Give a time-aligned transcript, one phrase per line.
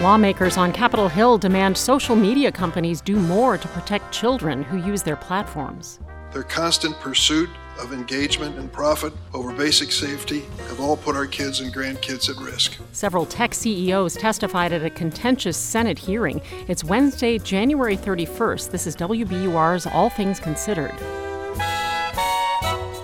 [0.00, 5.02] Lawmakers on Capitol Hill demand social media companies do more to protect children who use
[5.02, 6.00] their platforms.
[6.34, 7.48] Their constant pursuit
[7.80, 12.36] of engagement and profit over basic safety have all put our kids and grandkids at
[12.36, 12.76] risk.
[12.92, 16.42] Several tech CEOs testified at a contentious Senate hearing.
[16.68, 18.70] It's Wednesday, January 31st.
[18.72, 20.92] This is WBUR's All Things Considered.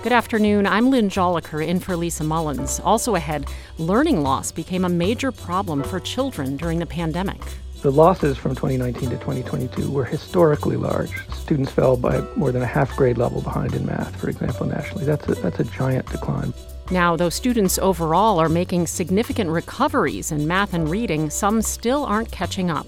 [0.03, 0.67] Good afternoon.
[0.67, 2.81] I'm Lynn Jolicoeur in for Lisa Mullins.
[2.81, 3.47] Also ahead,
[3.77, 7.39] learning loss became a major problem for children during the pandemic.
[7.83, 11.09] The losses from 2019 to 2022 were historically large.
[11.29, 15.05] Students fell by more than a half grade level behind in math, for example, nationally.
[15.05, 16.53] That's a, that's a giant decline.
[16.91, 22.29] Now, though students overall are making significant recoveries in math and reading, some still aren't
[22.29, 22.87] catching up.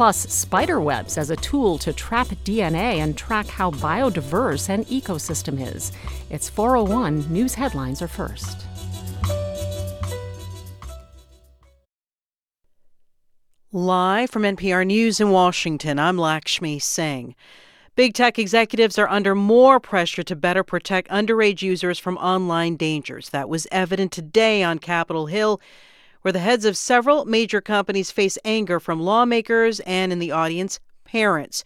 [0.00, 5.60] Plus, spider webs as a tool to trap DNA and track how biodiverse an ecosystem
[5.60, 5.92] is.
[6.30, 8.64] It's 401 News Headlines are first.
[13.72, 17.34] Live from NPR News in Washington, I'm Lakshmi Singh.
[17.94, 23.28] Big tech executives are under more pressure to better protect underage users from online dangers.
[23.28, 25.60] That was evident today on Capitol Hill,
[26.22, 30.80] where the heads of several major companies face anger from lawmakers and, in the audience,
[31.04, 31.64] parents.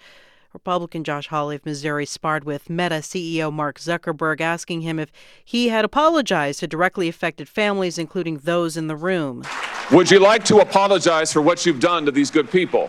[0.53, 5.11] Republican Josh Hawley of Missouri sparred with Meta CEO Mark Zuckerberg, asking him if
[5.45, 9.43] he had apologized to directly affected families, including those in the room.
[9.91, 12.89] Would you like to apologize for what you've done to these good people?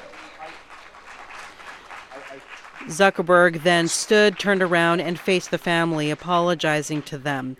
[2.88, 7.58] Zuckerberg then stood, turned around, and faced the family, apologizing to them.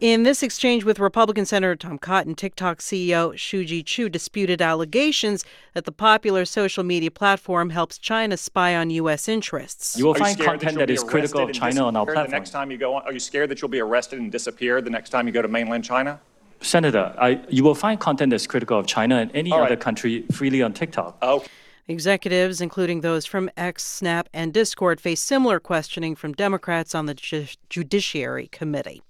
[0.00, 5.84] In this exchange with Republican Senator Tom Cotton, TikTok CEO Shou Chu disputed allegations that
[5.84, 9.28] the popular social media platform helps China spy on U.S.
[9.28, 9.96] interests.
[9.96, 12.26] You will find content that, that is critical of China on our platform.
[12.26, 14.82] The next time you go on, are you scared that you'll be arrested and disappear
[14.82, 16.20] the next time you go to mainland China?
[16.60, 20.60] Senator, I, you will find content that's critical of China and any other country freely
[20.60, 21.18] on TikTok.
[21.22, 21.44] Oh.
[21.86, 27.12] Executives, including those from X, Snap, and Discord, face similar questioning from Democrats on the
[27.12, 29.02] Ju- Judiciary Committee.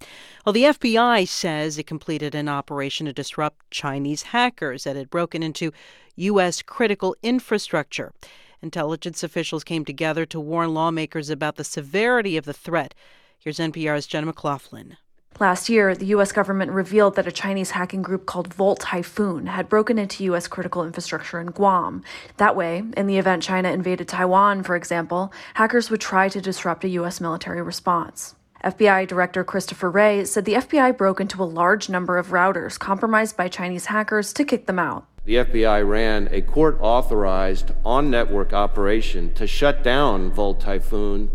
[0.45, 5.41] Well, the FBI says it completed an operation to disrupt Chinese hackers that had broken
[5.45, 5.73] into
[6.17, 6.63] U.S.
[6.63, 8.13] critical infrastructure.
[8.61, 12.93] Intelligence officials came together to warn lawmakers about the severity of the threat.
[13.39, 14.97] Here's NPR's Jenna McLaughlin.
[15.41, 16.31] Last year, the U.S.
[16.31, 20.47] government revealed that a Chinese hacking group called Volt Typhoon had broken into U.S.
[20.47, 22.05] critical infrastructure in Guam.
[22.37, 26.85] That way, in the event China invaded Taiwan, for example, hackers would try to disrupt
[26.85, 27.21] a U.S.
[27.21, 28.37] military response.
[28.63, 33.37] FBI Director Christopher Wray said the FBI broke into a large number of routers compromised
[33.37, 35.05] by Chinese hackers to kick them out.
[35.25, 41.31] The FBI ran a court authorized on network operation to shut down Volt Typhoon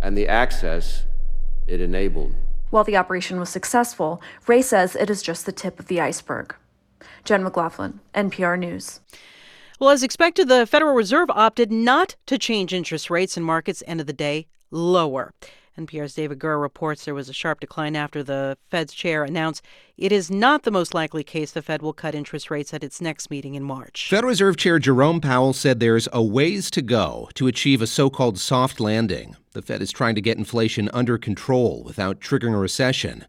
[0.00, 1.04] and the access
[1.66, 2.34] it enabled.
[2.72, 6.54] While the operation was successful, Wray says it is just the tip of the iceberg.
[7.22, 9.00] Jen McLaughlin, NPR News.
[9.78, 14.06] Well, as expected, the Federal Reserve opted not to change interest rates, and markets ended
[14.06, 15.34] the day lower.
[15.78, 19.64] NPR's David Gura reports there was a sharp decline after the Fed's chair announced
[19.96, 23.00] it is not the most likely case the Fed will cut interest rates at its
[23.00, 24.08] next meeting in March.
[24.10, 28.10] Federal Reserve Chair Jerome Powell said there's a ways to go to achieve a so
[28.10, 29.34] called soft landing.
[29.52, 33.24] The Fed is trying to get inflation under control without triggering a recession.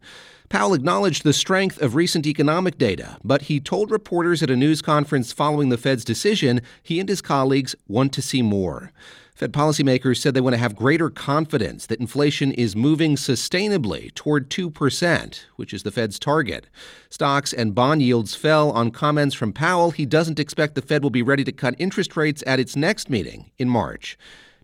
[0.50, 4.82] Powell acknowledged the strength of recent economic data, but he told reporters at a news
[4.82, 8.92] conference following the Fed's decision he and his colleagues want to see more.
[9.34, 14.48] Fed policymakers said they want to have greater confidence that inflation is moving sustainably toward
[14.48, 16.68] 2%, which is the Fed's target.
[17.10, 19.90] Stocks and bond yields fell on comments from Powell.
[19.90, 23.10] He doesn't expect the Fed will be ready to cut interest rates at its next
[23.10, 24.16] meeting in March.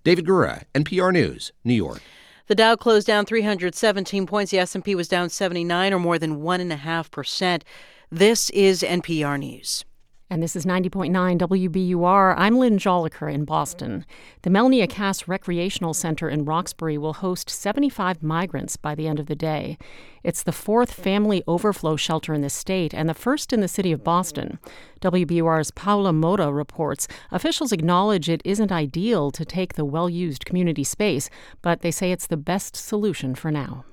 [0.04, 2.00] David Gura, NPR News, New York.
[2.47, 4.52] The Dow closed down 317 points.
[4.52, 7.62] The S&P was down 79, or more than 1.5%.
[8.12, 9.84] This is NPR News.
[10.32, 12.34] And this is 90.9 WBUR.
[12.38, 14.06] I'm Lynn Jolicoeur in Boston.
[14.42, 19.26] The Melnia Cass Recreational Center in Roxbury will host 75 migrants by the end of
[19.26, 19.76] the day.
[20.22, 23.90] It's the fourth family overflow shelter in the state and the first in the city
[23.90, 24.60] of Boston.
[25.00, 30.84] WBUR's Paula Moura reports officials acknowledge it isn't ideal to take the well used community
[30.84, 31.28] space,
[31.60, 33.84] but they say it's the best solution for now.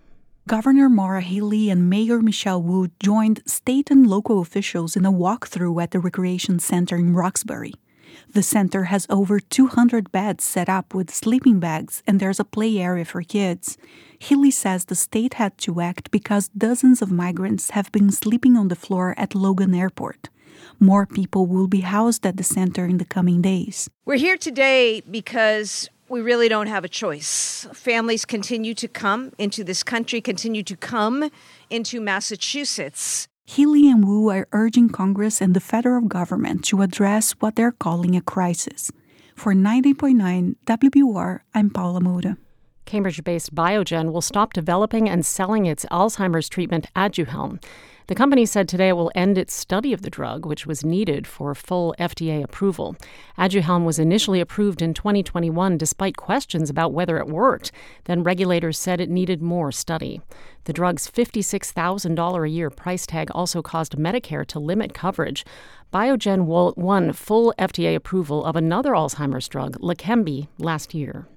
[0.47, 5.83] Governor Maura Healey and Mayor Michelle Wu joined state and local officials in a walkthrough
[5.83, 7.73] at the recreation center in Roxbury.
[8.33, 12.77] The center has over 200 beds set up with sleeping bags, and there's a play
[12.77, 13.77] area for kids.
[14.19, 18.69] Healey says the state had to act because dozens of migrants have been sleeping on
[18.69, 20.29] the floor at Logan Airport.
[20.79, 23.89] More people will be housed at the center in the coming days.
[24.05, 27.68] We're here today because we really don't have a choice.
[27.74, 31.30] Families continue to come into this country, continue to come
[31.69, 33.27] into Massachusetts.
[33.45, 38.15] Healey and Wu are urging Congress and the federal government to address what they're calling
[38.15, 38.92] a crisis.
[39.36, 42.38] For 90.9 WBUR, I'm Paula Moura.
[42.86, 47.63] Cambridge based Biogen will stop developing and selling its Alzheimer's treatment Aduhelm.
[48.07, 51.27] The company said today it will end its study of the drug, which was needed
[51.27, 52.95] for full FDA approval.
[53.38, 57.74] Aduhelm was initially approved in 2021 despite questions about whether it worked.
[58.06, 60.21] Then regulators said it needed more study.
[60.63, 65.44] The drug's $56,000 a year price tag also caused Medicare to limit coverage.
[65.94, 66.45] Biogen
[66.77, 71.27] won full FDA approval of another Alzheimer's drug, Leqembi, last year.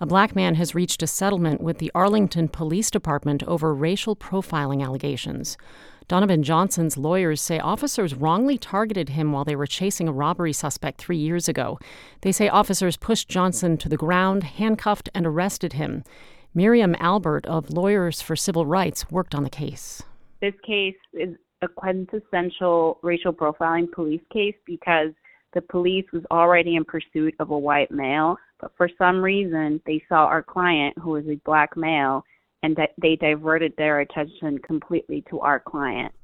[0.00, 4.84] A black man has reached a settlement with the Arlington Police Department over racial profiling
[4.84, 5.56] allegations.
[6.06, 11.00] Donovan Johnson's lawyers say officers wrongly targeted him while they were chasing a robbery suspect
[11.00, 11.78] three years ago.
[12.20, 16.04] They say officers pushed Johnson to the ground, handcuffed, and arrested him.
[16.54, 20.02] Miriam Albert of Lawyers for Civil Rights worked on the case.
[20.40, 25.10] This case is a quintessential racial profiling police case because
[25.54, 30.02] the police was already in pursuit of a white male, but for some reason they
[30.08, 32.24] saw our client, who was a black male,
[32.64, 36.14] and that they diverted their attention completely to our client.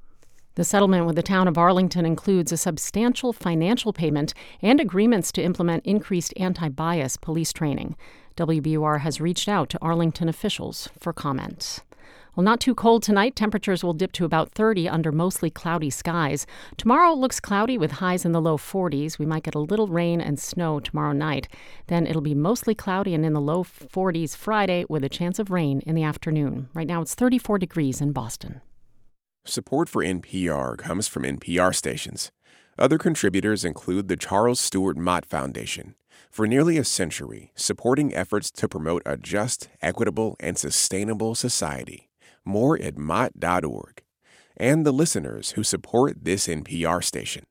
[0.55, 4.33] The settlement with the town of Arlington includes a substantial financial payment
[4.63, 7.95] and agreements to implement increased anti bias police training.
[8.39, 11.83] WBUR has reached out to Arlington officials for comment.
[12.41, 13.37] Well, not too cold tonight.
[13.37, 16.47] Temperatures will dip to about 30 under mostly cloudy skies.
[16.79, 19.19] Tomorrow looks cloudy with highs in the low 40s.
[19.19, 21.49] We might get a little rain and snow tomorrow night.
[21.89, 25.51] Then it'll be mostly cloudy and in the low 40s Friday with a chance of
[25.51, 26.71] rain in the afternoon.
[26.73, 28.63] Right now it's 34 degrees in Boston.
[29.45, 32.33] Support for NPR comes from NPR stations.
[32.79, 35.95] Other contributors include the Charles Stewart Mott Foundation.
[36.31, 42.10] For nearly a century, supporting efforts to promote a just, equitable, and sustainable society
[42.45, 44.03] more at mott.org,
[44.57, 47.45] and the listeners who support this NPR station.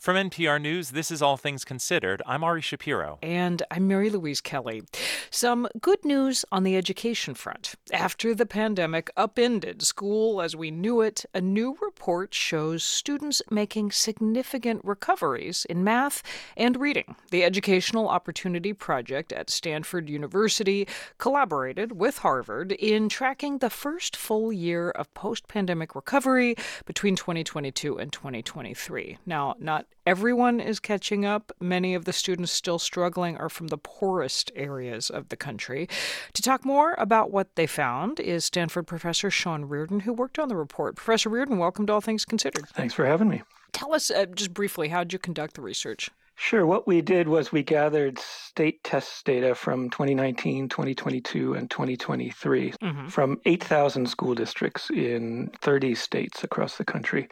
[0.00, 2.22] From NPR News, this is All Things Considered.
[2.24, 3.18] I'm Ari Shapiro.
[3.20, 4.82] And I'm Mary Louise Kelly.
[5.28, 7.74] Some good news on the education front.
[7.92, 13.90] After the pandemic upended school as we knew it, a new report shows students making
[13.90, 16.22] significant recoveries in math
[16.56, 17.14] and reading.
[17.30, 20.88] The Educational Opportunity Project at Stanford University
[21.18, 26.56] collaborated with Harvard in tracking the first full year of post pandemic recovery
[26.86, 29.18] between 2022 and 2023.
[29.26, 31.52] Now, not everyone is catching up.
[31.60, 35.88] Many of the students still struggling are from the poorest areas of the country.
[36.34, 40.48] To talk more about what they found is Stanford professor Sean Reardon, who worked on
[40.48, 40.96] the report.
[40.96, 42.68] Professor Reardon, welcome to All Things Considered.
[42.68, 43.42] Thanks for having me.
[43.72, 46.10] Tell us uh, just briefly, how did you conduct the research?
[46.40, 46.64] Sure.
[46.64, 53.08] What we did was we gathered state test data from 2019, 2022, and 2023 mm-hmm.
[53.08, 57.28] from 8,000 school districts in 30 states across the country.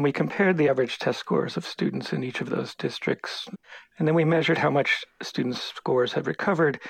[0.00, 3.46] And we compared the average test scores of students in each of those districts.
[3.98, 6.80] And then we measured how much students' scores had recovered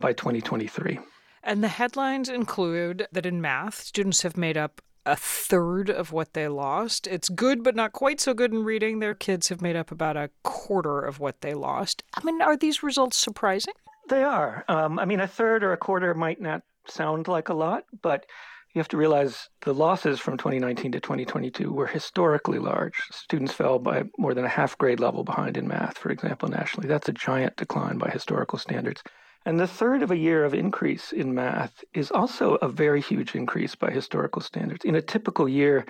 [0.00, 0.98] by 2023.
[1.44, 6.32] And the headlines include that in math, students have made up a third of what
[6.32, 7.06] they lost.
[7.06, 8.98] It's good, but not quite so good in reading.
[8.98, 12.02] Their kids have made up about a quarter of what they lost.
[12.14, 13.74] I mean, are these results surprising?
[14.08, 14.64] They are.
[14.66, 18.26] Um, I mean, a third or a quarter might not sound like a lot, but
[18.76, 23.00] you have to realize the losses from 2019 to 2022 were historically large.
[23.10, 26.86] Students fell by more than a half grade level behind in math, for example, nationally.
[26.86, 29.02] That's a giant decline by historical standards.
[29.46, 33.34] And the third of a year of increase in math is also a very huge
[33.34, 34.84] increase by historical standards.
[34.84, 35.86] In a typical year,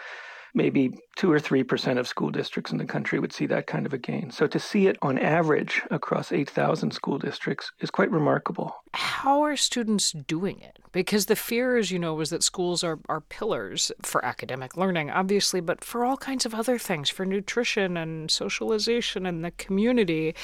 [0.56, 3.86] maybe two or three percent of school districts in the country would see that kind
[3.86, 4.30] of a gain.
[4.30, 8.74] So to see it on average across 8,000 school districts is quite remarkable.
[8.94, 10.78] How are students doing it?
[10.92, 15.10] Because the fear, as you know, was that schools are, are pillars for academic learning,
[15.10, 20.34] obviously, but for all kinds of other things, for nutrition and socialization and the community.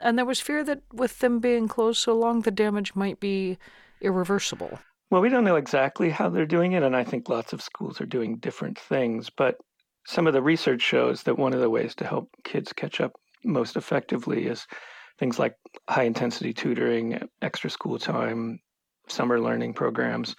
[0.00, 3.58] And there was fear that with them being closed so long, the damage might be
[4.00, 4.78] irreversible.
[5.10, 8.00] Well, we don't know exactly how they're doing it, and I think lots of schools
[8.00, 9.30] are doing different things.
[9.30, 9.56] But
[10.06, 13.12] some of the research shows that one of the ways to help kids catch up
[13.44, 14.66] most effectively is
[15.18, 15.54] things like
[15.88, 18.58] high intensity tutoring, extra school time,
[19.08, 20.36] summer learning programs,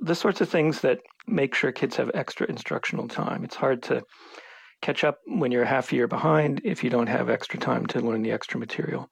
[0.00, 3.44] the sorts of things that make sure kids have extra instructional time.
[3.44, 4.02] It's hard to
[4.82, 8.00] catch up when you're half a year behind if you don't have extra time to
[8.00, 9.08] learn the extra material.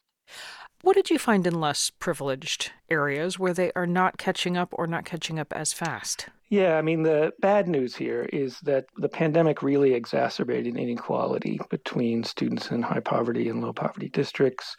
[0.83, 4.87] What did you find in less privileged areas where they are not catching up or
[4.87, 6.29] not catching up as fast?
[6.49, 12.25] Yeah, I mean, the bad news here is that the pandemic really exacerbated inequality between
[12.25, 14.75] students in high poverty and low poverty districts,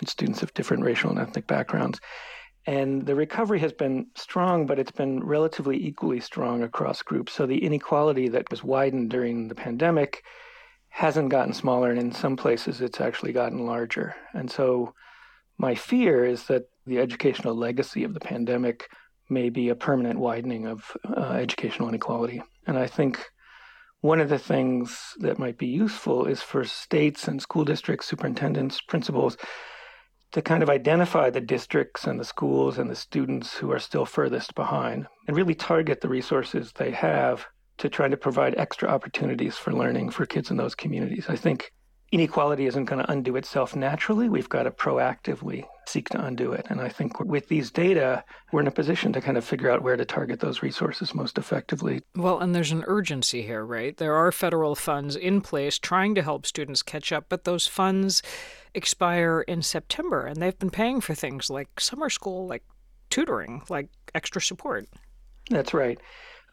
[0.00, 2.00] and students of different racial and ethnic backgrounds.
[2.66, 7.34] And the recovery has been strong, but it's been relatively equally strong across groups.
[7.34, 10.24] So the inequality that was widened during the pandemic
[10.88, 14.16] hasn't gotten smaller, and in some places it's actually gotten larger.
[14.32, 14.94] And so
[15.58, 18.88] my fear is that the educational legacy of the pandemic
[19.28, 22.42] may be a permanent widening of uh, educational inequality.
[22.66, 23.24] And I think
[24.00, 28.80] one of the things that might be useful is for states and school districts, superintendents,
[28.82, 29.36] principals
[30.32, 34.04] to kind of identify the districts and the schools and the students who are still
[34.04, 37.46] furthest behind and really target the resources they have
[37.78, 41.26] to try to provide extra opportunities for learning for kids in those communities.
[41.28, 41.72] I think
[42.14, 44.28] inequality isn't going to undo itself naturally.
[44.28, 46.64] We've got to proactively seek to undo it.
[46.70, 49.82] And I think with these data, we're in a position to kind of figure out
[49.82, 52.02] where to target those resources most effectively.
[52.14, 53.96] Well, and there's an urgency here, right?
[53.96, 58.22] There are federal funds in place trying to help students catch up, but those funds
[58.74, 62.62] expire in September, and they've been paying for things like summer school, like
[63.10, 64.86] tutoring, like extra support.
[65.50, 65.98] That's right.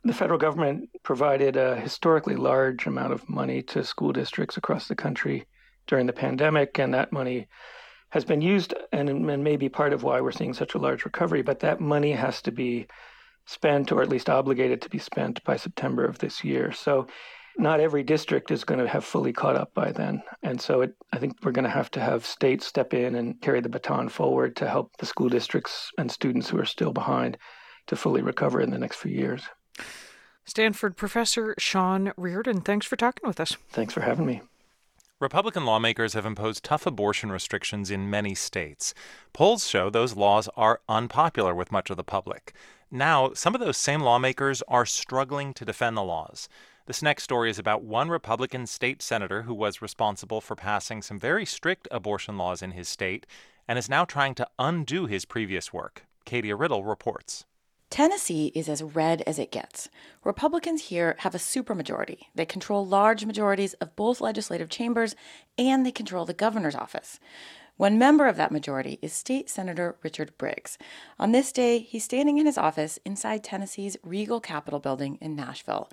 [0.04, 4.96] The federal government provided a historically large amount of money to school districts across the
[4.96, 5.46] country
[5.88, 7.48] during the pandemic, and that money
[8.10, 11.06] has been used and, and may be part of why we're seeing such a large
[11.06, 11.42] recovery.
[11.42, 12.88] But that money has to be
[13.46, 16.72] spent, or at least obligated to be spent, by September of this year.
[16.72, 17.08] So
[17.58, 20.22] not every district is going to have fully caught up by then.
[20.44, 23.40] And so it, I think we're going to have to have states step in and
[23.42, 27.38] carry the baton forward to help the school districts and students who are still behind
[27.88, 29.44] to fully recover in the next few years.
[30.46, 33.58] Stanford professor Sean Reardon, thanks for talking with us.
[33.70, 34.42] Thanks for having me.
[35.22, 38.96] Republican lawmakers have imposed tough abortion restrictions in many states.
[39.34, 42.56] Polls show those laws are unpopular with much of the public.
[42.90, 46.50] Now, some of those same lawmakers are struggling to defend the laws.
[46.88, 51.20] This next story is about one Republican state senator who was responsible for passing some
[51.20, 53.28] very strict abortion laws in his state
[53.68, 56.08] and is now trying to undo his previous work.
[56.26, 57.46] Katia Riddle reports.
[57.92, 59.90] Tennessee is as red as it gets.
[60.24, 62.20] Republicans here have a supermajority.
[62.34, 65.14] They control large majorities of both legislative chambers
[65.58, 67.20] and they control the governor's office.
[67.76, 70.78] One member of that majority is State Senator Richard Briggs.
[71.20, 75.90] On this day, he's standing in his office inside Tennessee's Regal Capitol building in Nashville.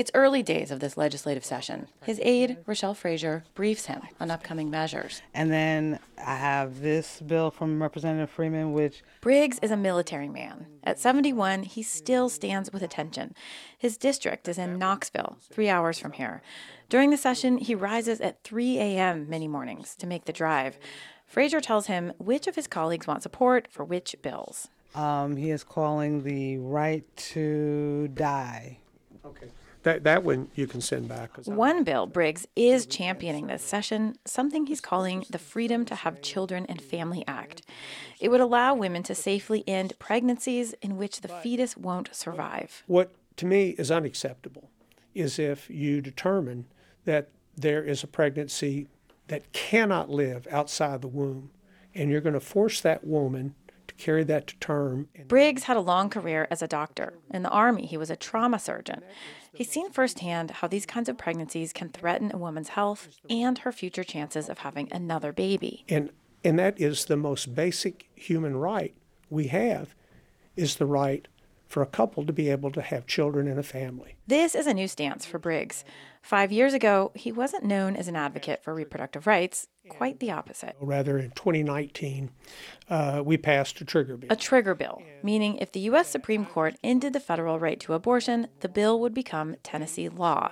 [0.00, 1.86] It's early days of this legislative session.
[2.04, 5.20] His aide, Rochelle Frazier, briefs him on upcoming measures.
[5.34, 9.02] And then I have this bill from Representative Freeman, which.
[9.20, 10.64] Briggs is a military man.
[10.82, 13.34] At 71, he still stands with attention.
[13.76, 16.40] His district is in Knoxville, three hours from here.
[16.88, 19.28] During the session, he rises at 3 a.m.
[19.28, 20.78] many mornings to make the drive.
[21.26, 24.68] Frazier tells him which of his colleagues want support for which bills.
[24.94, 27.04] Um, he is calling the right
[27.34, 28.78] to die.
[29.26, 29.48] Okay.
[29.82, 31.30] That, that one you can send back.
[31.46, 36.66] One bill Briggs is championing this session, something he's calling the Freedom to Have Children
[36.66, 37.62] and Family Act.
[38.20, 42.82] It would allow women to safely end pregnancies in which the fetus won't survive.
[42.86, 44.70] What to me is unacceptable
[45.14, 46.66] is if you determine
[47.06, 48.86] that there is a pregnancy
[49.28, 51.50] that cannot live outside the womb,
[51.94, 53.54] and you're going to force that woman
[54.00, 55.08] carry that to term.
[55.28, 57.14] Briggs had a long career as a doctor.
[57.30, 59.02] In the Army, he was a trauma surgeon.
[59.52, 63.72] He's seen firsthand how these kinds of pregnancies can threaten a woman's health and her
[63.72, 65.84] future chances of having another baby.
[65.88, 66.10] And,
[66.44, 68.94] and that is the most basic human right
[69.28, 69.94] we have
[70.56, 71.26] is the right
[71.70, 74.16] for a couple to be able to have children and a family.
[74.26, 75.84] This is a new stance for Briggs.
[76.20, 80.74] Five years ago, he wasn't known as an advocate for reproductive rights, quite the opposite.
[80.80, 82.32] Rather, in 2019,
[82.88, 84.32] uh, we passed a trigger bill.
[84.32, 86.08] A trigger bill, meaning if the U.S.
[86.08, 90.50] Supreme Court ended the federal right to abortion, the bill would become Tennessee law.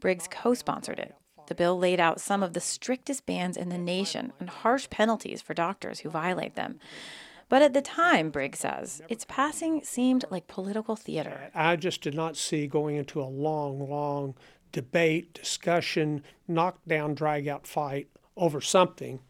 [0.00, 1.16] Briggs co sponsored it.
[1.48, 5.42] The bill laid out some of the strictest bans in the nation and harsh penalties
[5.42, 6.78] for doctors who violate them.
[7.48, 11.50] But at the time, Briggs says, its passing seemed like political theater.
[11.54, 14.34] I just did not see going into a long, long
[14.72, 19.20] debate, discussion, knockdown, drag out fight over something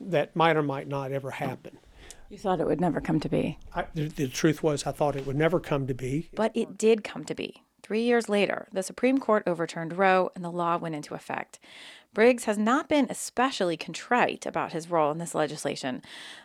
[0.00, 1.78] that might or might not ever happen.
[2.28, 3.58] You thought it would never come to be.
[3.74, 6.28] I, the, the truth was, I thought it would never come to be.
[6.34, 7.62] But it did come to be.
[7.82, 11.60] Three years later, the Supreme Court overturned Roe and the law went into effect.
[12.16, 16.00] Briggs has not been especially contrite about his role in this legislation,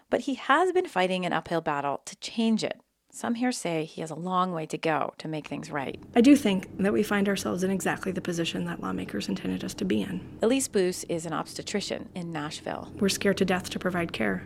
[0.10, 2.82] but he has been fighting an uphill battle to change it.
[3.10, 5.98] Some here say he has a long way to go to make things right.
[6.13, 9.74] I do think that we find ourselves in exactly the position that lawmakers intended us
[9.75, 10.20] to be in.
[10.42, 12.92] Elise Boos is an obstetrician in Nashville.
[13.00, 14.46] We're scared to death to provide care.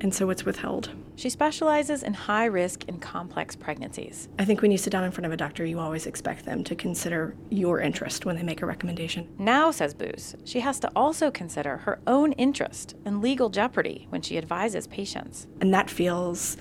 [0.00, 0.90] And so it's withheld.
[1.16, 4.28] She specializes in high risk and complex pregnancies.
[4.38, 6.64] I think when you sit down in front of a doctor, you always expect them
[6.64, 9.28] to consider your interest when they make a recommendation.
[9.38, 14.22] Now, says Boos, she has to also consider her own interest and legal jeopardy when
[14.22, 15.46] she advises patients.
[15.60, 16.56] And that feels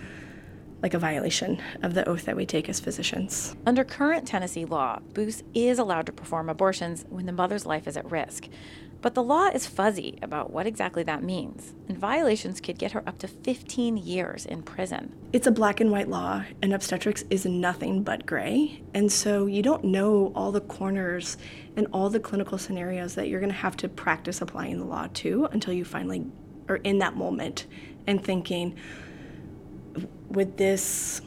[0.81, 3.55] like a violation of the oath that we take as physicians.
[3.65, 7.97] Under current Tennessee law, Boos is allowed to perform abortions when the mother's life is
[7.97, 8.47] at risk.
[9.01, 13.03] But the law is fuzzy about what exactly that means, and violations could get her
[13.07, 15.15] up to 15 years in prison.
[15.31, 18.81] It's a black and white law, and obstetrics is nothing but gray.
[18.93, 21.37] And so you don't know all the corners
[21.77, 25.07] and all the clinical scenarios that you're going to have to practice applying the law
[25.13, 26.25] to until you finally
[26.67, 27.67] are in that moment
[28.05, 28.75] and thinking,
[30.27, 31.21] would this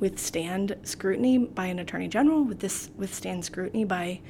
[0.00, 2.42] withstand scrutiny by an attorney general?
[2.42, 4.20] Would this withstand scrutiny by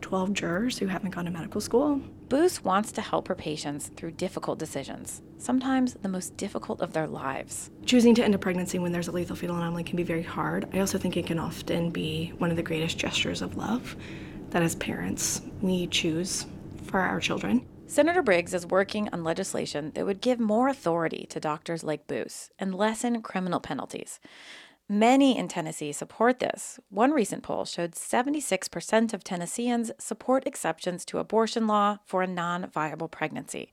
[0.00, 2.00] 12 jurors who haven't gone to medical school.
[2.28, 7.06] Boos wants to help her patients through difficult decisions, sometimes the most difficult of their
[7.06, 7.70] lives.
[7.86, 10.68] Choosing to end a pregnancy when there's a lethal fetal anomaly can be very hard.
[10.72, 13.96] I also think it can often be one of the greatest gestures of love
[14.50, 16.46] that as parents we choose
[16.84, 17.66] for our children.
[17.90, 22.50] Senator Briggs is working on legislation that would give more authority to doctors like Boos
[22.56, 24.20] and lessen criminal penalties.
[24.92, 26.80] Many in Tennessee support this.
[26.88, 32.66] One recent poll showed 76% of Tennesseans support exceptions to abortion law for a non
[32.66, 33.70] viable pregnancy.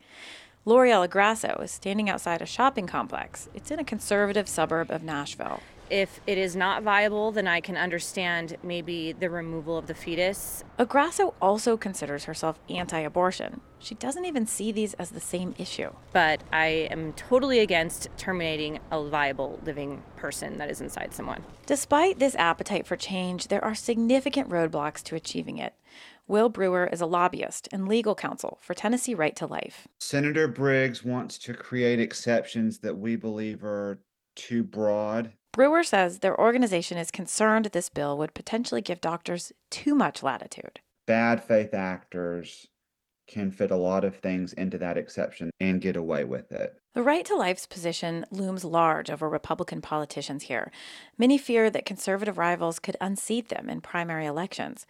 [0.64, 3.50] L'Oreal Grasso is standing outside a shopping complex.
[3.56, 5.64] It's in a conservative suburb of Nashville.
[5.90, 10.64] If it is not viable, then I can understand maybe the removal of the fetus.
[10.78, 13.62] Agrasso also considers herself anti abortion.
[13.80, 15.92] She doesn't even see these as the same issue.
[16.12, 21.44] But I am totally against terminating a viable living person that is inside someone.
[21.66, 25.74] Despite this appetite for change, there are significant roadblocks to achieving it.
[26.28, 29.88] Will Brewer is a lobbyist and legal counsel for Tennessee Right to Life.
[30.00, 34.00] Senator Briggs wants to create exceptions that we believe are
[34.36, 39.96] too broad Brewer says their organization is concerned this bill would potentially give doctors too
[39.96, 40.82] much latitude.
[41.08, 42.68] Bad faith actors
[43.28, 46.80] can fit a lot of things into that exception and get away with it.
[46.94, 50.72] The right to life's position looms large over Republican politicians here.
[51.18, 54.86] Many fear that conservative rivals could unseat them in primary elections.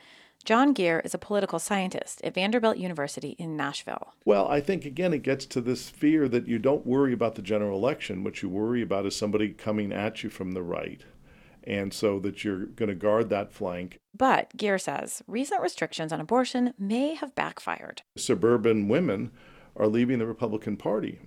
[0.48, 4.14] John Geer is a political scientist at Vanderbilt University in Nashville.
[4.24, 7.42] Well, I think again it gets to this fear that you don't worry about the
[7.42, 8.24] general election.
[8.24, 11.04] What you worry about is somebody coming at you from the right.
[11.66, 14.00] And so that you're going to guard that flank.
[14.18, 18.04] But Geer says recent restrictions on abortion may have backfired.
[18.16, 19.32] Suburban women
[19.76, 21.20] are leaving the Republican Party.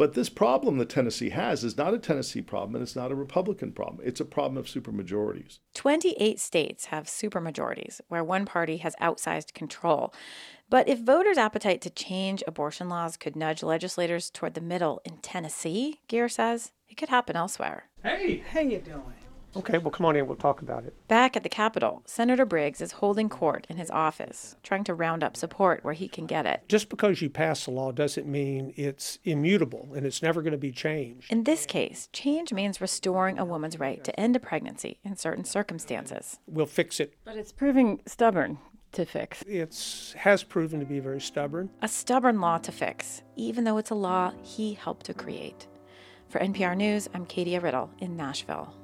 [0.00, 3.14] But this problem that Tennessee has is not a Tennessee problem and it's not a
[3.14, 4.00] Republican problem.
[4.02, 5.58] It's a problem of supermajorities.
[5.74, 10.14] 28 states have supermajorities where one party has outsized control.
[10.70, 15.18] But if voters' appetite to change abortion laws could nudge legislators toward the middle in
[15.18, 17.90] Tennessee, Geer says, it could happen elsewhere.
[18.02, 19.19] Hey, how you doing?
[19.56, 20.26] Okay, well, come on in.
[20.26, 20.94] We'll talk about it.
[21.08, 25.24] Back at the Capitol, Senator Briggs is holding court in his office, trying to round
[25.24, 26.62] up support where he can get it.
[26.68, 30.58] Just because you pass a law doesn't mean it's immutable and it's never going to
[30.58, 31.32] be changed.
[31.32, 35.44] In this case, change means restoring a woman's right to end a pregnancy in certain
[35.44, 36.38] circumstances.
[36.46, 37.14] We'll fix it.
[37.24, 38.58] But it's proving stubborn
[38.92, 39.42] to fix.
[39.42, 41.70] It has proven to be very stubborn.
[41.82, 45.66] A stubborn law to fix, even though it's a law he helped to create.
[46.28, 48.74] For NPR News, I'm Katia Riddle in Nashville.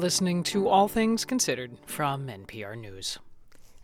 [0.00, 3.18] Listening to All Things Considered from NPR News.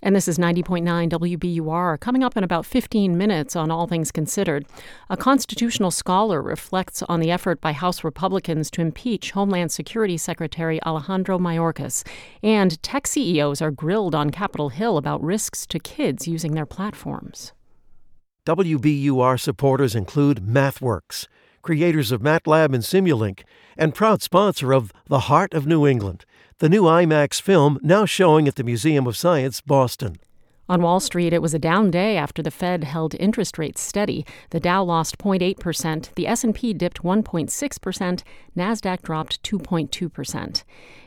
[0.03, 2.01] And this is 90.9 WBUR.
[2.01, 4.65] Coming up in about 15 minutes on All Things Considered,
[5.11, 10.83] a constitutional scholar reflects on the effort by House Republicans to impeach Homeland Security Secretary
[10.85, 12.03] Alejandro Mayorkas.
[12.43, 17.53] And tech CEOs are grilled on Capitol Hill about risks to kids using their platforms.
[18.47, 21.27] WBUR supporters include MathWorks
[21.67, 23.41] creators of MATLAB and Simulink,
[23.77, 26.25] and proud sponsor of The Heart of New England,
[26.59, 30.17] the new IMAX film now showing at the Museum of Science, Boston.
[30.69, 34.27] On Wall Street, it was a down day after the Fed held interest rates steady.
[34.51, 38.23] The Dow lost 0.8%, the S&P dipped 1.6%,
[38.57, 40.65] Nasdaq dropped 2.2%.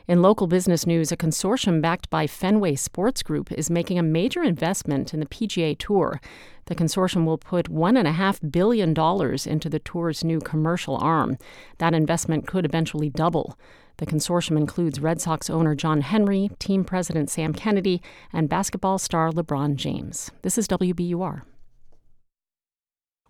[0.08, 4.42] In local business news, a consortium backed by Fenway Sports Group is making a major
[4.42, 6.22] investment in the PGA Tour.
[6.64, 11.36] The consortium will put $1.5 billion into the tour's new commercial arm.
[11.78, 13.58] That investment could eventually double.
[14.00, 18.00] The consortium includes Red Sox owner John Henry, team president Sam Kennedy,
[18.32, 20.30] and basketball star LeBron James.
[20.40, 21.42] This is WBUR.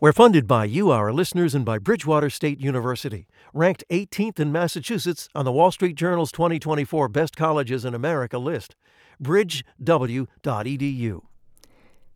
[0.01, 5.29] We're funded by you, our listeners, and by Bridgewater State University, ranked 18th in Massachusetts
[5.35, 8.77] on the Wall Street Journal's 2024 Best Colleges in America list.
[9.21, 11.21] bridgew.edu.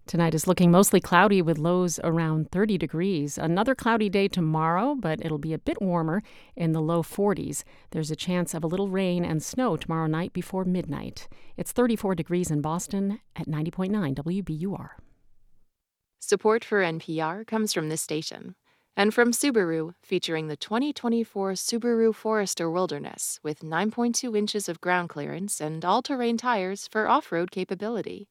[0.07, 3.39] Tonight is looking mostly cloudy with lows around 30 degrees.
[3.39, 6.23] Another cloudy day tomorrow, but it'll be a bit warmer
[6.55, 7.65] in the low 40s.
[7.91, 11.27] There's a chance of a little rain and snow tomorrow night before midnight.
[11.57, 14.91] It's 34 degrees in Boston at 90.9 WBUR.
[16.21, 18.57] Support for NPR comes from this station
[18.97, 25.63] and from Subaru, featuring the 2024 Subaru Forester Wilderness with 9.2 inches of ground clearance
[25.63, 28.29] and all-terrain tires for off-road capability.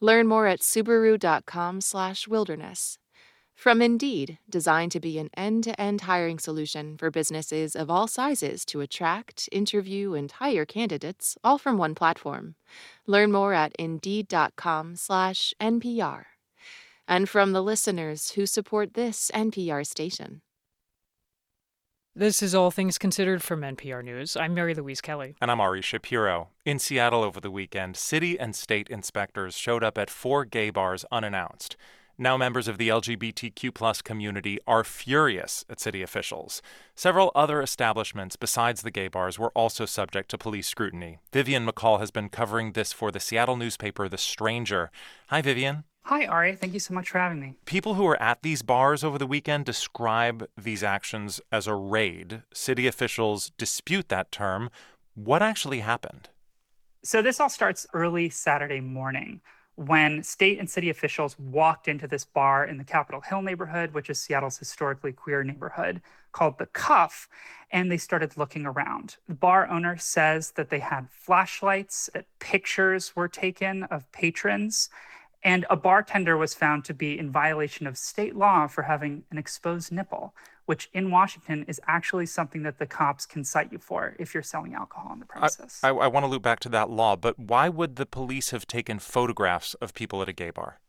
[0.00, 2.98] Learn more at subaru.com/wilderness.
[3.54, 8.80] From Indeed, designed to be an end-to-end hiring solution for businesses of all sizes to
[8.80, 12.56] attract, interview, and hire candidates all from one platform.
[13.06, 16.24] Learn more at indeed.com/npr
[17.06, 20.40] and from the listeners who support this NPR station.
[22.16, 24.36] This is All Things Considered from NPR News.
[24.36, 25.34] I'm Mary Louise Kelly.
[25.40, 26.50] And I'm Ari Shapiro.
[26.64, 31.04] In Seattle over the weekend, city and state inspectors showed up at four gay bars
[31.10, 31.76] unannounced.
[32.16, 36.62] Now, members of the LGBTQ plus community are furious at city officials.
[36.94, 41.18] Several other establishments besides the gay bars were also subject to police scrutiny.
[41.32, 44.92] Vivian McCall has been covering this for the Seattle newspaper The Stranger.
[45.30, 45.82] Hi, Vivian.
[46.08, 46.56] Hi, Ari.
[46.56, 47.56] Thank you so much for having me.
[47.64, 52.42] People who were at these bars over the weekend describe these actions as a raid.
[52.52, 54.68] City officials dispute that term.
[55.14, 56.28] What actually happened?
[57.02, 59.40] So, this all starts early Saturday morning
[59.76, 64.10] when state and city officials walked into this bar in the Capitol Hill neighborhood, which
[64.10, 67.30] is Seattle's historically queer neighborhood, called The Cuff,
[67.72, 69.16] and they started looking around.
[69.26, 74.90] The bar owner says that they had flashlights, that pictures were taken of patrons
[75.44, 79.36] and a bartender was found to be in violation of state law for having an
[79.36, 84.16] exposed nipple, which in Washington is actually something that the cops can cite you for
[84.18, 85.80] if you're selling alcohol on the premises.
[85.82, 88.50] I, I, I want to loop back to that law, but why would the police
[88.50, 90.80] have taken photographs of people at a gay bar?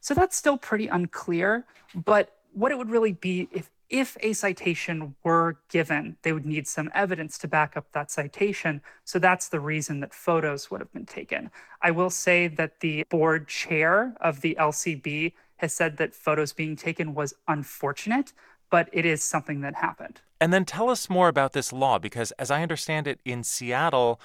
[0.00, 1.64] So that's still pretty unclear.
[1.94, 6.66] But what it would really be if if a citation were given, they would need
[6.66, 8.82] some evidence to back up that citation.
[9.04, 11.50] So that's the reason that photos would have been taken.
[11.80, 16.76] I will say that the board chair of the LCB has said that photos being
[16.76, 18.32] taken was unfortunate,
[18.70, 20.20] but it is something that happened.
[20.40, 24.20] And then tell us more about this law, because as I understand it, in Seattle,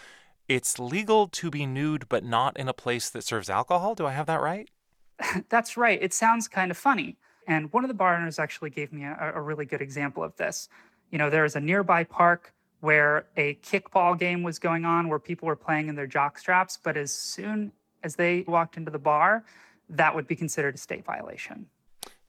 [0.47, 3.95] it's legal to be nude, but not in a place that serves alcohol.
[3.95, 4.69] Do I have that right?
[5.49, 5.97] That's right.
[6.02, 7.17] It sounds kind of funny.
[7.48, 10.36] And one of the bar owners actually gave me a, a really good example of
[10.38, 10.70] this.
[11.12, 15.20] You know, there is a nearby park where a kickball game was going on where
[15.20, 17.72] people were playing in their jock straps, but as soon
[18.04, 19.46] as they walked into the bar,
[19.90, 21.66] that would be considered a state violation.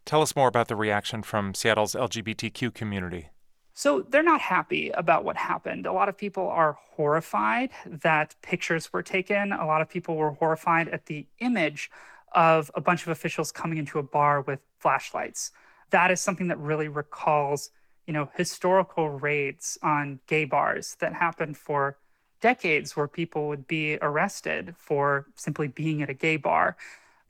[0.04, 3.30] Tell us more about the reaction from Seattle's LGBTQ community.
[3.72, 5.86] So they're not happy about what happened.
[5.86, 9.52] A lot of people are horrified that pictures were taken.
[9.52, 11.90] A lot of people were horrified at the image
[12.32, 15.50] of a bunch of officials coming into a bar with flashlights.
[15.88, 17.70] That is something that really recalls,
[18.06, 21.96] you know, historical raids on gay bars that happened for
[22.42, 26.76] decades where people would be arrested for simply being at a gay bar.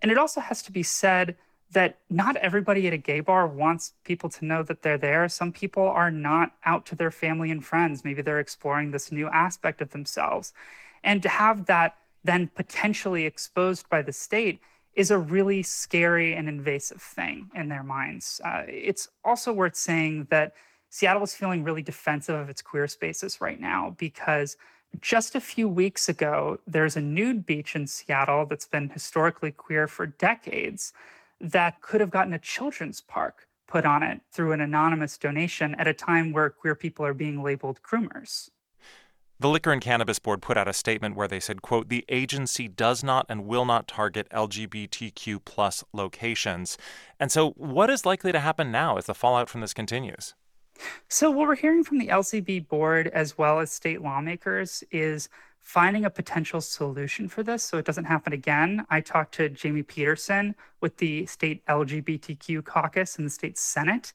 [0.03, 1.37] And it also has to be said
[1.71, 5.29] that not everybody at a gay bar wants people to know that they're there.
[5.29, 8.05] Some people are not out to their family and friends.
[8.05, 10.53] Maybe they're exploring this new aspect of themselves.
[11.05, 14.59] And to have that then potentially exposed by the state
[14.97, 18.41] is a really scary and invasive thing in their minds.
[18.45, 20.55] Uh, it's also worth saying that
[20.91, 24.57] Seattle is feeling really defensive of its queer spaces right now because
[25.01, 29.89] just a few weeks ago, there's a nude beach in Seattle that's been historically queer
[29.89, 30.93] for decades
[31.41, 35.89] that could have gotten a children's park put on it through an anonymous donation at
[35.89, 38.51] a time where queer people are being labeled groomers.
[39.41, 42.69] The Liquor and Cannabis Board put out a statement where they said, quote, the agency
[42.69, 46.79] does not and will not target LGBTQ plus locations.
[47.19, 50.35] And so what is likely to happen now as the fallout from this continues?
[51.09, 55.29] So what we're hearing from the LCB board as well as state lawmakers is
[55.61, 58.87] finding a potential solution for this so it doesn't happen again.
[58.91, 64.13] I talked to Jamie Pedersen with the state LGBTQ caucus in the state Senate.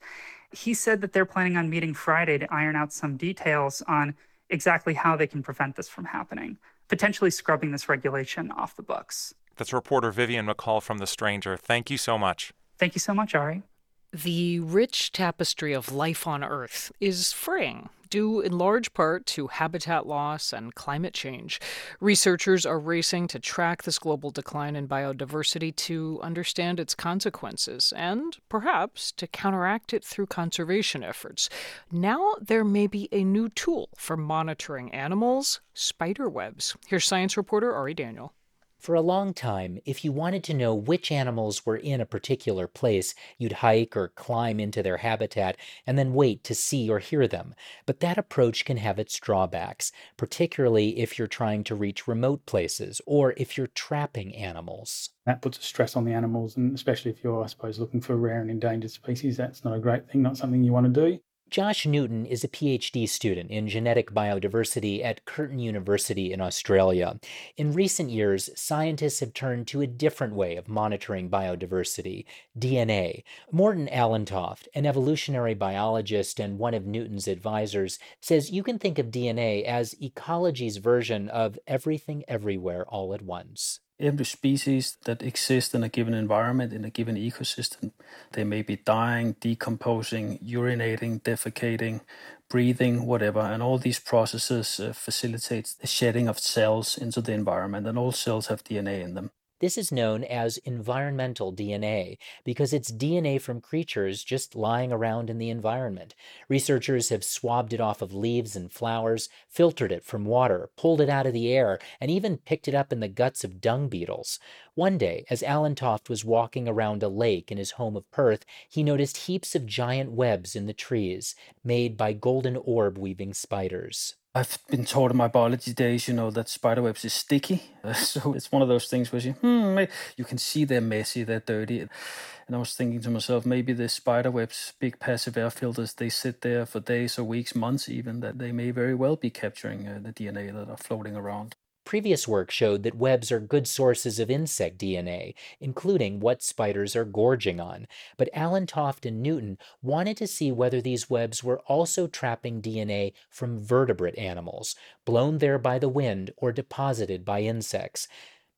[0.52, 4.16] He said that they're planning on meeting Friday to iron out some details on
[4.50, 6.58] exactly how they can prevent this from happening,
[6.88, 9.34] potentially scrubbing this regulation off the books.
[9.58, 11.58] That's reporter Vivian McCall from The Stranger.
[11.58, 12.54] Thank you so much.
[12.78, 13.64] Thank you so much, Ari.
[14.12, 20.08] The rich tapestry of life on Earth is fraying, due in large part to habitat
[20.08, 21.62] loss and climate change.
[22.00, 28.38] Researchers are racing to track this global decline in biodiversity to understand its consequences and,
[28.50, 31.48] perhaps, to counteract it through conservation efforts.
[31.91, 36.76] Now there may be a new tool for monitoring animals spider webs.
[36.88, 38.34] Here's science reporter Ari Daniel.
[38.80, 42.65] For a long time, if you wanted to know which animals were in a particular
[42.65, 47.28] place, you'd hike or climb into their habitat and then wait to see or hear
[47.28, 47.56] them.
[47.86, 53.02] But that approach can have its drawbacks, particularly if you're trying to reach remote places
[53.06, 55.10] or if you're trapping animals.
[55.26, 58.15] That puts a stress on the animals, and especially if you're, I suppose, looking for
[58.15, 61.20] rare and endangered species, that's not a great thing, not something you want to do.
[61.50, 67.20] Josh Newton is a PhD student in genetic biodiversity at Curtin University in Australia.
[67.58, 72.26] In recent years, scientists have turned to a different way of monitoring biodiversity
[72.58, 73.24] DNA.
[73.52, 79.08] Morten Allentoft, an evolutionary biologist and one of Newton's advisors, says you can think of
[79.08, 85.84] DNA as ecology's version of everything everywhere all at once every species that exists in
[85.84, 87.92] a given environment, in a given ecosystem,
[88.34, 92.02] they may be dying, decomposing, urinating, defecating,
[92.50, 93.40] breathing, whatever.
[93.40, 98.12] And all these processes uh, facilitate the shedding of cells into the environment, and all
[98.12, 99.32] cells have DNA in them.
[99.60, 105.38] This is known as environmental DNA because it's DNA from creatures just lying around in
[105.38, 106.15] the environment.
[106.48, 111.10] Researchers have swabbed it off of leaves and flowers, filtered it from water, pulled it
[111.10, 114.39] out of the air, and even picked it up in the guts of dung beetles.
[114.76, 118.82] One day, as Allentoft was walking around a lake in his home of Perth, he
[118.82, 124.15] noticed heaps of giant webs in the trees, made by golden orb weaving spiders.
[124.36, 127.63] I've been taught in my biology days, you know, that spiderwebs is sticky.
[127.96, 129.80] so it's one of those things where you, hmm,
[130.18, 131.80] you can see they're messy, they're dirty.
[131.80, 136.42] And I was thinking to myself, maybe the spiderwebs, big passive air filters, they sit
[136.42, 140.00] there for days or weeks, months even, that they may very well be capturing uh,
[140.02, 141.56] the DNA that are floating around.
[141.89, 147.04] Previous work showed that webs are good sources of insect DNA, including what spiders are
[147.04, 147.88] gorging on.
[148.15, 153.58] But Allentoft and Newton wanted to see whether these webs were also trapping DNA from
[153.58, 158.08] vertebrate animals, blown there by the wind or deposited by insects.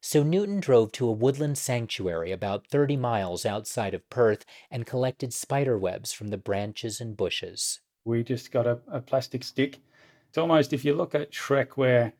[0.02, 5.34] So Newton drove to a woodland sanctuary about 30 miles outside of Perth and collected
[5.34, 7.80] spider webs from the branches and bushes.
[8.04, 9.80] We just got a, a plastic stick.
[10.28, 12.12] It's almost, if you look at Shrek, where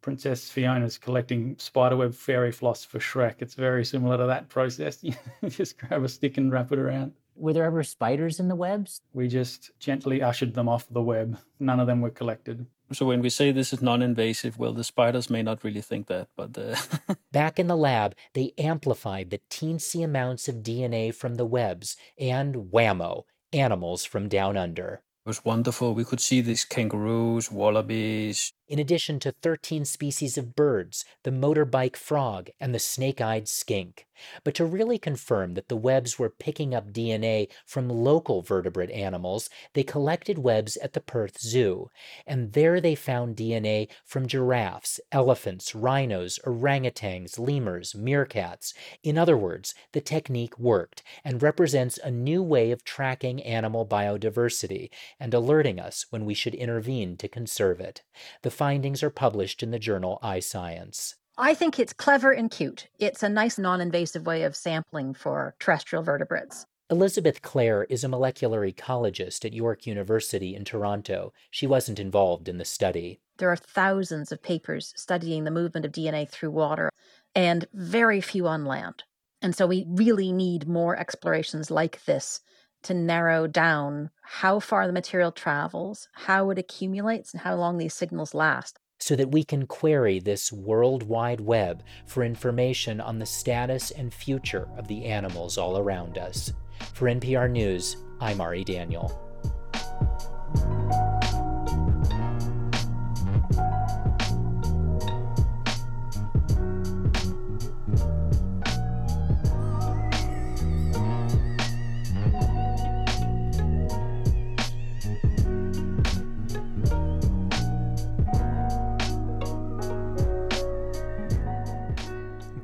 [0.00, 3.36] Princess Fiona's collecting spiderweb fairy floss for Shrek.
[3.40, 5.02] It's very similar to that process.
[5.42, 7.12] You just grab a stick and wrap it around.
[7.36, 9.00] Were there ever spiders in the webs?
[9.12, 11.38] We just gently ushered them off the web.
[11.60, 12.66] None of them were collected.
[12.92, 16.28] So when we say this is non-invasive, well, the spiders may not really think that,
[16.36, 16.74] but uh...
[17.32, 22.54] back in the lab, they amplified the teensy amounts of DNA from the webs, and
[22.72, 25.02] whammo, animals from down under.
[25.24, 25.94] It was wonderful.
[25.94, 31.96] We could see these kangaroos, wallabies, in addition to 13 species of birds, the motorbike
[31.96, 34.06] frog, and the snake eyed skink.
[34.44, 39.48] But to really confirm that the webs were picking up DNA from local vertebrate animals,
[39.74, 41.88] they collected webs at the Perth Zoo,
[42.26, 48.74] and there they found DNA from giraffes, elephants, rhinos, orangutans, lemurs, meerkats.
[49.02, 54.90] In other words, the technique worked and represents a new way of tracking animal biodiversity
[55.20, 58.02] and alerting us when we should intervene to conserve it.
[58.42, 61.14] The findings are published in the journal iScience.
[61.38, 62.88] I think it's clever and cute.
[62.98, 66.66] It's a nice non invasive way of sampling for terrestrial vertebrates.
[66.90, 71.32] Elizabeth Clare is a molecular ecologist at York University in Toronto.
[71.52, 73.20] She wasn't involved in the study.
[73.36, 76.90] There are thousands of papers studying the movement of DNA through water
[77.36, 79.04] and very few on land.
[79.40, 82.40] And so we really need more explorations like this
[82.82, 87.94] to narrow down how far the material travels, how it accumulates, and how long these
[87.94, 88.78] signals last.
[89.00, 94.12] So that we can query this World Wide Web for information on the status and
[94.12, 96.52] future of the animals all around us.
[96.94, 99.24] For NPR News, I'm Ari Daniel.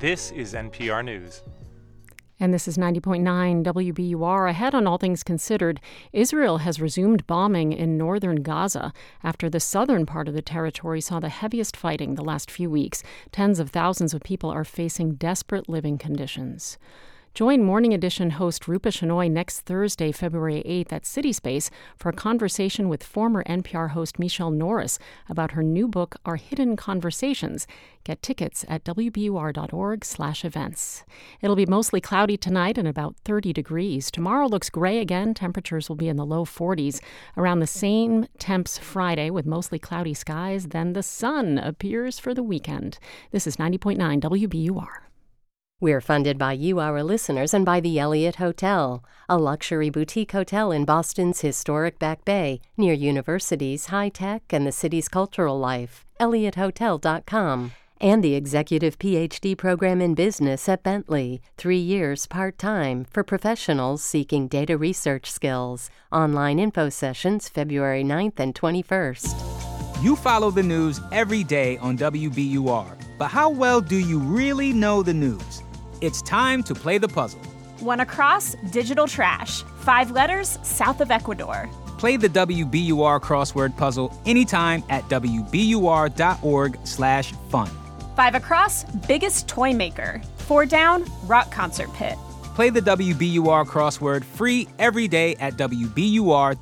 [0.05, 1.41] This is NPR News.
[2.39, 4.47] And this is 90.9 WBUR.
[4.47, 5.81] Ahead on All Things Considered,
[6.13, 11.19] Israel has resumed bombing in northern Gaza after the southern part of the territory saw
[11.19, 13.01] the heaviest fighting the last few weeks.
[13.31, 16.77] Tens of thousands of people are facing desperate living conditions.
[17.35, 22.87] Join Morning Edition host Rupa Shenoy next Thursday, February 8th at CitySpace for a conversation
[22.87, 27.67] with former NPR host Michele Norris about her new book, Our Hidden Conversations.
[28.05, 31.03] Get tickets at wbur.org/events.
[31.41, 34.09] It'll be mostly cloudy tonight and about 30 degrees.
[34.09, 35.33] Tomorrow looks gray again.
[35.33, 37.01] Temperatures will be in the low 40s.
[37.35, 40.67] Around the same temps Friday with mostly cloudy skies.
[40.67, 42.97] Then the sun appears for the weekend.
[43.31, 45.01] This is 90.9 WBUR.
[45.81, 50.71] We're funded by you, our listeners, and by the Eliot Hotel, a luxury boutique hotel
[50.71, 56.05] in Boston's historic Back Bay, near universities, high tech, and the city's cultural life.
[56.21, 57.73] EliotHotel.com.
[57.99, 64.01] And the Executive PhD program in business at Bentley, three years part time for professionals
[64.01, 65.89] seeking data research skills.
[66.09, 70.01] Online info sessions February 9th and 21st.
[70.01, 75.03] You follow the news every day on WBUR, but how well do you really know
[75.03, 75.63] the news?
[76.01, 77.39] It's time to play the puzzle.
[77.79, 79.63] One across, digital trash.
[79.79, 81.69] Five letters, south of Ecuador.
[81.97, 86.11] Play the WBUR crossword puzzle anytime at wbur.org/fun.
[88.15, 90.21] Five across, biggest toy maker.
[90.37, 92.17] Four down, rock concert pit.
[92.55, 96.55] Play the WBUR crossword free every day at wbur.org/fun.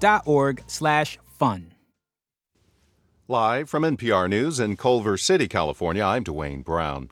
[3.30, 7.10] Live from NPR News in Culver City, California, I'm Dwane Brown.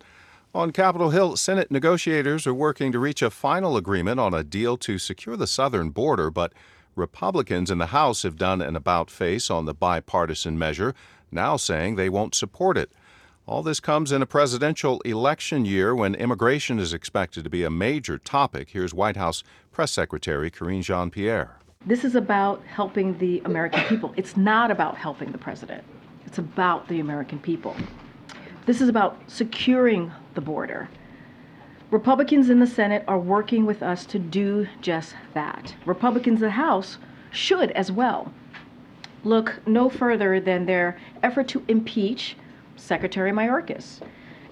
[0.54, 4.76] On Capitol Hill, Senate negotiators are working to reach a final agreement on a deal
[4.80, 6.52] to secure the southern border, but
[6.94, 10.94] Republicans in the House have done an about face on the bipartisan measure,
[11.32, 12.92] now saying they won't support it.
[13.46, 17.70] All this comes in a presidential election year when immigration is expected to be a
[17.70, 18.72] major topic.
[18.72, 21.60] Here's White House Press Secretary Karine Jean Pierre.
[21.86, 24.14] This is about helping the American people.
[24.18, 25.86] It's not about helping the president,
[26.26, 27.74] it's about the American people.
[28.72, 30.88] This is about securing the border.
[31.90, 35.76] Republicans in the Senate are working with us to do just that.
[35.86, 36.98] Republicans in the House
[37.32, 38.32] should as well.
[39.26, 42.38] Look no further than their effort to impeach
[42.78, 44.00] Secretary Mayorkas,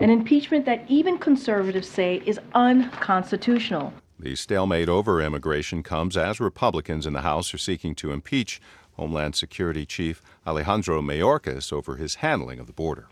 [0.01, 3.93] an impeachment that even conservatives say is unconstitutional.
[4.19, 8.59] The stalemate over immigration comes as Republicans in the House are seeking to impeach
[8.97, 13.07] Homeland Security Chief Alejandro Mayorkas over his handling of the border.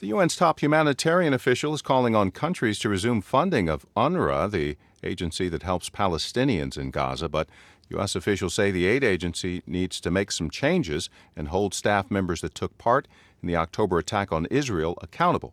[0.00, 4.78] The UN's top humanitarian official is calling on countries to resume funding of UNRWA, the
[5.04, 7.50] agency that helps Palestinians in Gaza, but
[7.90, 8.16] U.S.
[8.16, 12.54] officials say the aid agency needs to make some changes and hold staff members that
[12.54, 13.08] took part
[13.42, 15.52] in the October attack on Israel accountable.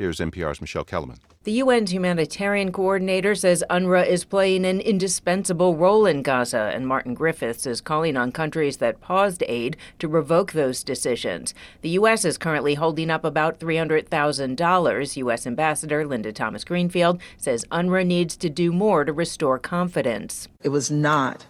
[0.00, 1.18] Here's NPR's Michele Kelemen.
[1.44, 7.12] The UN's humanitarian coordinator says UNRWA is playing an indispensable role in Gaza, and Martin
[7.12, 11.52] Griffiths is calling on countries that paused aid to revoke those decisions.
[11.82, 12.24] The U.S.
[12.24, 15.16] is currently holding up about $300,000.
[15.16, 15.46] U.S.
[15.46, 20.48] Ambassador Linda Thomas Greenfield says UNRWA needs to do more to restore confidence.
[20.62, 21.44] It was not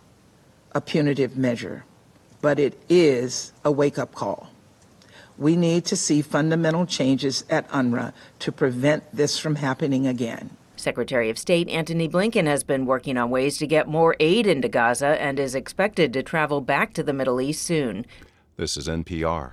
[0.73, 1.85] a punitive measure,
[2.41, 4.50] but it is a wake up call.
[5.41, 10.51] We need to see fundamental changes at UNRWA to prevent this from happening again.
[10.77, 14.69] Secretary of State Antony Blinken has been working on ways to get more aid into
[14.69, 18.05] Gaza and is expected to travel back to the Middle East soon.
[18.59, 19.53] This is NPR.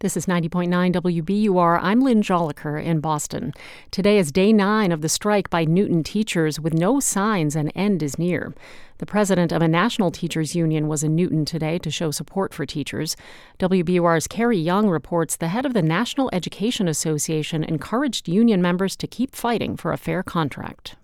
[0.00, 1.78] This is 90.9 WBUR.
[1.82, 3.52] I'm Lynn Jolicoeur in Boston.
[3.90, 8.02] Today is day nine of the strike by Newton teachers with no signs an end
[8.02, 8.54] is near.
[8.96, 12.64] The president of a national teachers union was in Newton today to show support for
[12.64, 13.14] teachers.
[13.58, 19.06] WBUR's Carrie Jung reports the head of the National Education Association encouraged union members to
[19.06, 20.96] keep fighting for a fair contract.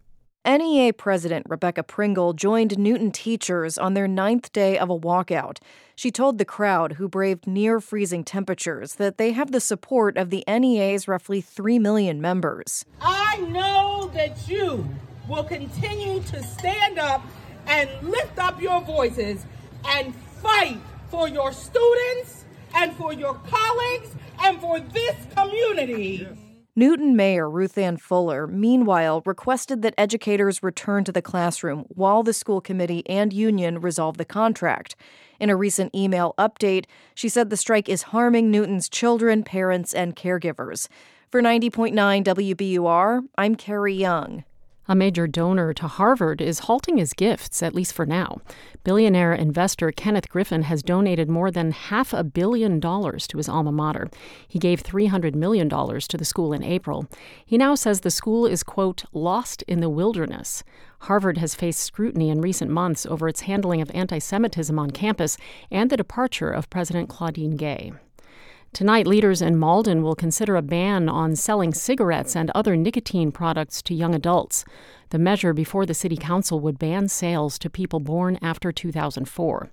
[0.46, 5.58] NEA President Rebecca Pringle joined Newton teachers on their ninth day of a walkout.
[5.96, 10.30] She told the crowd, who braved near freezing temperatures, that they have the support of
[10.30, 12.84] the NEA's roughly 3 million members.
[13.00, 14.88] I know that you
[15.28, 17.26] will continue to stand up
[17.66, 19.44] and lift up your voices
[19.84, 20.78] and fight
[21.08, 24.10] for your students and for your colleagues
[24.44, 26.28] and for this community.
[26.78, 32.60] Newton Mayor Ruthanne Fuller, meanwhile, requested that educators return to the classroom while the school
[32.60, 34.94] committee and union resolve the contract.
[35.40, 36.84] In a recent email update,
[37.14, 40.88] she said the strike is harming Newton's children, parents, and caregivers.
[41.30, 44.44] For 90.9 WBUR, I'm Carrie Jung.
[44.88, 48.40] A major donor to Harvard is halting his gifts, at least for now.
[48.84, 53.72] Billionaire investor Kenneth Griffin has donated more than half a billion dollars to his alma
[53.72, 54.08] mater.
[54.46, 57.08] He gave $300 million to the school in April.
[57.44, 60.62] He now says the school is, quote, lost in the wilderness.
[61.00, 65.36] Harvard has faced scrutiny in recent months over its handling of anti Semitism on campus
[65.68, 67.92] and the departure of President Claudine Gay.
[68.76, 73.80] Tonight, leaders in Malden will consider a ban on selling cigarettes and other nicotine products
[73.80, 74.66] to young adults.
[75.08, 79.70] The measure before the City Council would ban sales to people born after 2004.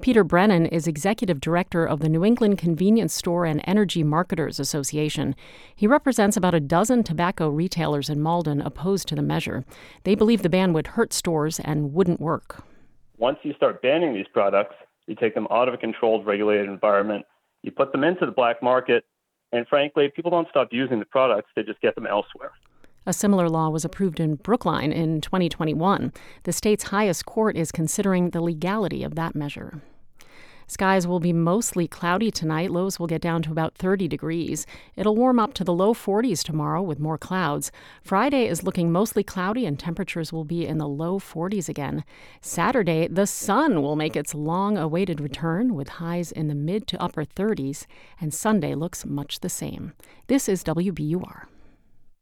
[0.00, 5.36] Peter Brennan is executive director of the New England Convenience Store and Energy Marketers Association.
[5.74, 9.66] He represents about a dozen tobacco retailers in Malden opposed to the measure.
[10.04, 12.64] They believe the ban would hurt stores and wouldn't work.
[13.18, 14.76] Once you start banning these products,
[15.06, 17.26] you take them out of a controlled, regulated environment
[17.62, 19.04] you put them into the black market,
[19.52, 22.52] and frankly, people don't stop using the products, they just get them elsewhere.
[23.08, 26.12] A similar law was approved in Brookline in 2021.
[26.42, 29.80] The state's highest court is considering the legality of that measure.
[30.68, 32.70] Skies will be mostly cloudy tonight.
[32.70, 34.66] Lows will get down to about 30 degrees.
[34.96, 37.70] It'll warm up to the low 40s tomorrow with more clouds.
[38.02, 42.04] Friday is looking mostly cloudy and temperatures will be in the low 40s again.
[42.40, 47.00] Saturday, the sun will make its long awaited return with highs in the mid to
[47.00, 47.86] upper 30s,
[48.20, 49.92] and Sunday looks much the same.
[50.26, 51.46] This is WBUR.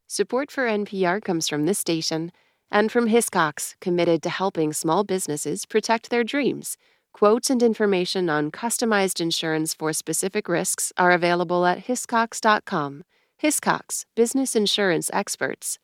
[0.07, 2.31] Support for NPR comes from this station
[2.71, 6.77] and from Hiscox, committed to helping small businesses protect their dreams.
[7.15, 13.05] Quotes and information on customized insurance for specific risks are available at hiscox.com.
[13.41, 15.79] Hiscox, business insurance experts.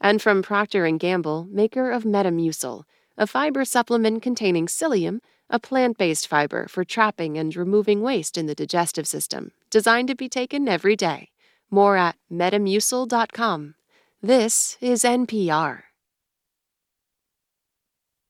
[0.00, 2.84] And from Procter & Gamble, maker of Metamucil,
[3.18, 5.18] a fiber supplement containing psyllium,
[5.50, 10.28] a plant-based fiber for trapping and removing waste in the digestive system, designed to be
[10.28, 11.30] taken every day.
[11.72, 13.74] More at metamucil.com.
[14.22, 15.91] This is NPR.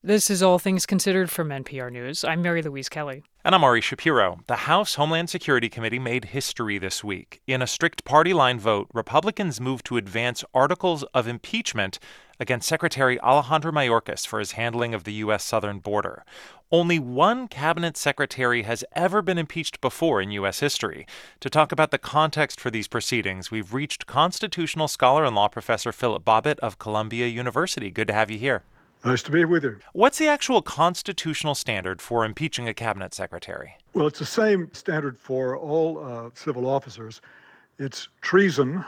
[0.05, 2.25] This is All Things Considered from NPR News.
[2.25, 3.23] I'm Mary Louise Kelly.
[3.45, 4.41] And I'm Ari Shapiro.
[4.49, 7.41] The House Homeland Security Committee made history this week.
[7.47, 12.01] In a strict party line vote, Republicans moved to advance articles of impeachment
[12.41, 15.45] against Secretary Alejandro Mayorkas for his handling of the U.S.
[15.45, 16.25] southern border.
[16.73, 20.59] Only one cabinet secretary has ever been impeached before in U.S.
[20.59, 21.07] history.
[21.39, 25.93] To talk about the context for these proceedings, we've reached constitutional scholar and law professor
[25.93, 27.93] Philip Bobbitt of Columbia University.
[27.93, 28.65] Good to have you here.
[29.05, 29.79] Nice to be with you.
[29.93, 33.77] What's the actual constitutional standard for impeaching a cabinet secretary?
[33.95, 37.21] Well, it's the same standard for all uh, civil officers.
[37.79, 38.85] It's treason,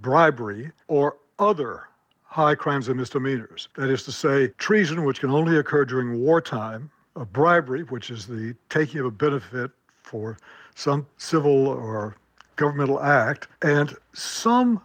[0.00, 1.84] bribery, or other
[2.24, 3.68] high crimes and misdemeanors.
[3.76, 8.26] That is to say, treason, which can only occur during wartime, a bribery, which is
[8.26, 9.70] the taking of a benefit
[10.02, 10.36] for
[10.74, 12.16] some civil or
[12.56, 14.80] governmental act, and some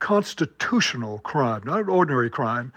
[0.00, 2.72] constitutional crime, not an ordinary crime,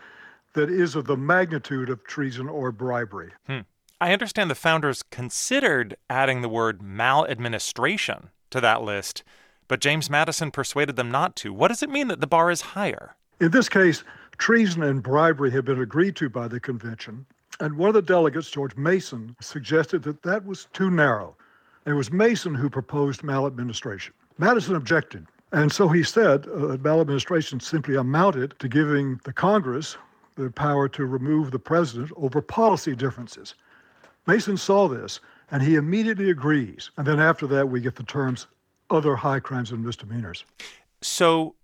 [0.56, 3.32] that is of the magnitude of treason or bribery.
[3.46, 3.60] Hmm.
[4.02, 9.24] I understand the founders considered adding the word maladministration to that list,
[9.68, 11.54] but James Madison persuaded them not to.
[11.54, 13.16] What does it mean that the bar is higher?
[13.40, 14.04] In this case,
[14.38, 17.26] treason and bribery have been agreed to by the convention,
[17.60, 21.36] and one of the delegates, George Mason, suggested that that was too narrow.
[21.86, 24.14] It was Mason who proposed maladministration.
[24.38, 25.26] Madison objected.
[25.52, 29.96] And so he said uh, maladministration simply amounted to giving the Congress
[30.36, 33.56] the power to remove the president over policy differences.
[34.28, 35.20] Mason saw this
[35.52, 36.92] and he immediately agrees.
[36.98, 38.48] And then after that, we get the terms
[38.90, 40.46] other high crimes and misdemeanors.
[41.02, 41.56] So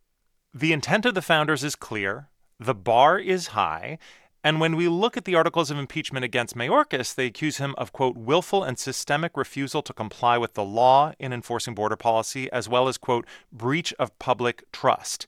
[0.54, 2.28] the intent of the founders is clear,
[2.60, 3.98] the bar is high.
[4.44, 7.94] And when we look at the articles of impeachment against Mayorkas, they accuse him of,
[7.94, 12.68] quote, willful and systemic refusal to comply with the law in enforcing border policy, as
[12.68, 15.28] well as, quote, breach of public trust.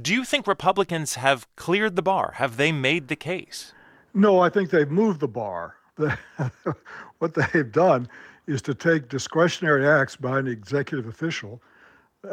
[0.00, 2.32] Do you think Republicans have cleared the bar?
[2.36, 3.72] Have they made the case?
[4.12, 5.76] No, I think they've moved the bar.
[7.18, 8.06] what they've done
[8.46, 11.62] is to take discretionary acts by an executive official,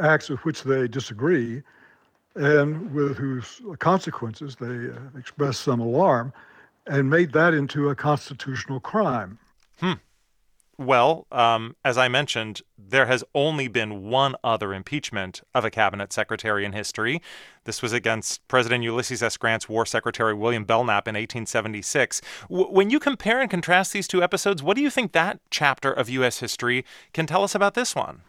[0.01, 1.63] acts with which they disagree,
[2.35, 6.33] and with whose consequences they uh, express some alarm,
[6.87, 9.39] and made that into a constitutional crime.
[9.79, 9.93] Hmm.
[10.77, 16.11] Well, um, as I mentioned, there has only been one other impeachment of a cabinet
[16.11, 17.21] secretary in history.
[17.65, 19.37] This was against President Ulysses S.
[19.37, 22.21] Grant's War Secretary William Belknap in 1876.
[22.49, 25.91] W- when you compare and contrast these two episodes, what do you think that chapter
[25.91, 26.39] of U.S.
[26.39, 28.21] history can tell us about this one?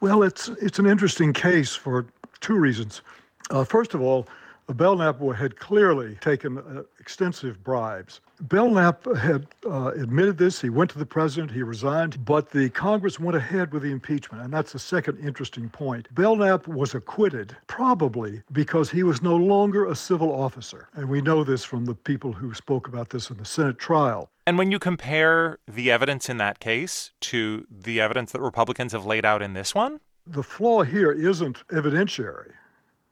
[0.00, 2.06] Well, it's it's an interesting case for
[2.40, 3.02] two reasons.
[3.50, 4.26] Uh, first of all,
[4.72, 8.20] Belknap had clearly taken uh, extensive bribes.
[8.42, 10.60] Belknap had uh, admitted this.
[10.60, 14.42] He went to the president, he resigned, but the Congress went ahead with the impeachment.
[14.42, 16.12] And that's the second interesting point.
[16.14, 20.88] Belknap was acquitted probably because he was no longer a civil officer.
[20.94, 24.30] And we know this from the people who spoke about this in the Senate trial.
[24.46, 29.06] And when you compare the evidence in that case to the evidence that Republicans have
[29.06, 32.52] laid out in this one, the flaw here isn't evidentiary.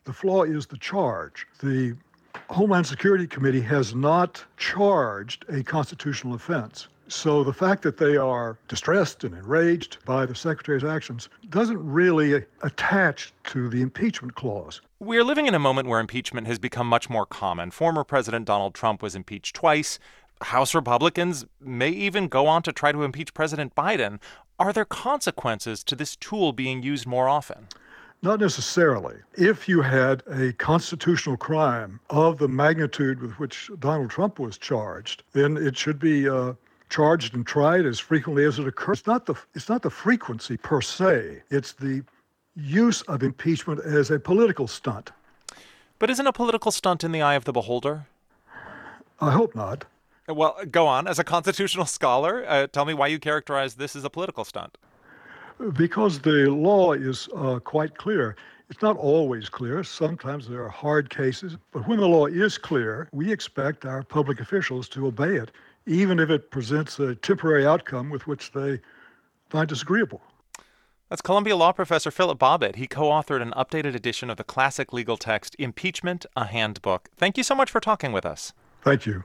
[0.05, 1.47] The flaw is the charge.
[1.61, 1.95] The
[2.49, 6.89] Homeland Security Committee has not charged a constitutional offense.
[7.09, 12.45] So the fact that they are distressed and enraged by the secretary's actions doesn't really
[12.63, 14.81] attach to the impeachment clause.
[15.01, 17.71] We're living in a moment where impeachment has become much more common.
[17.71, 19.99] Former President Donald Trump was impeached twice.
[20.41, 24.19] House Republicans may even go on to try to impeach President Biden.
[24.59, 27.67] Are there consequences to this tool being used more often?
[28.23, 29.17] Not necessarily.
[29.35, 35.23] If you had a constitutional crime of the magnitude with which Donald Trump was charged,
[35.33, 36.53] then it should be uh,
[36.91, 38.99] charged and tried as frequently as it occurs.
[38.99, 41.43] It's not the it's not the frequency per se.
[41.51, 42.05] It's the
[42.55, 45.13] use of impeachment as a political stunt.
[45.99, 48.07] But isn't a political stunt in the eye of the beholder?
[49.19, 49.87] I hope not.
[50.29, 51.07] Well, go on.
[51.07, 54.77] As a constitutional scholar, uh, tell me why you characterize this as a political stunt.
[55.77, 58.37] Because the law is uh, quite clear.
[58.71, 59.83] It's not always clear.
[59.83, 61.57] Sometimes there are hard cases.
[61.73, 65.51] But when the law is clear, we expect our public officials to obey it
[65.87, 68.81] even if it presents a temporary outcome with which they
[69.49, 70.21] find disagreeable.
[71.09, 72.77] That's Columbia Law professor Philip Bobbitt.
[72.77, 77.09] He co authored an updated edition of the classic legal text, Impeachment, a Handbook.
[77.17, 78.53] Thank you so much for talking with us.
[78.83, 79.25] Thank you.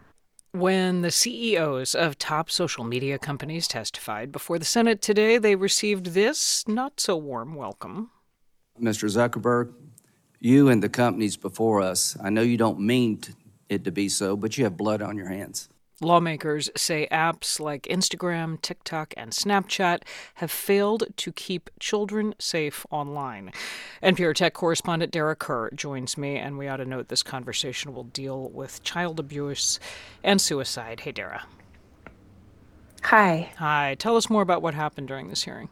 [0.56, 6.14] When the CEOs of top social media companies testified before the Senate today, they received
[6.14, 8.10] this not so warm welcome.
[8.82, 9.10] Mr.
[9.10, 9.74] Zuckerberg,
[10.40, 13.20] you and the companies before us, I know you don't mean
[13.68, 15.68] it to be so, but you have blood on your hands.
[16.02, 20.02] Lawmakers say apps like Instagram, TikTok, and Snapchat
[20.36, 23.52] have failed to keep children safe online.
[24.04, 28.04] NPR Tech correspondent Dara Kerr joins me, and we ought to note this conversation will
[28.04, 29.80] deal with child abuse
[30.24, 31.02] and suicide.
[31.02, 31.46] Hey, Dara.
[33.04, 33.52] Hi.
[33.58, 33.96] Hi.
[33.98, 35.70] Tell us more about what happened during this hearing.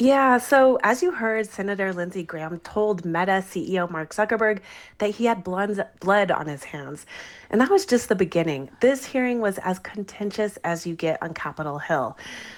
[0.00, 4.60] Yeah, so as you heard, Senator Lindsey Graham told Meta CEO Mark Zuckerberg
[4.98, 7.04] that he had blood on his hands.
[7.50, 8.70] And that was just the beginning.
[8.80, 12.16] This hearing was as contentious as you get on Capitol Hill.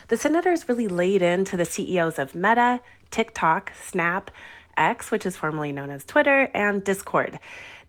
[0.08, 2.80] The senators really laid into the CEOs of Meta,
[3.10, 4.30] TikTok, Snap,
[4.76, 7.38] X, which is formerly known as Twitter, and Discord.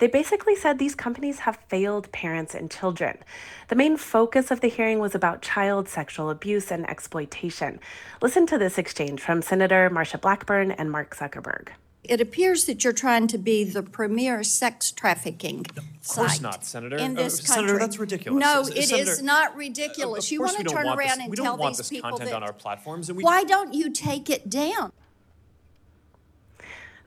[0.02, 3.20] They basically said these companies have failed parents and children.
[3.68, 7.80] The main focus of the hearing was about child sexual abuse and exploitation.
[8.20, 11.68] Listen to this exchange from Senator Marsha Blackburn and Mark Zuckerberg.
[12.04, 16.66] It appears that you're trying to be the premier sex trafficking of course site not,
[16.66, 16.98] Senator.
[16.98, 17.68] in this uh, country.
[17.68, 18.42] Senator, that's ridiculous.
[18.42, 20.26] No, S- it is Senator, not ridiculous.
[20.26, 22.10] Of you want to turn around this, and we tell don't want these this people
[22.10, 24.94] content that, on our platforms, and we why don't you take it down?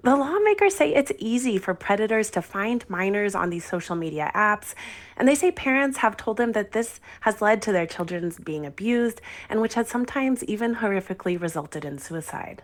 [0.04, 4.74] The lawmakers say it's easy for predators to find minors on these social media apps,
[5.16, 8.66] and they say parents have told them that this has led to their children's being
[8.66, 12.62] abused, and which has sometimes even horrifically resulted in suicide.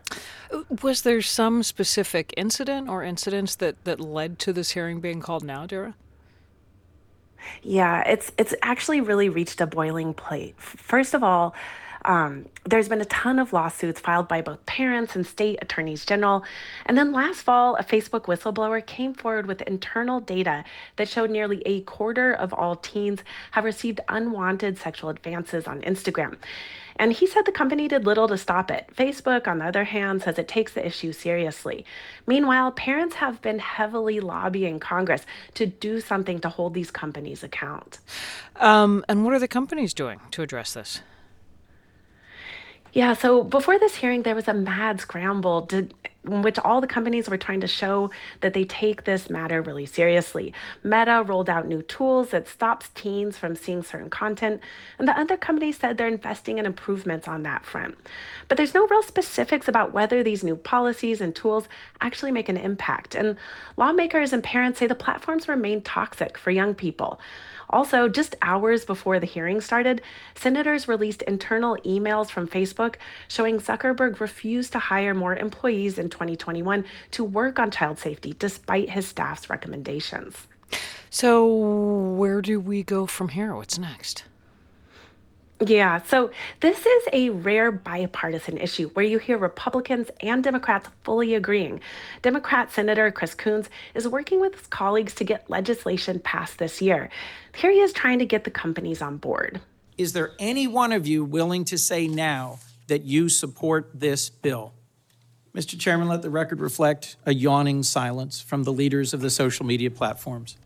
[0.82, 5.42] Was there some specific incident or incidents that, that led to this hearing being called
[5.42, 5.94] now, Dara?
[7.62, 10.60] Yeah, it's it's actually really reached a boiling point.
[10.60, 11.54] First of all,
[12.04, 16.44] um, there's been a ton of lawsuits filed by both parents and state attorneys general.
[16.86, 20.64] And then last fall, a Facebook whistleblower came forward with internal data
[20.96, 23.20] that showed nearly a quarter of all teens
[23.52, 26.36] have received unwanted sexual advances on Instagram.
[26.96, 28.90] And he said the company did little to stop it.
[28.94, 31.86] Facebook, on the other hand, says it takes the issue seriously.
[32.26, 35.24] Meanwhile, parents have been heavily lobbying Congress
[35.54, 38.00] to do something to hold these companies account.
[38.56, 41.00] Um, and what are the companies doing to address this?
[42.92, 45.88] Yeah, so before this hearing, there was a mad scramble to,
[46.24, 48.10] in which all the companies were trying to show
[48.40, 50.52] that they take this matter really seriously.
[50.82, 54.60] Meta rolled out new tools that stops teens from seeing certain content,
[54.98, 57.96] and the other companies said they're investing in improvements on that front.
[58.48, 61.68] But there's no real specifics about whether these new policies and tools
[62.00, 63.14] actually make an impact.
[63.14, 63.36] And
[63.76, 67.20] lawmakers and parents say the platforms remain toxic for young people.
[67.70, 70.02] Also, just hours before the hearing started,
[70.34, 72.96] senators released internal emails from Facebook
[73.28, 78.90] showing Zuckerberg refused to hire more employees in 2021 to work on child safety despite
[78.90, 80.48] his staff's recommendations.
[81.10, 83.54] So, where do we go from here?
[83.54, 84.24] What's next?
[85.66, 86.30] Yeah, so
[86.60, 91.80] this is a rare bipartisan issue where you hear Republicans and Democrats fully agreeing.
[92.22, 97.10] Democrat Senator Chris Coons is working with his colleagues to get legislation passed this year.
[97.54, 99.60] Here he is trying to get the companies on board.
[99.98, 104.72] Is there any one of you willing to say now that you support this bill?
[105.54, 105.78] Mr.
[105.78, 109.90] Chairman, let the record reflect a yawning silence from the leaders of the social media
[109.90, 110.56] platforms.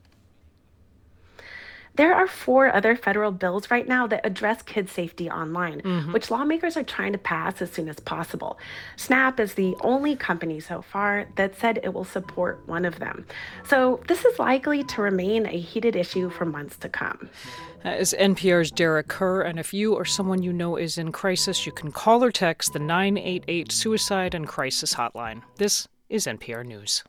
[1.96, 6.12] There are four other federal bills right now that address kid safety online, Mhm.
[6.12, 8.58] which lawmakers are trying to pass as soon as possible.
[8.96, 13.26] Snap is the only company so far that said it will support one of them.
[13.64, 17.30] So this is likely to remain a heated issue for months to come.
[17.84, 21.64] That is NPR's Dara Kerr, and if you or someone you know is in crisis,
[21.66, 25.42] you can call or text the 988 Suicide and Crisis Hotline.
[25.58, 27.04] This is NPR News.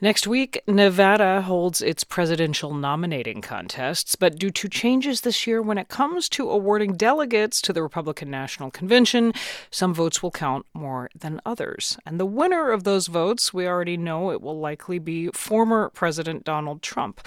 [0.00, 5.78] Next week, Nevada holds its presidential nominating contests, but due to changes this year when
[5.78, 9.32] it comes to awarding delegates to the Republican National Convention,
[9.70, 11.96] some votes will count more than others.
[12.04, 16.42] And the winner of those votes, we already know it will likely be former President
[16.42, 17.24] Donald Trump.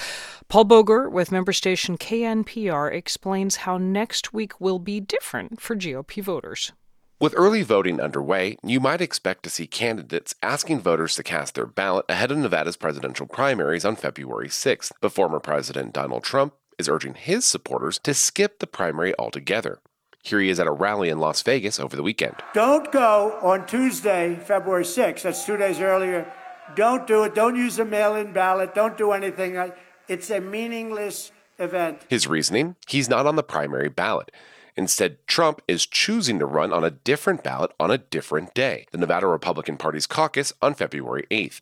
[0.49, 6.21] Paul Boger with member station KNPR explains how next week will be different for GOP
[6.21, 6.73] voters.
[7.19, 11.65] With early voting underway, you might expect to see candidates asking voters to cast their
[11.65, 14.91] ballot ahead of Nevada's presidential primaries on February 6th.
[15.01, 19.79] But former President Donald Trump is urging his supporters to skip the primary altogether.
[20.21, 22.35] Here he is at a rally in Las Vegas over the weekend.
[22.53, 25.23] Don't go on Tuesday, February 6th.
[25.23, 26.31] That's two days earlier.
[26.75, 27.33] Don't do it.
[27.33, 28.75] Don't use a mail in ballot.
[28.75, 29.71] Don't do anything.
[30.07, 32.05] It's a meaningless event.
[32.09, 32.75] His reasoning?
[32.87, 34.31] He's not on the primary ballot.
[34.77, 38.97] Instead, Trump is choosing to run on a different ballot on a different day, the
[38.97, 41.59] Nevada Republican Party's caucus on February 8th.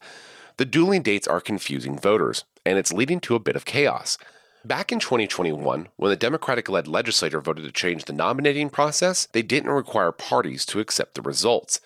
[0.57, 4.17] The dueling dates are confusing voters, and it's leading to a bit of chaos.
[4.65, 9.41] Back in 2021, when the Democratic led legislature voted to change the nominating process, they
[9.41, 11.79] didn't require parties to accept the results.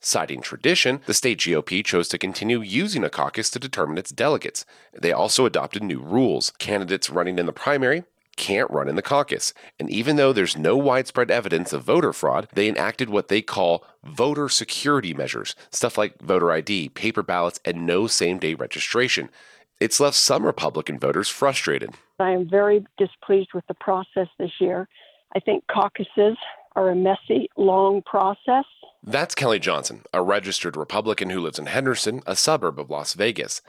[0.00, 4.64] Citing tradition, the state GOP chose to continue using a caucus to determine its delegates.
[4.98, 6.52] They also adopted new rules.
[6.58, 8.04] Candidates running in the primary
[8.40, 9.52] can't run in the caucus.
[9.78, 13.84] And even though there's no widespread evidence of voter fraud, they enacted what they call
[14.02, 19.28] voter security measures stuff like voter ID, paper ballots, and no same day registration.
[19.78, 21.90] It's left some Republican voters frustrated.
[22.18, 24.88] I am very displeased with the process this year.
[25.36, 26.38] I think caucuses
[26.76, 28.64] are a messy, long process.
[29.02, 33.60] That's Kelly Johnson, a registered Republican who lives in Henderson, a suburb of Las Vegas.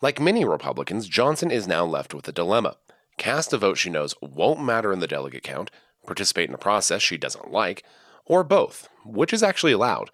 [0.00, 2.76] Like many Republicans, Johnson is now left with a dilemma
[3.20, 5.70] cast a vote she knows won't matter in the delegate count,
[6.06, 7.84] participate in a process she doesn't like,
[8.24, 10.10] or both, which is actually allowed.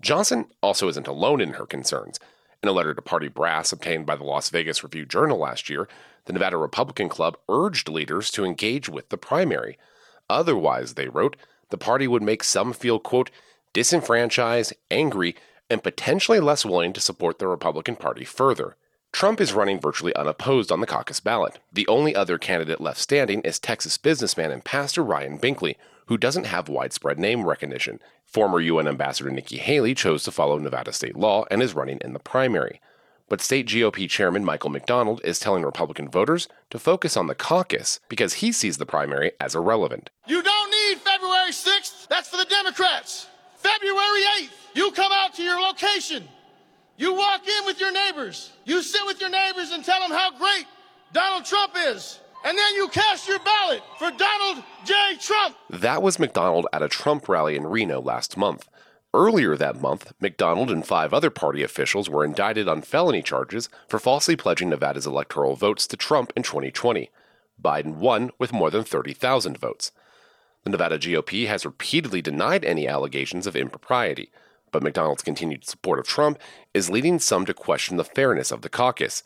[0.00, 2.20] Johnson also isn't alone in her concerns.
[2.62, 5.88] In a letter to party brass obtained by the Las Vegas Review Journal last year,
[6.26, 9.76] the Nevada Republican Club urged leaders to engage with the primary.
[10.30, 11.36] Otherwise, they wrote,
[11.70, 13.32] the party would make some feel, quote,
[13.72, 15.34] disenfranchised, angry,
[15.68, 18.76] and potentially less willing to support the Republican Party further.
[19.16, 21.58] Trump is running virtually unopposed on the caucus ballot.
[21.72, 25.76] The only other candidate left standing is Texas businessman and pastor Ryan Binkley,
[26.08, 27.98] who doesn't have widespread name recognition.
[28.26, 32.12] Former UN Ambassador Nikki Haley chose to follow Nevada state law and is running in
[32.12, 32.78] the primary.
[33.26, 38.00] But state GOP chairman Michael McDonald is telling Republican voters to focus on the caucus
[38.10, 40.10] because he sees the primary as irrelevant.
[40.26, 42.06] You don't need February 6th.
[42.08, 43.28] That's for the Democrats.
[43.56, 46.28] February 8th, you come out to your location.
[46.98, 48.52] You walk in with your neighbors.
[48.64, 50.66] You sit with your neighbors and tell them how great
[51.12, 52.20] Donald Trump is.
[52.44, 54.94] And then you cast your ballot for Donald J.
[55.20, 55.56] Trump.
[55.68, 58.68] That was McDonald at a Trump rally in Reno last month.
[59.12, 63.98] Earlier that month, McDonald and five other party officials were indicted on felony charges for
[63.98, 67.10] falsely pledging Nevada's electoral votes to Trump in 2020.
[67.62, 69.90] Biden won with more than 30,000 votes.
[70.64, 74.30] The Nevada GOP has repeatedly denied any allegations of impropriety
[74.72, 76.38] but McDonald's continued support of Trump
[76.74, 79.22] is leading some to question the fairness of the caucus.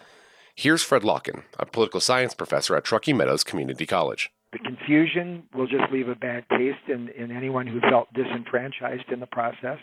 [0.54, 4.30] Here's Fred Lokken, a political science professor at Truckee Meadows Community College.
[4.52, 9.20] The confusion will just leave a bad taste in, in anyone who felt disenfranchised in
[9.20, 9.78] the process.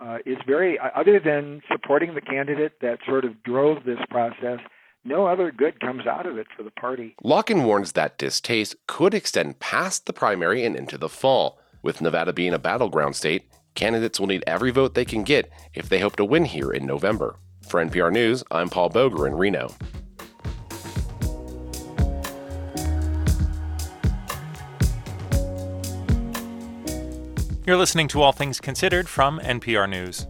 [0.00, 4.60] Uh, it's very, other than supporting the candidate that sort of drove this process,
[5.04, 7.16] no other good comes out of it for the party.
[7.24, 11.58] Lokken warns that distaste could extend past the primary and into the fall.
[11.82, 15.88] With Nevada being a battleground state, Candidates will need every vote they can get if
[15.88, 17.36] they hope to win here in November.
[17.66, 19.74] For NPR News, I'm Paul Boger in Reno.
[27.64, 30.26] You're listening to All Things Considered from NPR News.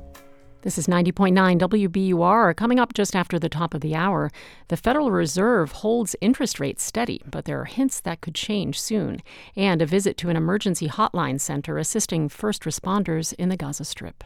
[0.63, 2.55] This is 90.9 WBUR.
[2.55, 4.31] Coming up just after the top of the hour,
[4.69, 9.23] the Federal Reserve holds interest rates steady, but there are hints that could change soon.
[9.57, 14.23] And a visit to an emergency hotline center assisting first responders in the Gaza Strip.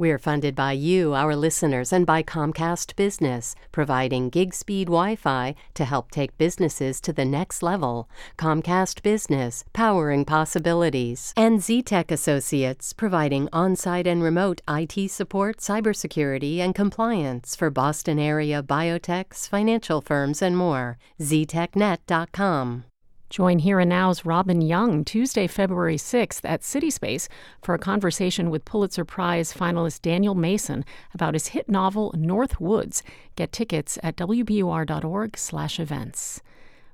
[0.00, 5.56] We're funded by you, our listeners, and by Comcast Business, providing gig speed Wi Fi
[5.74, 8.08] to help take businesses to the next level.
[8.36, 11.34] Comcast Business, powering possibilities.
[11.36, 18.20] And ZTech Associates, providing on site and remote IT support, cybersecurity, and compliance for Boston
[18.20, 20.96] area biotechs, financial firms, and more.
[21.20, 22.84] ZTechNet.com.
[23.30, 27.28] Join Here and Now's Robin Young Tuesday, February 6th at CitySpace
[27.62, 33.02] for a conversation with Pulitzer Prize finalist Daniel Mason about his hit novel North Woods.
[33.36, 36.40] Get tickets at wbur.org/events.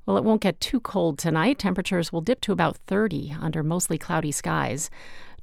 [0.07, 1.61] Well, it won't get too cold tonight.
[1.61, 4.91] Temperatures will dip to about 30 under mostly cloudy skies.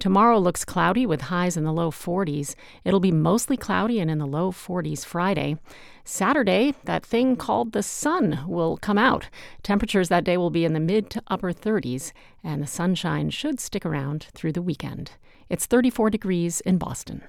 [0.01, 2.55] Tomorrow looks cloudy with highs in the low 40s.
[2.83, 5.57] It'll be mostly cloudy and in the low 40s Friday.
[6.03, 9.29] Saturday, that thing called the sun will come out.
[9.61, 13.59] Temperatures that day will be in the mid to upper 30s, and the sunshine should
[13.59, 15.11] stick around through the weekend.
[15.49, 17.21] It's 34 degrees in Boston.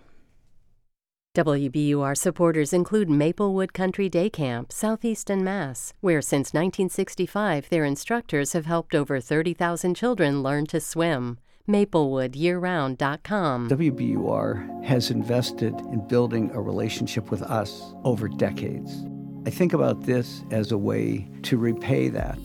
[1.35, 8.65] WBUR supporters include Maplewood Country Day Camp, Southeastern Mass, where since 1965 their instructors have
[8.65, 11.39] helped over 30,000 children learn to swim
[11.69, 13.69] maplewoodyearround.com.
[13.69, 19.05] WBUR has invested in building a relationship with us over decades.
[19.47, 22.39] I think about this as a way to repay that.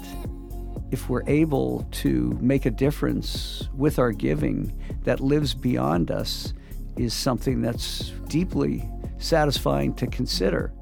[0.91, 6.53] If we're able to make a difference with our giving that lives beyond us,
[6.97, 8.89] is something that's deeply
[9.19, 10.73] satisfying to consider.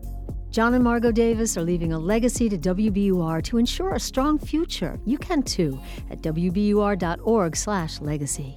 [0.56, 4.97] John and Margot Davis are leaving a legacy to WBUR to ensure a strong future.
[5.03, 5.78] You can too
[6.10, 8.56] at wbur.org/legacy.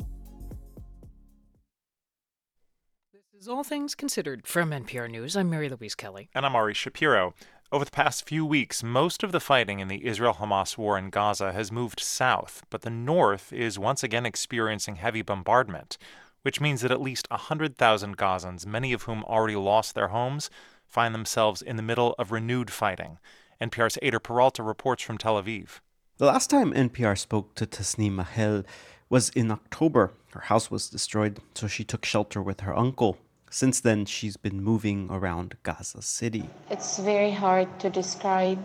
[3.13, 5.37] This is All Things Considered from NPR News.
[5.37, 6.31] I'm Mary Louise Kelly.
[6.37, 7.35] And I'm Ari Shapiro.
[7.73, 11.11] Over the past few weeks, most of the fighting in the Israel Hamas war in
[11.11, 15.99] Gaza has moved south, but the north is once again experiencing heavy bombardment,
[16.43, 20.49] which means that at least 100,000 Gazans, many of whom already lost their homes,
[20.89, 23.19] find themselves in the middle of renewed fighting.
[23.61, 25.81] NPR's Eyder Peralta reports from Tel Aviv.
[26.17, 28.65] The last time NPR spoke to Tasnim Mahel
[29.09, 30.13] was in October.
[30.33, 33.19] Her house was destroyed, so she took shelter with her uncle.
[33.51, 36.51] Since then, she's been moving around Gaza City.
[36.71, 38.59] It's very hard to describe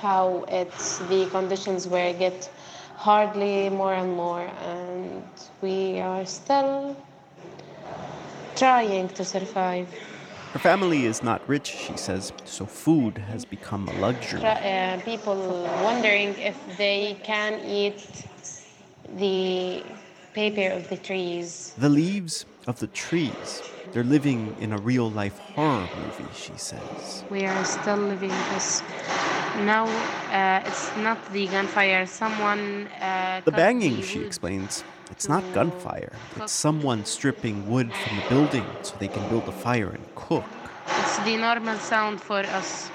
[0.00, 2.50] how it's the conditions where it get
[2.94, 5.24] hardly more and more, and
[5.60, 6.96] we are still
[8.54, 9.88] trying to survive.
[10.52, 14.42] Her family is not rich, she says, so food has become a luxury.
[14.42, 15.36] Uh, people
[15.82, 18.26] wondering if they can eat
[19.16, 19.82] the
[20.32, 21.74] paper of the trees.
[21.76, 23.62] The leaves of the trees.
[23.92, 27.24] They're living in a real life horror movie, she says.
[27.30, 28.82] We are still living this.
[29.64, 29.84] Now
[30.30, 32.06] uh, it's not the gunfire.
[32.06, 32.88] Someone.
[33.00, 34.84] Uh, the banging, the she explains.
[35.10, 36.12] It's not gunfire.
[36.36, 40.44] It's someone stripping wood from the building so they can build a fire and cook.
[41.00, 42.90] It's the normal sound for us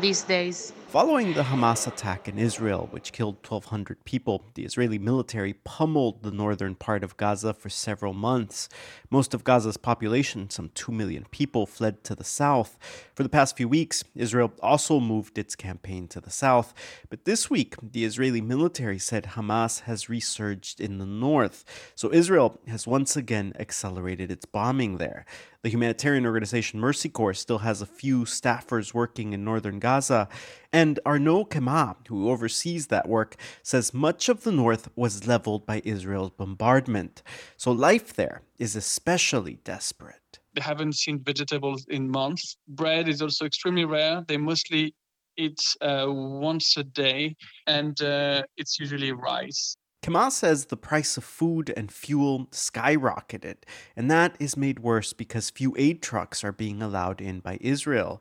[0.00, 0.72] these days.
[0.92, 6.30] Following the Hamas attack in Israel, which killed 1,200 people, the Israeli military pummeled the
[6.30, 8.68] northern part of Gaza for several months.
[9.08, 12.76] Most of Gaza's population, some 2 million people, fled to the south.
[13.14, 16.74] For the past few weeks, Israel also moved its campaign to the south.
[17.08, 21.64] But this week, the Israeli military said Hamas has resurged in the north.
[21.94, 25.24] So Israel has once again accelerated its bombing there.
[25.62, 30.28] The humanitarian organization Mercy Corps still has a few staffers working in northern Gaza.
[30.72, 35.80] And Arnaud Quemin, who oversees that work, says much of the north was leveled by
[35.84, 37.22] Israel's bombardment.
[37.56, 40.40] So life there is especially desperate.
[40.54, 42.56] They haven't seen vegetables in months.
[42.66, 44.24] Bread is also extremely rare.
[44.26, 44.96] They mostly
[45.36, 47.36] eat uh, once a day,
[47.68, 49.76] and uh, it's usually rice.
[50.02, 53.58] Quemin says the price of food and fuel skyrocketed,
[53.94, 58.20] and that is made worse because few aid trucks are being allowed in by Israel.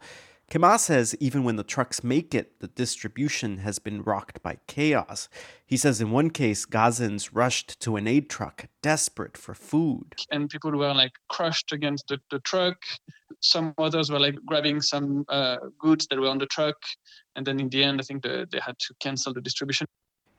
[0.51, 5.27] Quemin says even when the trucks make it, the distribution has been rocked by chaos.
[5.65, 10.13] He says in one case, Gazans rushed to an aid truck, desperate for food.
[10.29, 12.77] And people were like crushed against the, the truck.
[13.39, 16.75] Some others were like grabbing some uh, goods that were on the truck.
[17.35, 19.87] And then in the end, I think the, they had to cancel the distribution.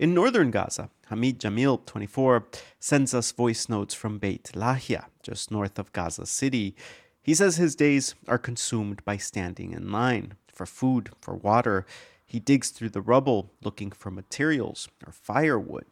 [0.03, 2.45] In northern Gaza, Hamid Jamil, 24,
[2.81, 6.75] sends us voice notes from Beit Lahia, just north of Gaza City.
[7.23, 11.87] He says his days are consumed by standing in line for food, for water.
[12.27, 15.85] He digs through the rubble looking for materials or firewood.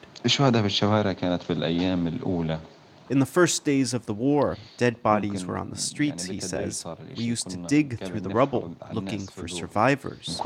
[3.10, 6.84] In the first days of the war, dead bodies were on the streets, he says.
[7.16, 10.40] We used to dig through the rubble looking for survivors.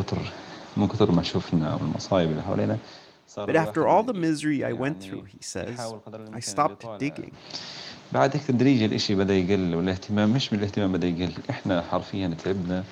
[3.35, 5.79] But after all the misery I went through, he says,
[6.33, 7.33] I stopped digging.
[8.11, 12.83] بعد هيك تدريجي الاشي بدا يقل والاهتمام مش من الاهتمام بدا يقل احنا حرفيا تعبنا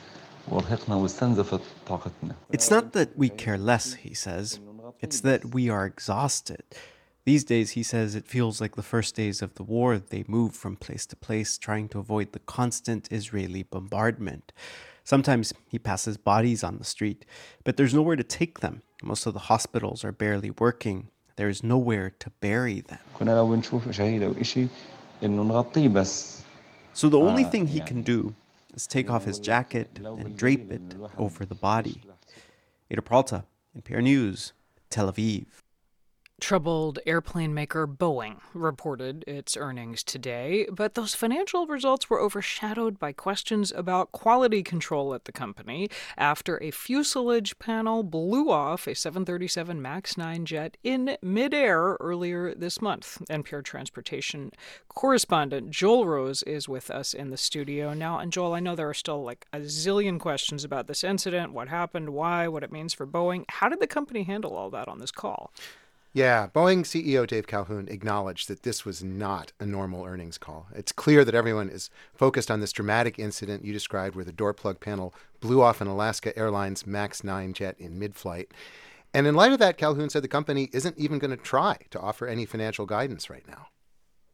[0.47, 4.59] وارهقنا واستنزفت طاقتنا It's not that we care less, he says.
[5.01, 6.63] It's that we are exhausted.
[7.25, 9.99] These days, he says, it feels like the first days of the war.
[9.99, 14.53] They move from place to place, trying to avoid the constant Israeli bombardment.
[15.03, 17.25] Sometimes he passes bodies on the street,
[17.65, 18.81] but there's nowhere to take them.
[19.02, 21.08] Most of the hospitals are barely working.
[21.36, 23.00] There is nowhere to bury them.
[26.94, 28.34] So the only thing he can do
[28.74, 32.02] is take off his jacket and drape it over the body.
[32.90, 33.44] Eyder Peralta,
[33.76, 34.52] NPR News,
[34.88, 35.46] Tel Aviv.
[36.42, 43.12] Troubled airplane maker Boeing reported its earnings today, but those financial results were overshadowed by
[43.12, 45.88] questions about quality control at the company
[46.18, 52.82] after a fuselage panel blew off a 737 MAX 9 jet in midair earlier this
[52.82, 53.22] month.
[53.30, 54.50] NPR transportation
[54.88, 58.18] correspondent Joel Rose is with us in the studio now.
[58.18, 61.68] And Joel, I know there are still like a zillion questions about this incident, what
[61.68, 63.44] happened, why, what it means for Boeing.
[63.48, 65.52] How did the company handle all that on this call?
[66.14, 70.66] Yeah, Boeing CEO Dave Calhoun acknowledged that this was not a normal earnings call.
[70.74, 74.52] It's clear that everyone is focused on this dramatic incident you described where the door
[74.52, 78.52] plug panel blew off an Alaska Airlines MAX 9 jet in mid flight.
[79.14, 82.00] And in light of that, Calhoun said the company isn't even going to try to
[82.00, 83.68] offer any financial guidance right now.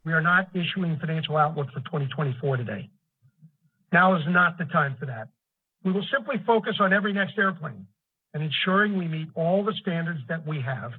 [0.05, 2.91] We are not issuing financial outlook for 2024 today.
[3.93, 5.29] Now is not the time for that.
[5.85, 7.87] We will simply focus on every next airplane
[8.35, 10.91] and ensuring we meet all the standards that we have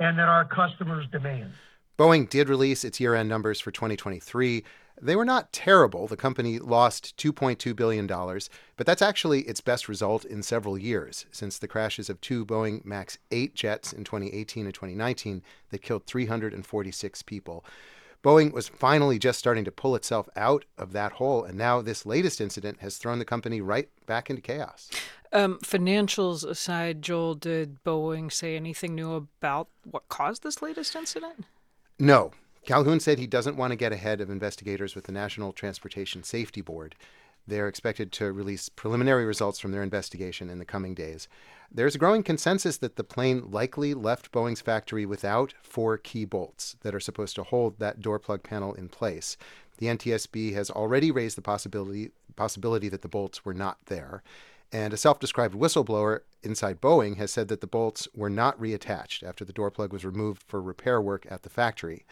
[0.00, 1.52] and that our customers demand.
[1.98, 4.64] Boeing did release its year end numbers for 2023.
[5.02, 6.06] They were not terrible.
[6.06, 11.58] The company lost $2.2 billion, but that's actually its best result in several years since
[11.58, 17.22] the crashes of two Boeing MAX 8 jets in 2018 and 2019 that killed 346
[17.22, 17.64] people.
[18.22, 22.04] Boeing was finally just starting to pull itself out of that hole, and now this
[22.04, 24.90] latest incident has thrown the company right back into chaos.
[25.32, 31.44] Um, financials aside, Joel, did Boeing say anything new about what caused this latest incident?
[31.98, 32.32] No.
[32.66, 36.60] Calhoun said he doesn't want to get ahead of investigators with the National Transportation Safety
[36.60, 36.94] Board.
[37.46, 41.28] They're expected to release preliminary results from their investigation in the coming days.
[41.72, 46.76] There's a growing consensus that the plane likely left Boeing's factory without four key bolts
[46.82, 49.36] that are supposed to hold that door plug panel in place.
[49.78, 54.22] The NTSB has already raised the possibility possibility that the bolts were not there.
[54.72, 59.22] And a self described whistleblower inside Boeing has said that the bolts were not reattached
[59.22, 62.04] after the door plug was removed for repair work at the factory.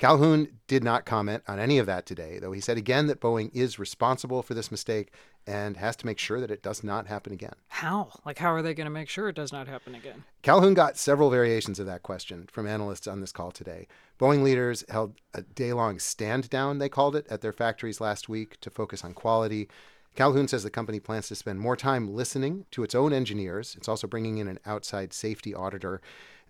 [0.00, 3.50] Calhoun did not comment on any of that today, though he said again that Boeing
[3.52, 5.12] is responsible for this mistake
[5.46, 7.52] and has to make sure that it does not happen again.
[7.68, 8.08] How?
[8.24, 10.24] Like, how are they going to make sure it does not happen again?
[10.40, 13.86] Calhoun got several variations of that question from analysts on this call today.
[14.18, 18.26] Boeing leaders held a day long stand down, they called it, at their factories last
[18.26, 19.68] week to focus on quality.
[20.16, 23.74] Calhoun says the company plans to spend more time listening to its own engineers.
[23.76, 26.00] It's also bringing in an outside safety auditor.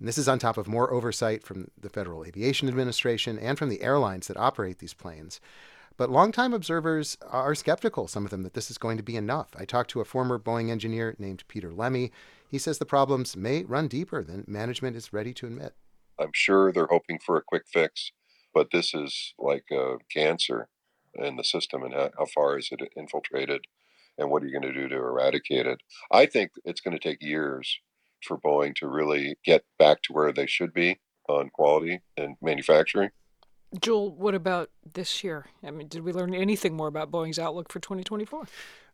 [0.00, 3.68] And this is on top of more oversight from the Federal Aviation Administration and from
[3.68, 5.40] the airlines that operate these planes.
[5.98, 9.50] But longtime observers are skeptical, some of them, that this is going to be enough.
[9.58, 12.10] I talked to a former Boeing engineer named Peter Lemme.
[12.48, 15.74] He says the problems may run deeper than management is ready to admit.
[16.18, 18.10] I'm sure they're hoping for a quick fix,
[18.54, 20.68] but this is like a cancer
[21.14, 23.66] in the system, and how, how far is it infiltrated,
[24.16, 25.82] and what are you going to do to eradicate it?
[26.10, 27.78] I think it's going to take years
[28.24, 30.98] for Boeing to really get back to where they should be
[31.28, 33.10] on quality and manufacturing.
[33.80, 35.46] Joel, what about this year?
[35.62, 38.46] I mean, did we learn anything more about Boeing's outlook for 2024?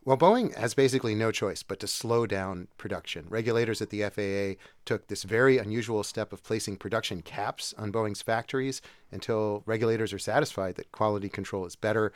[0.05, 3.27] Well, Boeing has basically no choice but to slow down production.
[3.29, 8.23] Regulators at the FAA took this very unusual step of placing production caps on Boeing's
[8.23, 12.13] factories until regulators are satisfied that quality control is better.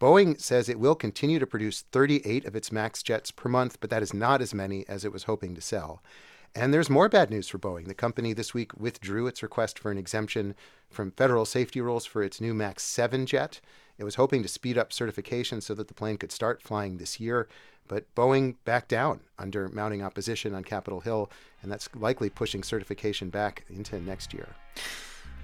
[0.00, 3.90] Boeing says it will continue to produce 38 of its MAX jets per month, but
[3.90, 6.02] that is not as many as it was hoping to sell.
[6.54, 7.86] And there's more bad news for Boeing.
[7.86, 10.54] The company this week withdrew its request for an exemption
[10.90, 13.60] from federal safety rules for its new MAX 7 jet.
[13.98, 17.20] It was hoping to speed up certification so that the plane could start flying this
[17.20, 17.48] year,
[17.88, 21.30] but Boeing backed down under mounting opposition on Capitol Hill,
[21.62, 24.48] and that's likely pushing certification back into next year.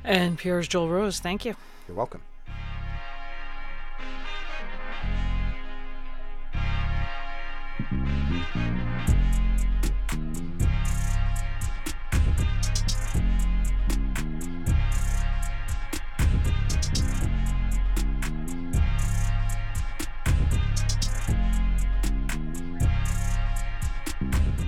[0.04, 1.56] NPR's Joel Rose, thank you.
[1.88, 2.22] You're welcome.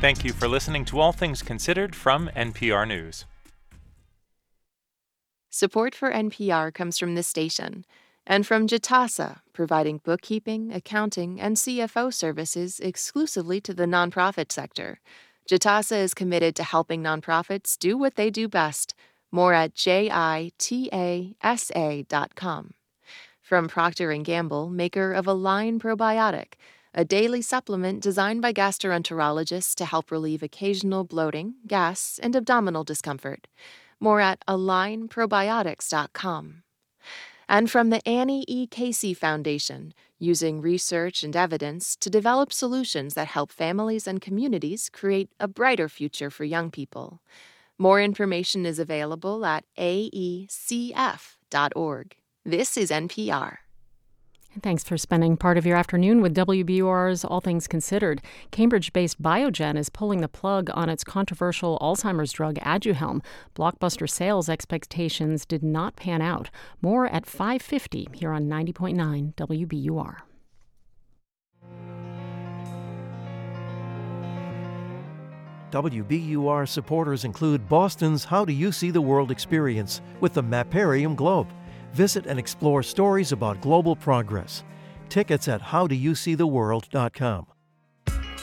[0.06, 3.24] Thank you for listening to All Things Considered from NPR News.
[5.50, 7.84] Support for NPR comes from this station
[8.24, 15.00] And from Jitasa, providing bookkeeping, accounting, and CFO services exclusively to the nonprofit sector.
[15.50, 18.94] Jitasa is committed to helping nonprofits do what they do best.
[19.32, 20.54] More at jitasa.com.
[23.42, 26.52] From Procter & Gamble, maker of Align Probiotic,
[26.96, 33.46] a daily supplement designed by gastroenterologists to help relieve occasional bloating, gas, and abdominal discomfort.
[34.00, 36.62] More at alignprobiotics.com.
[37.48, 38.66] And from the Annie E.
[38.66, 45.30] Casey Foundation, using research and evidence to develop solutions that help families and communities create
[45.38, 47.20] a brighter future for young people.
[47.78, 50.46] More information is available at aecf.org.
[52.44, 53.58] This is NPR.
[54.62, 58.22] Thanks for spending part of your afternoon with WBUR's All Things Considered.
[58.50, 63.22] Cambridge based Biogen is pulling the plug on its controversial Alzheimer's drug Aduhelm.
[63.54, 66.48] Blockbuster sales expectations did not pan out.
[66.80, 70.16] More at 550 here on 90.9 WBUR.
[75.70, 81.48] WBUR supporters include Boston's How Do You See the World experience with the Mapparium Globe.
[81.96, 84.64] Visit and explore stories about global progress.
[85.08, 87.46] Tickets at howdoyouseetheworld.com.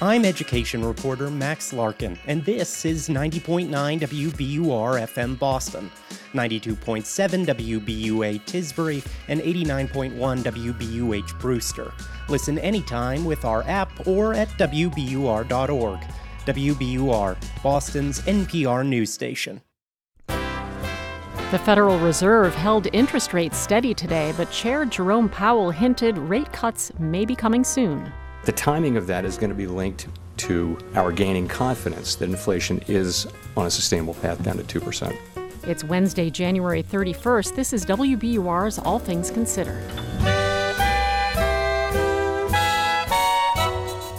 [0.02, 5.92] I'm education reporter Max Larkin, and this is 90.9 WBUR FM Boston,
[6.34, 11.94] 92.7 WBUA Tisbury, and 89.1 WBUH Brewster.
[12.30, 16.00] Listen anytime with our app or at WBUR.org.
[16.48, 19.62] WBUR, Boston's NPR news station.
[21.54, 26.92] The Federal Reserve held interest rates steady today, but Chair Jerome Powell hinted rate cuts
[26.98, 28.12] may be coming soon.
[28.46, 32.80] The timing of that is going to be linked to our gaining confidence that inflation
[32.88, 35.16] is on a sustainable path down to 2%.
[35.68, 37.56] It's Wednesday, January 31st.
[37.56, 39.84] This is WBUR's All Things Considered.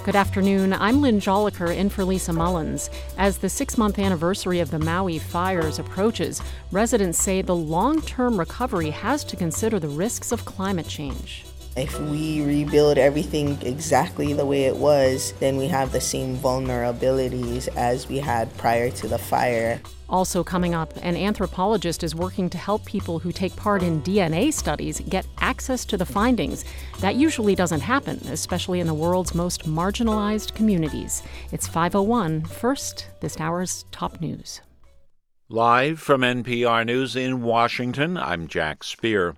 [0.04, 0.74] Good afternoon.
[0.74, 2.90] I'm Lynn Jolicoeur in for Lisa Mullins.
[3.16, 8.38] As the six month anniversary of the Maui fires approaches, residents say the long term
[8.38, 11.43] recovery has to consider the risks of climate change.
[11.76, 17.66] If we rebuild everything exactly the way it was, then we have the same vulnerabilities
[17.76, 19.80] as we had prior to the fire.
[20.08, 24.52] Also, coming up, an anthropologist is working to help people who take part in DNA
[24.52, 26.64] studies get access to the findings.
[27.00, 31.24] That usually doesn't happen, especially in the world's most marginalized communities.
[31.50, 32.44] It's 501.
[32.44, 34.60] First, this hour's top news.
[35.50, 39.34] Live from NPR News in Washington, I'm Jack Speer.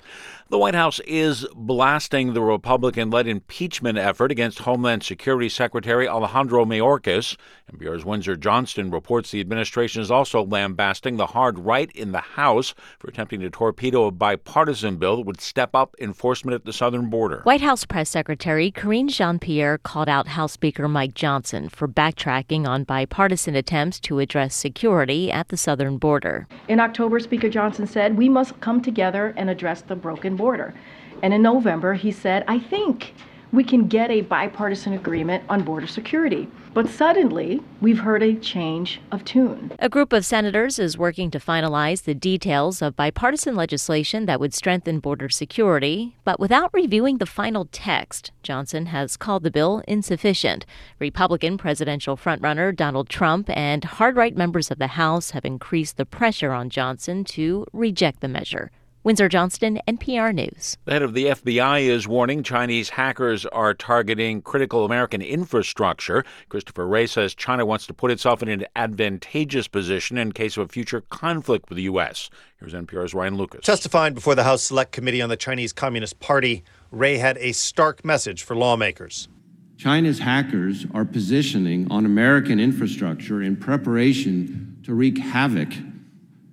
[0.49, 6.65] The White House is blasting the Republican led impeachment effort against Homeland Security Secretary Alejandro
[6.65, 7.37] Mayorkas.
[7.75, 12.75] NPR's Windsor Johnston reports the administration is also lambasting the hard right in the House
[13.01, 17.11] for attempting to torpedo a bipartisan bill that would step up enforcement at the southern
[17.11, 17.41] border.
[17.43, 22.69] White House Press Secretary Karine Jean Pierre called out House Speaker Mike Johnson for backtracking
[22.69, 26.47] on bipartisan attempts to address security at the southern border.
[26.69, 30.75] In October, Speaker Johnson said, We must come together and address the broken border.
[31.23, 33.15] And in November, he said, I think
[33.53, 36.49] we can get a bipartisan agreement on border security.
[36.75, 39.73] But suddenly, we've heard a change of tune.
[39.79, 44.53] A group of senators is working to finalize the details of bipartisan legislation that would
[44.53, 50.67] strengthen border security, but without reviewing the final text, Johnson has called the bill insufficient.
[50.99, 56.05] Republican presidential frontrunner Donald Trump and hard right members of the House have increased the
[56.05, 58.71] pressure on Johnson to reject the measure.
[59.07, 60.77] Windsor Johnston, NPR News.
[60.85, 66.25] The head of the FBI is warning Chinese hackers are targeting critical American infrastructure.
[66.49, 70.65] Christopher Wray says China wants to put itself in an advantageous position in case of
[70.65, 72.31] a future conflict with the U.S.
[72.59, 73.65] Here's NPR's Ryan Lucas.
[73.65, 78.05] Testifying before the House Select Committee on the Chinese Communist Party, Wray had a stark
[78.05, 79.29] message for lawmakers.
[79.77, 85.73] China's hackers are positioning on American infrastructure in preparation to wreak havoc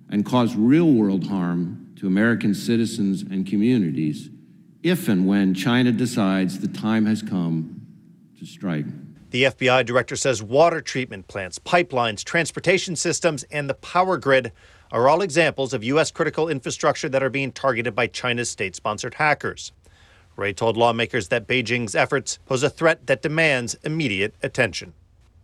[0.08, 4.30] and cause real world harm to American citizens and communities
[4.82, 7.80] if and when China decides the time has come
[8.38, 8.84] to strike.
[9.30, 14.52] The FBI director says water treatment plants, pipelines, transportation systems, and the power grid
[14.92, 16.10] are all examples of U.S.
[16.10, 19.72] critical infrastructure that are being targeted by China's state sponsored hackers.
[20.36, 24.92] Wray told lawmakers that Beijing's efforts pose a threat that demands immediate attention.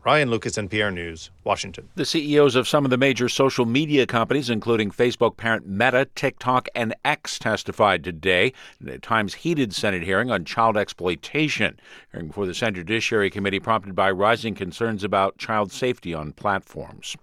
[0.03, 1.91] Ryan Lucas, NPR News, Washington.
[1.95, 6.69] The CEOs of some of the major social media companies, including Facebook parent Meta, TikTok,
[6.75, 11.79] and X, testified today in a Times heated Senate hearing on child exploitation.
[12.13, 17.15] Hearing before the Senate Judiciary Committee prompted by rising concerns about child safety on platforms.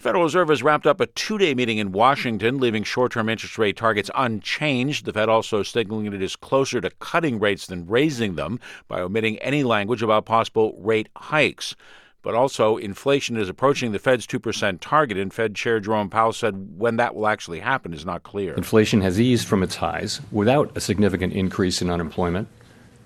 [0.00, 3.58] Federal Reserve has wrapped up a two day meeting in Washington, leaving short term interest
[3.58, 5.04] rate targets unchanged.
[5.04, 9.36] The Fed also signaling it is closer to cutting rates than raising them by omitting
[9.40, 11.76] any language about possible rate hikes.
[12.22, 16.78] But also, inflation is approaching the Fed's 2% target, and Fed Chair Jerome Powell said
[16.78, 18.54] when that will actually happen is not clear.
[18.54, 22.48] Inflation has eased from its highs without a significant increase in unemployment.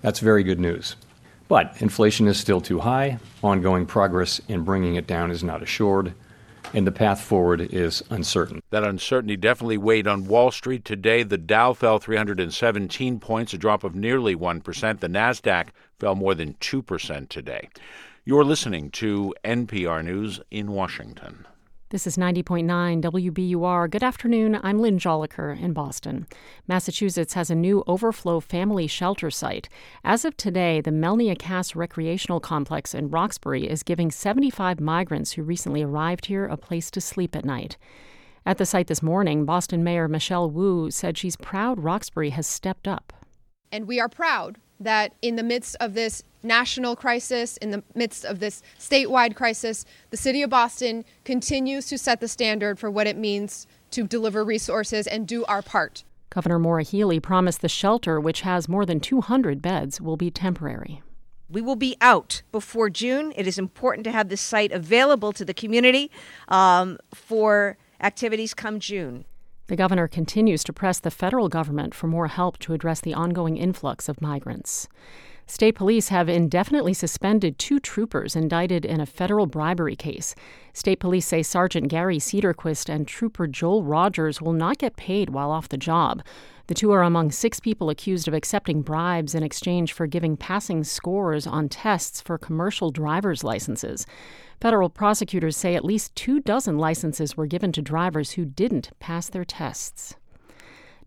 [0.01, 0.95] That's very good news.
[1.49, 3.19] But inflation is still too high.
[3.43, 6.13] Ongoing progress in bringing it down is not assured
[6.73, 8.61] and the path forward is uncertain.
[8.69, 11.23] That uncertainty definitely weighed on Wall Street today.
[11.23, 14.99] The Dow fell 317 points, a drop of nearly 1%.
[14.99, 17.69] The Nasdaq fell more than 2% today.
[18.23, 21.45] You're listening to NPR News in Washington.
[21.89, 23.91] This is 90.9 WBUR.
[23.91, 24.59] Good afternoon.
[24.63, 26.25] I'm Lynn Jolicoeur in Boston.
[26.67, 29.69] Massachusetts has a new overflow family shelter site.
[30.03, 35.43] As of today, the Melnia Cass Recreational Complex in Roxbury is giving 75 migrants who
[35.43, 37.77] recently arrived here a place to sleep at night.
[38.47, 42.87] At the site this morning, Boston Mayor Michelle Wu said she's proud Roxbury has stepped
[42.87, 43.13] up.
[43.71, 48.25] And we are proud that in the midst of this national crisis, in the midst
[48.25, 53.07] of this statewide crisis, the city of Boston continues to set the standard for what
[53.07, 56.03] it means to deliver resources and do our part.
[56.29, 61.01] Governor Maura Healey promised the shelter, which has more than 200 beds, will be temporary.
[61.49, 63.31] We will be out before June.
[63.35, 66.11] It is important to have this site available to the community
[66.47, 69.25] um, for activities come June.
[69.67, 73.57] The governor continues to press the federal government for more help to address the ongoing
[73.57, 74.87] influx of migrants.
[75.47, 80.33] State police have indefinitely suspended two troopers indicted in a federal bribery case.
[80.73, 85.51] State police say Sergeant Gary Cederquist and Trooper Joel Rogers will not get paid while
[85.51, 86.23] off the job.
[86.67, 90.83] The two are among six people accused of accepting bribes in exchange for giving passing
[90.83, 94.07] scores on tests for commercial driver's licenses.
[94.59, 99.29] Federal prosecutors say at least two dozen licenses were given to drivers who didn't pass
[99.29, 100.15] their tests.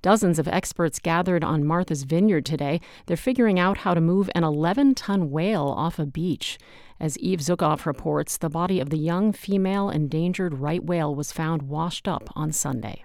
[0.00, 2.80] Dozens of experts gathered on Martha's Vineyard today.
[3.06, 6.56] They're figuring out how to move an 11 ton whale off a beach.
[7.00, 11.62] As Eve Zuckoff reports, the body of the young female endangered right whale was found
[11.62, 13.02] washed up on Sunday.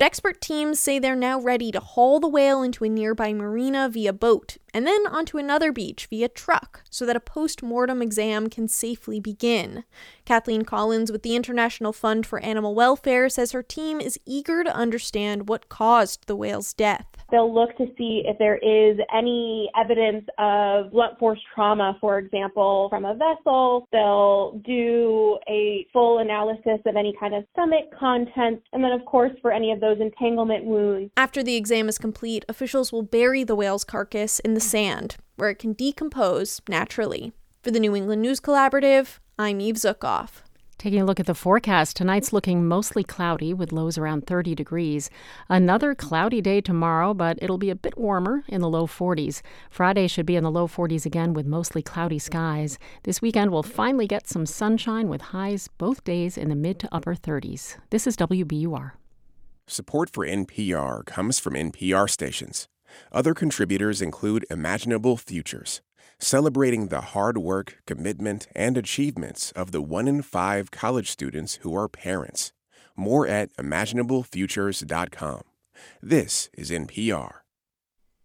[0.00, 4.12] Expert teams say they're now ready to haul the whale into a nearby marina via
[4.12, 8.68] boat and then onto another beach via truck so that a post mortem exam can
[8.68, 9.84] safely begin.
[10.24, 14.74] Kathleen Collins with the International Fund for Animal Welfare says her team is eager to
[14.74, 17.06] understand what caused the whale's death.
[17.30, 22.88] They'll look to see if there is any evidence of blunt force trauma, for example,
[22.88, 23.86] from a vessel.
[23.92, 29.32] They'll do a full analysis of any kind of stomach contents, and then, of course,
[29.42, 31.12] for any of those entanglement wounds.
[31.18, 35.50] After the exam is complete, officials will bury the whale's carcass in the sand, where
[35.50, 37.32] it can decompose naturally.
[37.62, 40.42] For the New England News Collaborative, I'm Eve Zuckoff.
[40.78, 45.10] Taking a look at the forecast, tonight's looking mostly cloudy with lows around 30 degrees.
[45.48, 49.42] Another cloudy day tomorrow, but it'll be a bit warmer in the low 40s.
[49.70, 52.80] Friday should be in the low 40s again with mostly cloudy skies.
[53.04, 56.92] This weekend we'll finally get some sunshine with highs both days in the mid to
[56.92, 57.76] upper 30s.
[57.90, 58.90] This is WBUR.
[59.68, 62.66] Support for NPR comes from NPR stations.
[63.12, 65.80] Other contributors include Imaginable Futures
[66.18, 71.74] celebrating the hard work, commitment, and achievements of the one in five college students who
[71.76, 72.52] are parents.
[72.96, 75.42] More at imaginablefutures.com.
[76.02, 77.30] This is NPR.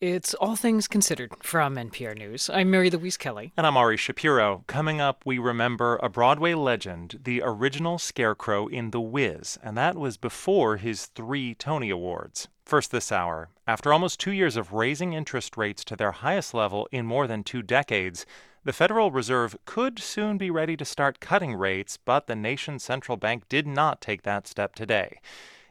[0.05, 2.49] It's All Things Considered from NPR News.
[2.49, 3.53] I'm Mary Louise Kelly.
[3.55, 4.65] And I'm Ari Shapiro.
[4.67, 9.95] Coming up, we remember a Broadway legend, the original Scarecrow in The Wiz, and that
[9.95, 12.49] was before his three Tony Awards.
[12.65, 16.85] First this hour, after almost two years of raising interest rates to their highest level
[16.91, 18.25] in more than two decades,
[18.65, 23.15] the Federal Reserve could soon be ready to start cutting rates, but the nation's central
[23.15, 25.21] bank did not take that step today.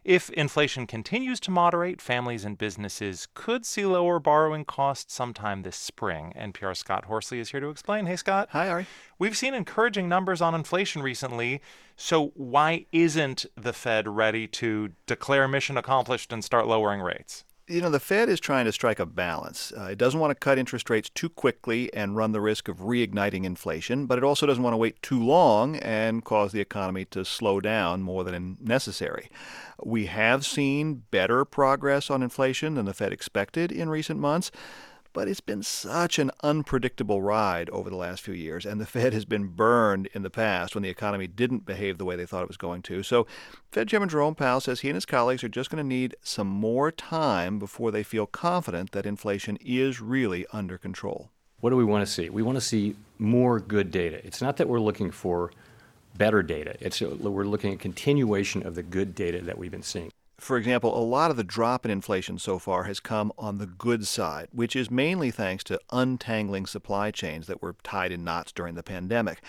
[0.04, 5.76] If inflation continues to moderate, families and businesses could see lower borrowing costs sometime this
[5.76, 6.32] spring.
[6.36, 8.06] NPR Scott Horsley is here to explain.
[8.06, 8.48] Hey, Scott.
[8.50, 8.86] Hi, Ari.
[9.20, 11.60] We've seen encouraging numbers on inflation recently.
[11.94, 17.44] So, why isn't the Fed ready to declare mission accomplished and start lowering rates?
[17.68, 19.72] You know, the Fed is trying to strike a balance.
[19.76, 22.78] Uh, it doesn't want to cut interest rates too quickly and run the risk of
[22.78, 27.04] reigniting inflation, but it also doesn't want to wait too long and cause the economy
[27.06, 29.30] to slow down more than necessary.
[29.82, 34.50] We have seen better progress on inflation than the Fed expected in recent months.
[35.12, 39.12] But it's been such an unpredictable ride over the last few years, and the Fed
[39.12, 42.42] has been burned in the past when the economy didn't behave the way they thought
[42.42, 43.02] it was going to.
[43.02, 43.26] So,
[43.70, 46.48] Fed Chairman Jerome Powell says he and his colleagues are just going to need some
[46.48, 51.30] more time before they feel confident that inflation is really under control.
[51.60, 52.28] What do we want to see?
[52.30, 54.24] We want to see more good data.
[54.26, 55.52] It's not that we're looking for
[56.16, 56.76] better data.
[56.80, 60.10] It's we're looking at continuation of the good data that we've been seeing
[60.42, 63.66] for example, a lot of the drop in inflation so far has come on the
[63.66, 68.50] good side, which is mainly thanks to untangling supply chains that were tied in knots
[68.50, 69.40] during the pandemic.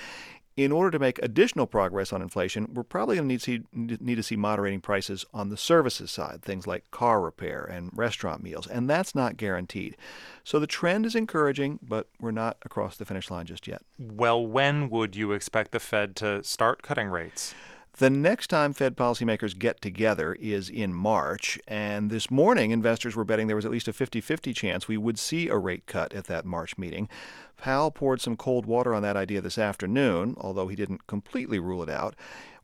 [0.56, 3.98] In order to make additional progress on inflation, we're probably going to need to, see,
[4.00, 8.44] need to see moderating prices on the services side, things like car repair and restaurant
[8.44, 9.98] meals, and that's not guaranteed.
[10.44, 13.82] So the trend is encouraging, but we're not across the finish line just yet.
[13.98, 17.56] Well, when would you expect the Fed to start cutting rates?
[17.98, 23.24] The next time Fed policymakers get together is in March, and this morning investors were
[23.24, 26.12] betting there was at least a 50 50 chance we would see a rate cut
[26.12, 27.08] at that March meeting.
[27.56, 31.84] Powell poured some cold water on that idea this afternoon, although he didn't completely rule
[31.84, 32.16] it out.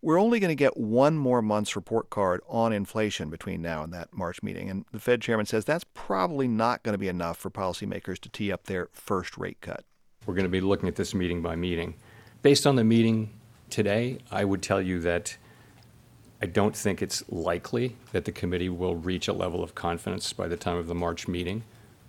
[0.02, 3.94] We're only going to get one more month's report card on inflation between now and
[3.94, 7.38] that March meeting, and the Fed chairman says that's probably not going to be enough
[7.38, 9.84] for policymakers to tee up their first rate cut.
[10.26, 11.94] We're going to be looking at this meeting by meeting.
[12.42, 13.39] Based on the meeting
[13.70, 15.38] today, I would tell you that
[16.42, 20.48] I don't think it's likely that the committee will reach a level of confidence by
[20.48, 21.64] the time of the March meeting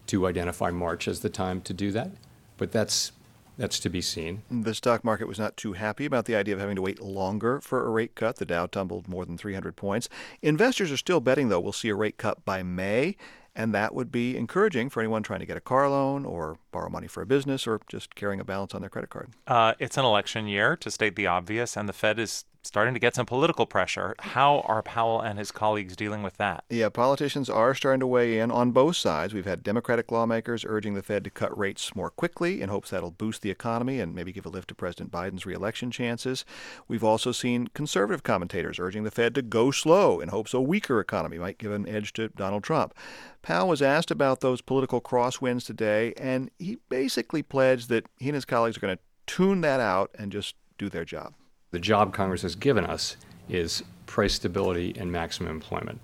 [0.07, 2.11] to identify March as the time to do that.
[2.57, 3.13] But that's
[3.61, 4.43] that's to be seen.
[4.51, 7.61] The stock market was not too happy about the idea of having to wait longer
[7.61, 8.37] for a rate cut.
[8.37, 10.09] The Dow tumbled more than 300 points.
[10.41, 13.17] Investors are still betting, though, we'll see a rate cut by May.
[13.55, 16.89] And that would be encouraging for anyone trying to get a car loan or borrow
[16.89, 19.31] money for a business or just carrying a balance on their credit card.
[19.47, 23.01] Uh, it's an election year, to state the obvious, and the Fed is starting to
[23.01, 24.15] get some political pressure.
[24.19, 26.65] How are Powell and his colleagues dealing with that?
[26.69, 29.33] Yeah, politicians are starting to weigh in on both sides.
[29.33, 33.11] We've had Democratic lawmakers urging the Fed to cut rates more quickly in hopes that'll
[33.11, 36.45] boost the economy and maybe give a lift to President Biden's reelection chances.
[36.87, 41.01] We've also seen conservative commentators urging the Fed to go slow in hopes a weaker
[41.01, 42.95] economy might give an edge to Donald Trump.
[43.43, 48.35] Powell was asked about those political crosswinds today, and he basically pledged that he and
[48.35, 51.35] his colleagues are going to tune that out and just do their job.
[51.71, 53.17] The job Congress has given us
[53.49, 56.01] is price stability and maximum employment.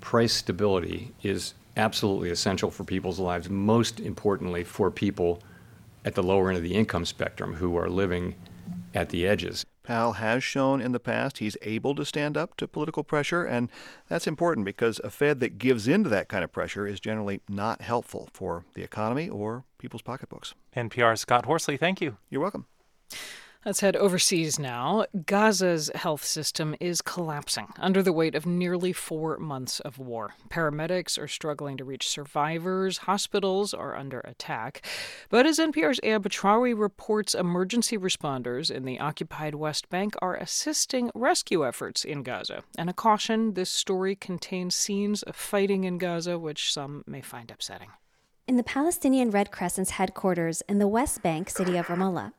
[0.00, 5.42] Price stability is absolutely essential for people's lives, most importantly for people
[6.04, 8.34] at the lower end of the income spectrum who are living
[8.94, 9.64] at the edges.
[9.82, 13.68] Powell has shown in the past he's able to stand up to political pressure, and
[14.08, 17.40] that's important because a Fed that gives in to that kind of pressure is generally
[17.48, 20.54] not helpful for the economy or people's pocketbooks.
[20.76, 22.16] NPR Scott Horsley, thank you.
[22.30, 22.66] You're welcome.
[23.64, 25.06] Let's head overseas now.
[25.24, 30.34] Gaza's health system is collapsing under the weight of nearly four months of war.
[30.48, 34.84] Paramedics are struggling to reach survivors, hospitals are under attack.
[35.28, 41.12] But as NPR's Aya Batrawi reports, emergency responders in the occupied West Bank are assisting
[41.14, 42.64] rescue efforts in Gaza.
[42.76, 47.48] And a caution this story contains scenes of fighting in Gaza, which some may find
[47.48, 47.90] upsetting
[48.48, 52.32] in the Palestinian Red Crescent's headquarters in the West Bank city of Ramallah.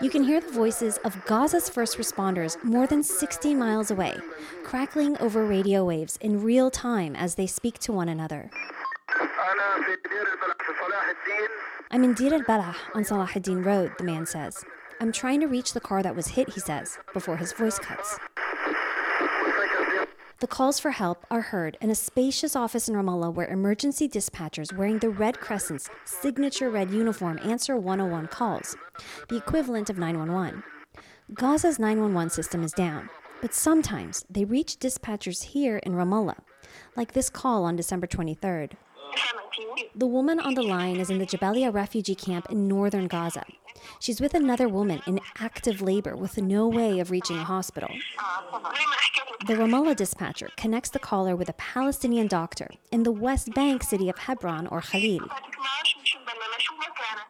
[0.00, 4.16] You can hear the voices of Gaza's first responders more than 60 miles away,
[4.64, 8.50] crackling over radio waves in real time as they speak to one another.
[11.90, 14.64] I'm in Dir al-Balah on Salah ad-Din Road, the man says.
[15.00, 18.18] I'm trying to reach the car that was hit, he says, before his voice cuts.
[20.44, 24.76] The calls for help are heard in a spacious office in Ramallah where emergency dispatchers
[24.76, 28.76] wearing the Red Crescent's signature red uniform answer 101 calls,
[29.30, 30.62] the equivalent of 911.
[31.32, 33.08] Gaza's 911 system is down,
[33.40, 36.40] but sometimes they reach dispatchers here in Ramallah,
[36.94, 38.72] like this call on December 23rd.
[39.94, 43.46] The woman on the line is in the Jabalia refugee camp in northern Gaza.
[43.98, 47.88] She's with another woman in active labor with no way of reaching a hospital.
[49.46, 54.08] The Ramallah dispatcher connects the caller with a Palestinian doctor in the West Bank city
[54.08, 55.28] of Hebron or Khalil.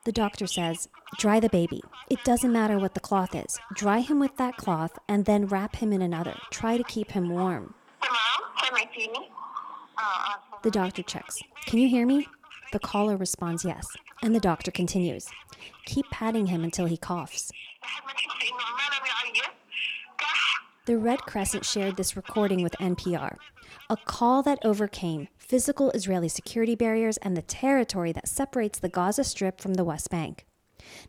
[0.05, 1.83] The doctor says, Dry the baby.
[2.11, 3.59] It doesn't matter what the cloth is.
[3.75, 6.37] Dry him with that cloth and then wrap him in another.
[6.51, 7.75] Try to keep him warm.
[10.63, 11.39] The doctor checks.
[11.67, 12.29] Can you hear me?
[12.73, 13.87] The caller responds yes,
[14.25, 15.29] and the doctor continues.
[15.85, 17.53] Keep patting him until he coughs.
[20.87, 23.37] The Red Crescent shared this recording with NPR,
[23.91, 29.25] a call that overcame physical Israeli security barriers and the territory that separates the Gaza
[29.25, 30.47] Strip from the West Bank.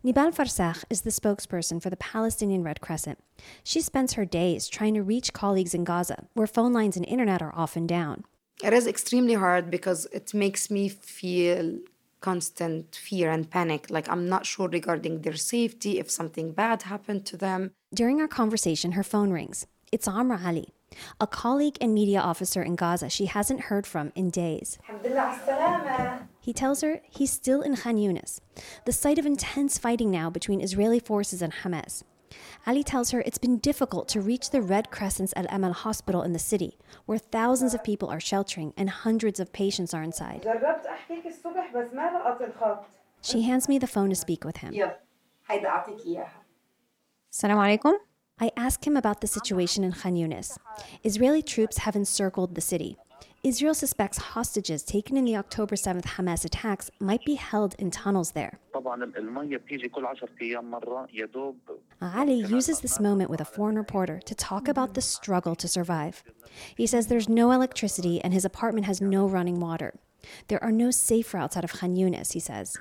[0.04, 3.20] Nibal Farsakh is the spokesperson for the Palestinian Red Crescent.
[3.64, 7.42] She spends her days trying to reach colleagues in Gaza, where phone lines and internet
[7.42, 8.26] are often down.
[8.64, 11.80] It is extremely hard because it makes me feel
[12.26, 13.82] constant fear and panic.
[13.96, 17.62] Like, I'm not sure regarding their safety, if something bad happened to them.
[17.94, 19.68] During our conversation, her phone rings.
[19.92, 20.70] It's Amra Ali,
[21.26, 24.80] a colleague and media officer in Gaza she hasn't heard from in days.
[26.48, 28.40] He tells her he's still in Khan Yunis,
[28.88, 32.02] the site of intense fighting now between Israeli forces and Hamas.
[32.68, 36.34] Ali tells her it's been difficult to reach the Red Crescent's Al Amal hospital in
[36.34, 40.46] the city, where thousands of people are sheltering and hundreds of patients are inside.
[43.22, 44.74] She hands me the phone to speak with him.
[47.30, 47.94] Salam alaikum.
[48.40, 50.58] I ask him about the situation in Khan Yunis.
[51.04, 52.98] Israeli troops have encircled the city.
[53.46, 58.32] Israel suspects hostages taken in the October 7th Hamas attacks might be held in tunnels
[58.32, 58.58] there.
[62.02, 66.24] Ali uses this moment with a foreign reporter to talk about the struggle to survive.
[66.76, 69.94] He says there's no electricity and his apartment has no running water.
[70.48, 72.76] There are no safe routes out of Khan Yunis, he says.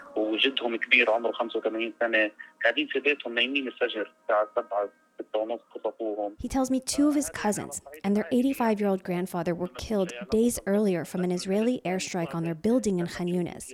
[6.39, 10.13] He tells me two of his cousins and their 85 year old grandfather were killed
[10.31, 13.73] days earlier from an Israeli airstrike on their building in Khan Yunis.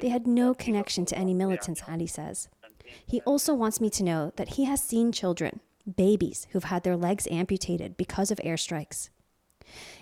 [0.00, 2.48] They had no connection to any militants, Ali says.
[3.06, 5.60] He also wants me to know that he has seen children,
[5.96, 9.10] babies, who've had their legs amputated because of airstrikes.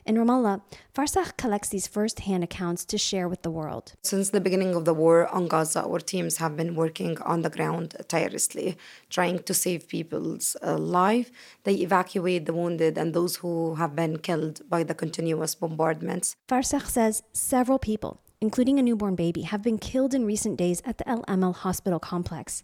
[0.05, 0.63] In Ramallah,
[0.95, 3.93] Farsakh collects these first hand accounts to share with the world.
[4.03, 7.51] Since the beginning of the war on Gaza, our teams have been working on the
[7.51, 8.77] ground tirelessly,
[9.11, 11.31] trying to save people's uh, life.
[11.65, 16.37] They evacuate the wounded and those who have been killed by the continuous bombardments.
[16.49, 20.99] Farsakh says several people, including a newborn baby, have been killed in recent days at
[20.99, 22.63] the Al Amal hospital complex.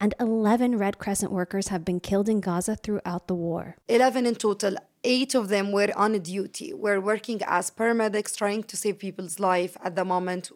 [0.00, 3.76] And 11 Red Crescent workers have been killed in Gaza throughout the war.
[3.88, 4.76] 11 in total.
[5.06, 9.76] Eight of them were on duty were working as paramedics trying to save people's life
[9.84, 10.50] at the moment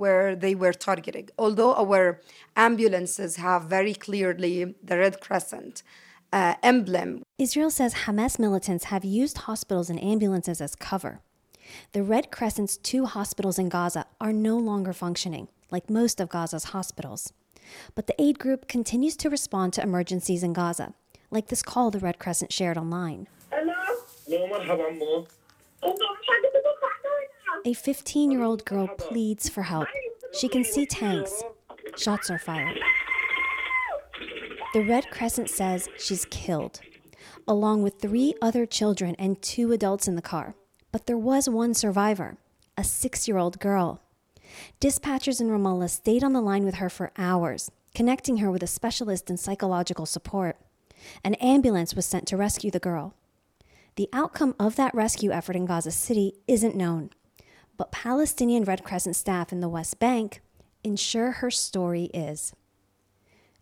[0.00, 2.20] where they were targeted although our
[2.56, 5.82] ambulances have very clearly the red crescent
[6.30, 7.22] uh, emblem.
[7.38, 11.20] Israel says hamas militants have used hospitals and ambulances as cover.
[11.92, 16.64] The red crescent's two hospitals in gaza are no longer functioning like most of gaza's
[16.64, 17.32] hospitals
[17.94, 20.94] but the aid group continues to respond to emergencies in gaza
[21.30, 23.26] like this call the red crescent shared online
[27.64, 29.88] a 15 year old girl pleads for help.
[30.38, 31.42] She can see tanks.
[31.96, 32.78] Shots are fired.
[34.72, 36.80] The Red Crescent says she's killed,
[37.46, 40.54] along with three other children and two adults in the car.
[40.92, 42.36] But there was one survivor,
[42.78, 44.00] a six year old girl.
[44.80, 48.66] Dispatchers in Ramallah stayed on the line with her for hours, connecting her with a
[48.66, 50.56] specialist in psychological support.
[51.24, 53.14] An ambulance was sent to rescue the girl.
[53.96, 57.10] The outcome of that rescue effort in Gaza City isn't known,
[57.76, 60.40] but Palestinian Red Crescent staff in the West Bank
[60.84, 62.54] ensure her story is.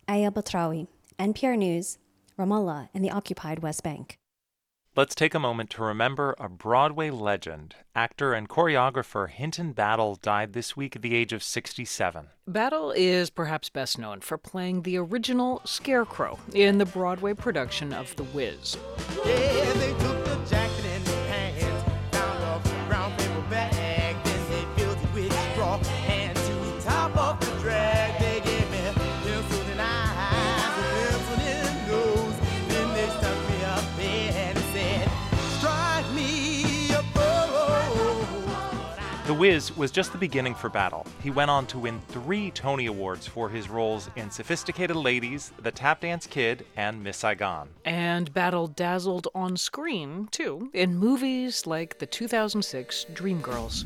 [0.06, 0.86] Aya Batrawi,
[1.19, 1.98] NPR News,
[2.39, 4.19] Ramallah, and the occupied West Bank.
[4.99, 7.77] Let's take a moment to remember a Broadway legend.
[7.95, 12.31] Actor and choreographer Hinton Battle died this week at the age of 67.
[12.49, 18.16] Battle is perhaps best known for playing the original Scarecrow in the Broadway production of
[18.16, 18.77] The Wiz.
[19.25, 19.98] Yeah,
[39.39, 41.06] Wiz was just the beginning for Battle.
[41.23, 45.70] He went on to win three Tony Awards for his roles in Sophisticated Ladies, The
[45.70, 47.69] Tap Dance Kid, and Miss Saigon.
[47.85, 53.85] And Battle dazzled on screen, too, in movies like the 2006 Dreamgirls.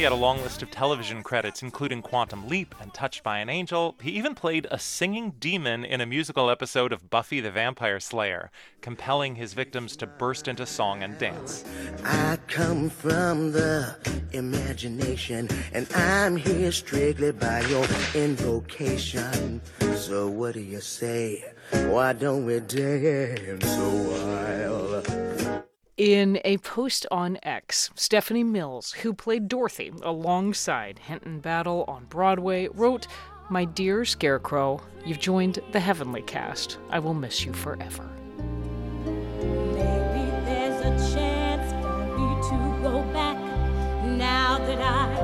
[0.00, 3.50] He had a long list of television credits, including Quantum Leap and Touched by an
[3.50, 3.96] Angel.
[4.00, 8.50] He even played a singing demon in a musical episode of Buffy the Vampire Slayer,
[8.80, 11.66] compelling his victims to burst into song and dance.
[12.02, 13.94] I come from the
[14.32, 19.60] imagination, and I'm here strictly by your invocation.
[19.96, 21.44] So, what do you say?
[21.88, 25.29] Why don't we dance a while?
[26.00, 32.68] In a post on X, Stephanie Mills, who played Dorothy alongside Hinton Battle on Broadway,
[32.68, 33.06] wrote,
[33.50, 36.78] My dear Scarecrow, you've joined the heavenly cast.
[36.88, 38.08] I will miss you forever.
[39.04, 43.36] Maybe there's a chance for me to go back
[44.16, 45.19] now that I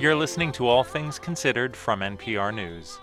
[0.00, 2.98] You're listening to All Things Considered from NPR News.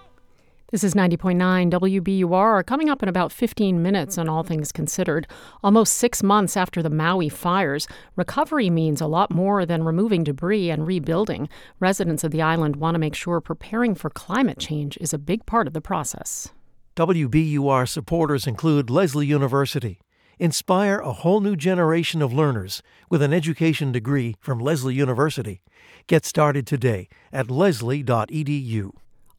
[0.71, 2.65] This is 90.9 WBUR.
[2.65, 5.27] Coming up in about 15 minutes on All Things Considered.
[5.63, 10.71] Almost six months after the Maui fires, recovery means a lot more than removing debris
[10.71, 11.49] and rebuilding.
[11.79, 15.45] Residents of the island want to make sure preparing for climate change is a big
[15.45, 16.49] part of the process.
[16.95, 19.99] WBUR supporters include Lesley University.
[20.39, 25.61] Inspire a whole new generation of learners with an education degree from Lesley University.
[26.05, 28.91] Get started today at lesley.edu.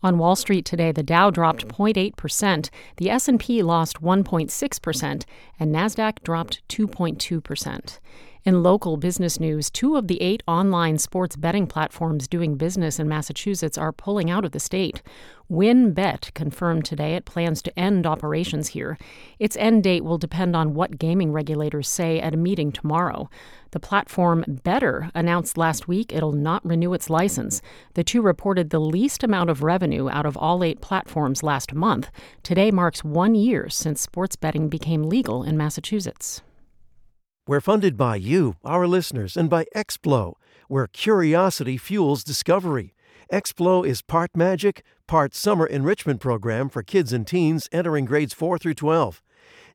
[0.02, 5.24] On Wall Street today, the Dow dropped 0.8%, the S&P lost 1.6%,
[5.58, 7.98] and Nasdaq dropped 2.2%.
[8.44, 13.08] In local business news, two of the eight online sports betting platforms doing business in
[13.08, 15.02] Massachusetts are pulling out of the state.
[15.50, 18.96] WynnBET confirmed today it plans to end operations here.
[19.40, 23.28] Its end date will depend on what gaming regulators say at a meeting tomorrow.
[23.72, 27.60] The platform Betr announced last week it'll not renew its license.
[27.94, 32.08] The two reported the least amount of revenue out of all eight platforms last month.
[32.44, 36.42] Today marks one year since sports betting became legal in Massachusetts.
[37.48, 40.34] We're funded by you, our listeners, and by Explo,
[40.68, 42.94] where curiosity fuels discovery.
[43.32, 48.58] Explo is part magic, part summer enrichment program for kids and teens entering grades 4
[48.58, 49.22] through 12.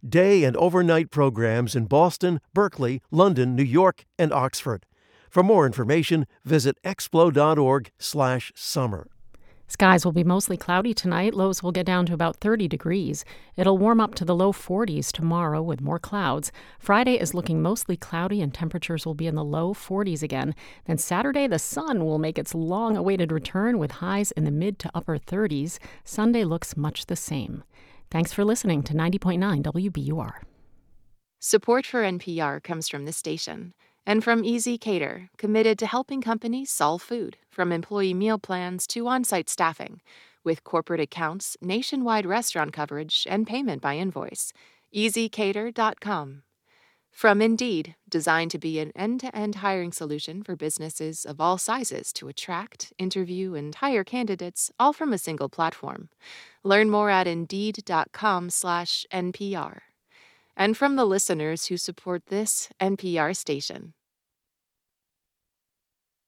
[0.08, 4.86] Day and overnight programs in Boston, Berkeley, London, New York, and Oxford.
[5.32, 9.08] For more information, visit explo.org/summer.
[9.74, 11.34] Skies will be mostly cloudy tonight.
[11.34, 13.26] Lows will get down to about 30 degrees.
[13.58, 16.52] It'll warm up to the low 40s tomorrow with more clouds.
[16.78, 20.54] Friday is looking mostly cloudy and temperatures will be in the low 40s again.
[20.86, 24.78] Then Saturday, the sun will make its long awaited return with highs in the mid
[24.78, 25.80] to upper 30s.
[26.04, 27.64] Sunday looks much the same.
[28.12, 30.34] Thanks for listening to 90.9 WBUR.
[31.40, 33.74] Support for NPR comes from this station
[34.06, 39.24] and from ezCater, committed to helping companies solve food, from employee meal plans to on
[39.24, 40.02] site staffing,
[40.44, 44.52] with corporate accounts, nationwide restaurant coverage, and payment by invoice.
[44.94, 46.44] ezCater.com.
[47.12, 51.60] From Indeed, designed to be an end to end hiring solution for businesses of all
[51.60, 56.10] sizes to attract, interview, and hire candidates, all from a single platform.
[56.64, 59.82] Learn more at Indeed.com/slash NPR
[60.56, 63.94] and from the listeners who support this NPR station.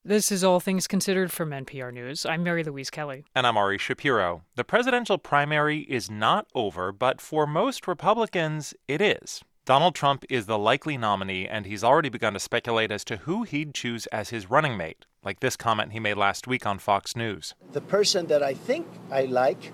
[0.04, 2.28] This is All Things Considered from NPR News.
[2.28, 3.26] I'm Mary Louise Kelly.
[3.34, 4.44] And I'm Ari Shapiro.
[4.56, 9.42] The presidential primary is not over, but for most Republicans, it is.
[9.66, 13.42] Donald Trump is the likely nominee, and he's already begun to speculate as to who
[13.42, 17.16] he'd choose as his running mate, like this comment he made last week on Fox
[17.16, 17.56] News.
[17.72, 19.72] The person that I think I like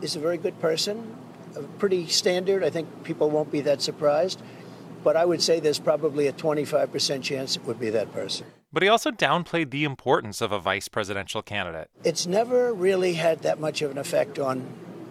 [0.00, 1.14] is a very good person
[1.78, 2.64] pretty standard.
[2.64, 4.42] I think people won't be that surprised.
[5.04, 8.46] But I would say there's probably a 25% chance it would be that person.
[8.72, 11.88] But he also downplayed the importance of a vice presidential candidate.
[12.04, 14.66] It's never really had that much of an effect on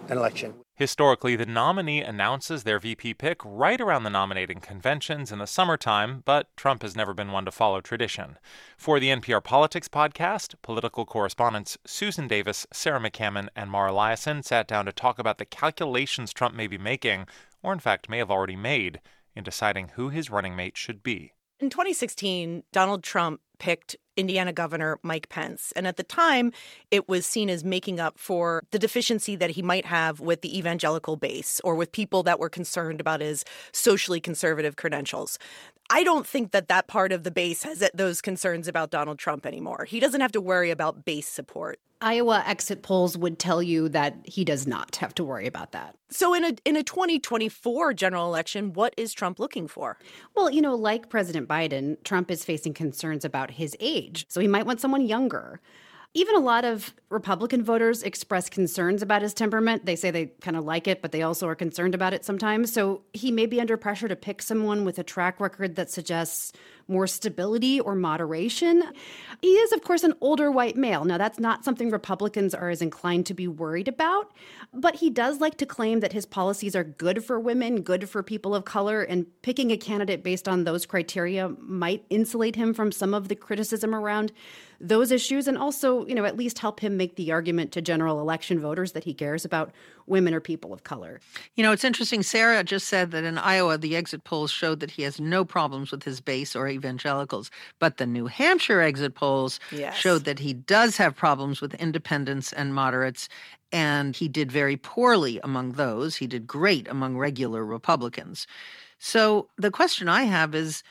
[0.09, 0.53] an election.
[0.75, 6.21] Historically, the nominee announces their VP pick right around the nominating conventions in the summertime,
[6.23, 8.37] but Trump has never been one to follow tradition.
[8.77, 14.67] For the NPR Politics podcast, political correspondents Susan Davis, Sarah McCammon, and Mara Liasson sat
[14.67, 17.25] down to talk about the calculations Trump may be making,
[17.63, 19.01] or in fact may have already made,
[19.35, 21.33] in deciding who his running mate should be.
[21.59, 25.73] In 2016, Donald Trump picked Indiana Governor Mike Pence.
[25.75, 26.51] And at the time,
[26.91, 30.55] it was seen as making up for the deficiency that he might have with the
[30.55, 35.39] evangelical base or with people that were concerned about his socially conservative credentials.
[35.89, 39.45] I don't think that that part of the base has those concerns about Donald Trump
[39.45, 39.85] anymore.
[39.85, 41.79] He doesn't have to worry about base support.
[42.01, 45.95] Iowa exit polls would tell you that he does not have to worry about that.
[46.09, 49.97] So in a in a 2024 general election, what is Trump looking for?
[50.35, 54.25] Well, you know, like President Biden, Trump is facing concerns about his age.
[54.29, 55.59] So he might want someone younger.
[56.13, 59.85] Even a lot of Republican voters express concerns about his temperament.
[59.85, 62.73] They say they kind of like it, but they also are concerned about it sometimes.
[62.73, 66.53] So he may be under pressure to pick someone with a track record that suggests
[66.87, 68.83] more stability or moderation.
[69.41, 71.05] He is, of course, an older white male.
[71.05, 74.31] Now, that's not something Republicans are as inclined to be worried about,
[74.73, 78.23] but he does like to claim that his policies are good for women, good for
[78.23, 82.91] people of color, and picking a candidate based on those criteria might insulate him from
[82.91, 84.31] some of the criticism around
[84.79, 88.19] those issues and also, you know, at least help him make the argument to general
[88.19, 89.71] election voters that he cares about
[90.05, 91.19] women or people of color.
[91.55, 92.23] You know, it's interesting.
[92.23, 95.91] Sarah just said that in Iowa, the exit polls showed that he has no problems
[95.91, 97.49] with his base or evangelicals.
[97.79, 99.95] But the New Hampshire exit polls Yes.
[99.95, 103.27] showed that he does have problems with independents and moderates.
[103.71, 106.15] And he did very poorly among those.
[106.15, 108.47] He did great among regular Republicans.
[108.99, 110.83] So the question I have is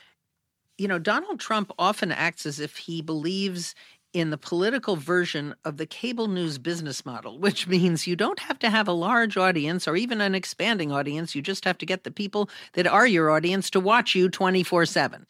[0.77, 3.73] you know, Donald Trump often acts as if he believes
[4.13, 8.59] in the political version of the cable news business model, which means you don't have
[8.59, 11.35] to have a large audience or even an expanding audience.
[11.35, 14.85] You just have to get the people that are your audience to watch you 24
[14.85, 15.25] 7.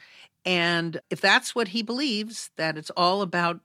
[0.46, 3.60] And if that's what he believes, that it's all about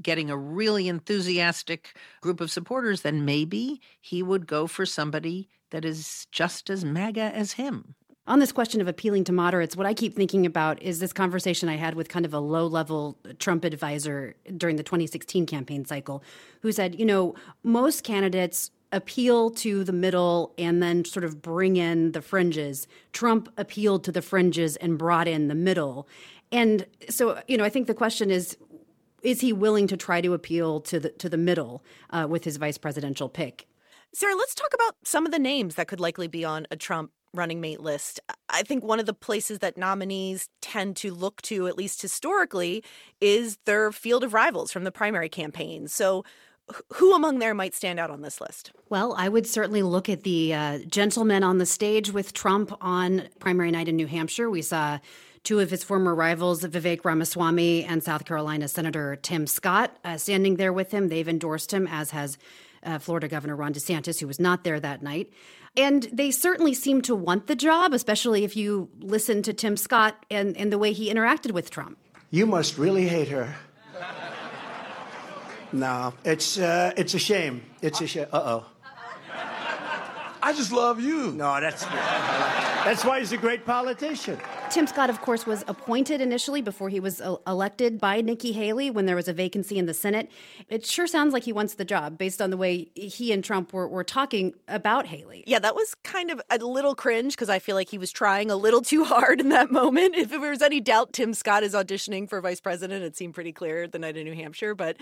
[0.00, 5.84] getting a really enthusiastic group of supporters, then maybe he would go for somebody that
[5.84, 7.94] is just as MAGA as him.
[8.28, 11.70] On this question of appealing to moderates, what I keep thinking about is this conversation
[11.70, 16.22] I had with kind of a low level Trump advisor during the 2016 campaign cycle,
[16.60, 21.76] who said, you know, most candidates appeal to the middle and then sort of bring
[21.76, 22.86] in the fringes.
[23.14, 26.06] Trump appealed to the fringes and brought in the middle.
[26.52, 28.58] And so, you know, I think the question is
[29.22, 32.58] is he willing to try to appeal to the to the middle uh, with his
[32.58, 33.66] vice presidential pick?
[34.12, 37.10] Sarah, let's talk about some of the names that could likely be on a Trump
[37.34, 38.20] running mate list.
[38.48, 42.82] I think one of the places that nominees tend to look to, at least historically,
[43.20, 45.88] is their field of rivals from the primary campaign.
[45.88, 46.24] So,
[46.94, 48.72] who among there might stand out on this list?
[48.90, 53.28] Well, I would certainly look at the uh, gentlemen on the stage with Trump on
[53.38, 54.50] primary night in New Hampshire.
[54.50, 54.98] We saw
[55.44, 60.56] two of his former rivals, Vivek Ramaswamy and South Carolina Senator Tim Scott, uh, standing
[60.56, 61.08] there with him.
[61.08, 62.36] They've endorsed him, as has
[62.82, 65.30] uh, Florida Governor Ron DeSantis, who was not there that night.
[65.76, 70.24] And they certainly seem to want the job, especially if you listen to Tim Scott
[70.30, 71.98] and, and the way he interacted with Trump.
[72.30, 73.54] You must really hate her.
[75.72, 77.62] No, it's uh, it's a shame.
[77.82, 78.26] It's a shame.
[78.32, 78.66] Uh oh.
[80.42, 81.32] I just love you.
[81.32, 81.84] No, that's
[82.84, 84.38] that's why he's a great politician.
[84.70, 89.06] Tim Scott, of course, was appointed initially before he was elected by Nikki Haley when
[89.06, 90.30] there was a vacancy in the Senate.
[90.68, 93.72] It sure sounds like he wants the job based on the way he and Trump
[93.72, 95.44] were, were talking about Haley.
[95.46, 98.50] Yeah, that was kind of a little cringe because I feel like he was trying
[98.50, 100.14] a little too hard in that moment.
[100.14, 103.52] If there was any doubt Tim Scott is auditioning for vice president, it seemed pretty
[103.52, 104.74] clear the night in New Hampshire.
[104.74, 104.96] But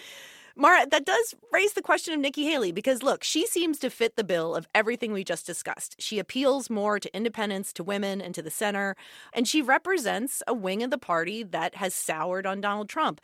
[0.58, 4.16] Mara, that does raise the question of Nikki Haley because look, she seems to fit
[4.16, 5.96] the bill of everything we just discussed.
[5.98, 8.96] She appeals more to independents, to women, and to the center,
[9.34, 13.20] and she represents a wing of the party that has soured on Donald Trump.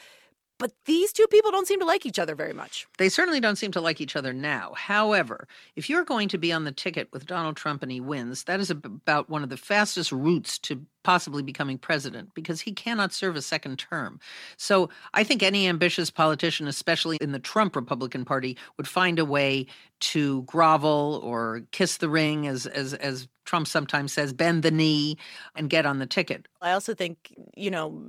[0.59, 2.87] But these two people don't seem to like each other very much.
[2.99, 4.75] They certainly don't seem to like each other now.
[4.77, 8.45] However, if you're going to be on the ticket with Donald Trump and he wins,
[8.45, 13.13] that is about one of the fastest routes to possibly becoming president because he cannot
[13.13, 14.21] serve a second term.
[14.57, 19.25] So I think any ambitious politician, especially in the Trump Republican Party, would find a
[19.25, 19.67] way
[20.01, 25.17] to grovel or kiss the ring, as as as Trump sometimes says, bend the knee,
[25.55, 26.47] and get on the ticket.
[26.61, 28.03] I also think, you know,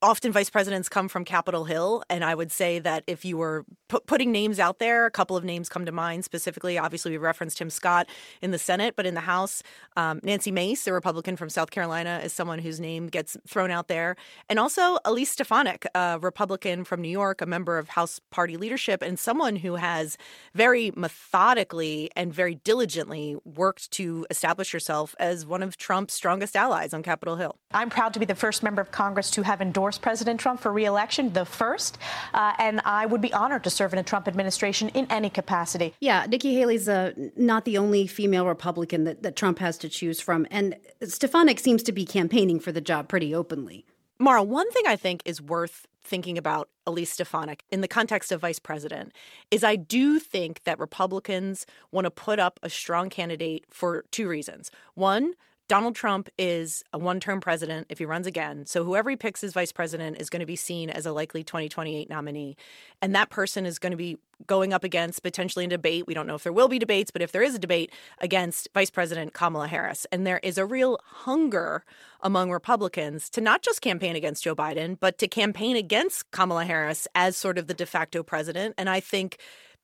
[0.00, 2.02] often vice presidents come from Capitol Hill.
[2.08, 5.36] And I would say that if you were pu- putting names out there, a couple
[5.36, 6.78] of names come to mind specifically.
[6.78, 8.08] Obviously, we referenced Tim Scott
[8.40, 9.62] in the Senate, but in the House,
[9.96, 13.88] um, Nancy Mace, a Republican from South Carolina, is someone whose name gets thrown out
[13.88, 14.16] there.
[14.48, 19.02] And also Elise Stefanik, a Republican from New York, a member of House Party leadership,
[19.02, 20.16] and someone who has
[20.54, 26.92] very methodically and very diligently worked to establish herself as one of Trump's strongest allies
[26.94, 27.56] on Capitol Hill.
[27.72, 30.72] I'm proud to be the first member of Congress to have endorsed President Trump for
[30.72, 31.98] reelection, the first,
[32.34, 35.94] uh, and I would be honored to serve in a Trump administration in any capacity.
[36.00, 40.20] Yeah, Nikki Haley's uh, not the only female Republican that, that Trump has to choose
[40.20, 40.46] from.
[40.50, 43.84] And Stefanik seems to be campaigning for the job pretty openly.
[44.18, 48.40] Mara, one thing I think is worth thinking about Elise Stefanik in the context of
[48.40, 49.12] vice president
[49.50, 54.26] is I do think that Republicans want to put up a strong candidate for two
[54.26, 54.70] reasons.
[54.94, 55.34] One,
[55.68, 58.64] Donald Trump is a one term president if he runs again.
[58.64, 61.44] So whoever he picks as vice president is going to be seen as a likely
[61.44, 62.56] 2028 nominee.
[63.02, 64.16] And that person is going to be
[64.46, 66.06] going up against potentially a debate.
[66.06, 68.68] We don't know if there will be debates, but if there is a debate against
[68.72, 70.06] Vice President Kamala Harris.
[70.10, 71.84] And there is a real hunger
[72.22, 77.06] among Republicans to not just campaign against Joe Biden, but to campaign against Kamala Harris
[77.14, 78.74] as sort of the de facto president.
[78.78, 79.38] And I think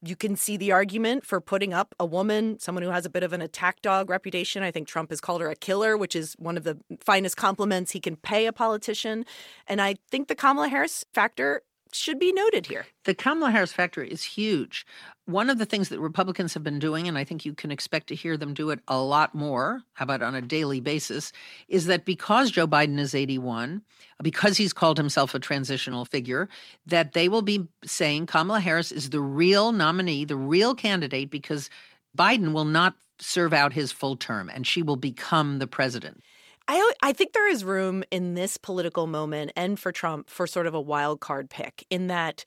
[0.04, 3.22] you can see the argument for putting up a woman, someone who has a bit
[3.22, 4.62] of an attack dog reputation.
[4.62, 7.92] I think Trump has called her a killer, which is one of the finest compliments
[7.92, 9.24] he can pay a politician.
[9.66, 11.62] And I think the Kamala Harris factor
[11.94, 12.86] should be noted here.
[13.04, 14.86] The Kamala Harris factor is huge.
[15.26, 18.08] One of the things that Republicans have been doing, and I think you can expect
[18.08, 21.32] to hear them do it a lot more, how about on a daily basis,
[21.68, 23.82] is that because Joe Biden is 81,
[24.22, 26.48] because he's called himself a transitional figure,
[26.86, 31.70] that they will be saying Kamala Harris is the real nominee, the real candidate, because
[32.16, 36.22] Biden will not serve out his full term and she will become the president.
[36.68, 40.66] I I think there is room in this political moment and for Trump for sort
[40.66, 42.44] of a wild card pick in that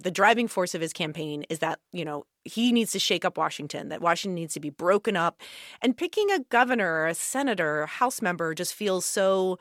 [0.00, 3.36] the driving force of his campaign is that, you know, he needs to shake up
[3.36, 5.40] Washington, that Washington needs to be broken up.
[5.82, 9.58] And picking a governor or a senator, a House member just feels so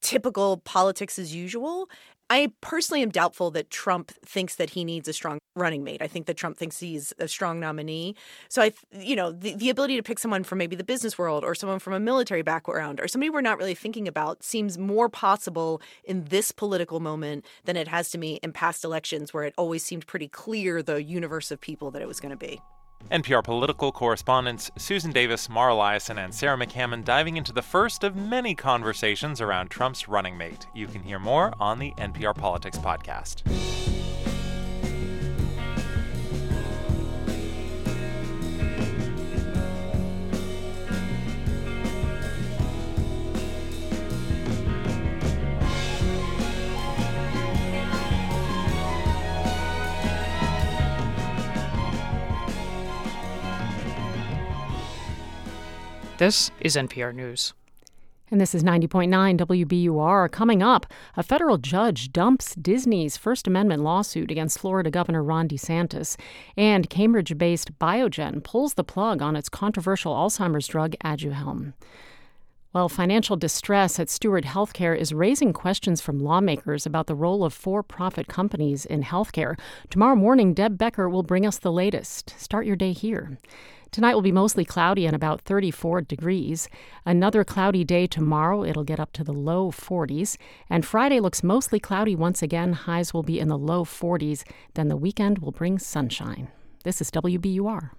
[0.00, 1.88] typical politics as usual.
[2.28, 6.02] I personally am doubtful that Trump thinks that he needs a strong running mate.
[6.02, 8.14] I think that Trump thinks he's a strong nominee.
[8.48, 11.44] So I, you know, the, the ability to pick someone from maybe the business world
[11.44, 15.08] or someone from a military background or somebody we're not really thinking about seems more
[15.08, 19.54] possible in this political moment than it has to me in past elections where it
[19.56, 22.60] always seemed pretty clear the universe of people that it was going to be.
[23.10, 28.16] NPR political correspondents Susan Davis, Mara Liasson, and Sarah McCammon diving into the first of
[28.16, 30.66] many conversations around Trump's running mate.
[30.74, 33.42] You can hear more on the NPR Politics podcast.
[56.18, 57.52] This is NPR News.
[58.30, 60.32] And this is 90.9 WBUR.
[60.32, 66.18] Coming up, a federal judge dumps Disney's First Amendment lawsuit against Florida Governor Ron DeSantis.
[66.56, 71.74] And Cambridge based Biogen pulls the plug on its controversial Alzheimer's drug Aduhelm.
[72.72, 77.52] Well, financial distress at Steward Healthcare is raising questions from lawmakers about the role of
[77.52, 79.58] for profit companies in healthcare.
[79.90, 82.34] Tomorrow morning, Deb Becker will bring us the latest.
[82.38, 83.36] Start your day here.
[83.90, 86.68] Tonight will be mostly cloudy and about 34 degrees.
[87.04, 88.64] Another cloudy day tomorrow.
[88.64, 90.36] It'll get up to the low 40s.
[90.68, 92.72] And Friday looks mostly cloudy once again.
[92.72, 94.44] Highs will be in the low 40s.
[94.74, 96.48] Then the weekend will bring sunshine.
[96.84, 97.90] This is WBUR.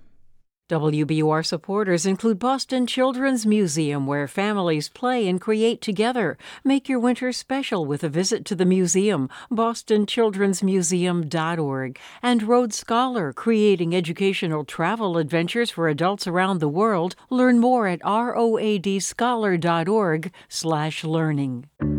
[0.69, 6.37] WBUR supporters include Boston Children's Museum, where families play and create together.
[6.61, 11.99] Make your winter special with a visit to the museum, bostonchildrensmuseum.org.
[12.21, 17.15] And Road Scholar, creating educational travel adventures for adults around the world.
[17.29, 21.96] Learn more at roadscholar.org slash learning.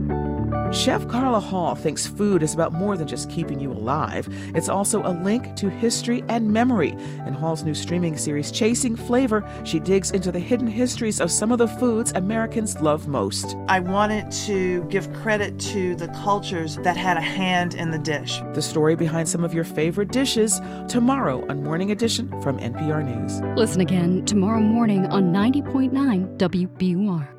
[0.73, 4.29] Chef Carla Hall thinks food is about more than just keeping you alive.
[4.55, 6.91] It's also a link to history and memory.
[7.27, 11.53] In Hall's new streaming series, Chasing Flavor, she digs into the hidden histories of some
[11.53, 13.57] of the foods Americans love most.
[13.69, 18.41] I wanted to give credit to the cultures that had a hand in the dish.
[18.55, 23.41] The story behind some of your favorite dishes tomorrow on Morning Edition from NPR News.
[23.57, 27.38] Listen again tomorrow morning on 90.9 WBUR.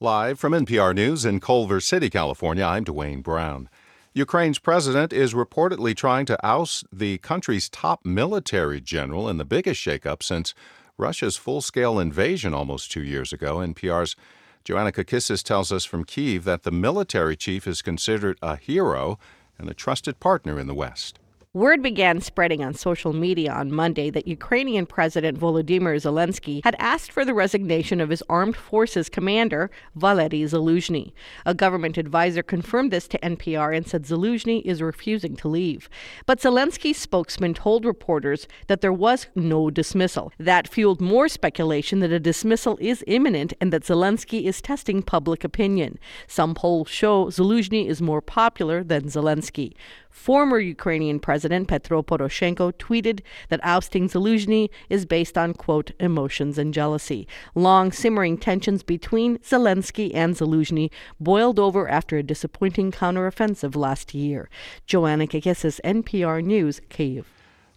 [0.00, 3.68] Live from NPR News in Culver City, California, I'm Dwane Brown.
[4.14, 9.84] Ukraine's president is reportedly trying to oust the country's top military general in the biggest
[9.84, 10.54] shakeup since
[10.96, 13.56] Russia's full scale invasion almost two years ago.
[13.56, 14.14] NPR's
[14.62, 19.18] Joanna Kakissis tells us from Kiev that the military chief is considered a hero
[19.58, 21.18] and a trusted partner in the West.
[21.58, 27.10] Word began spreading on social media on Monday that Ukrainian President Volodymyr Zelensky had asked
[27.10, 31.10] for the resignation of his armed forces commander, Valery Zaluzhny.
[31.44, 35.88] A government advisor confirmed this to NPR and said Zaluzhny is refusing to leave.
[36.26, 40.32] But Zelensky's spokesman told reporters that there was no dismissal.
[40.38, 45.42] That fueled more speculation that a dismissal is imminent and that Zelensky is testing public
[45.42, 45.98] opinion.
[46.28, 49.72] Some polls show Zaluzhny is more popular than Zelensky.
[50.18, 53.20] Former Ukrainian President Petro Poroshenko tweeted
[53.50, 57.26] that ousting Zaluzhny is based on, quote, emotions and jealousy.
[57.54, 60.90] Long simmering tensions between Zelensky and Zaluzhny
[61.20, 64.50] boiled over after a disappointing counteroffensive last year.
[64.86, 67.24] Joanna Kakissis, NPR News, Kyiv.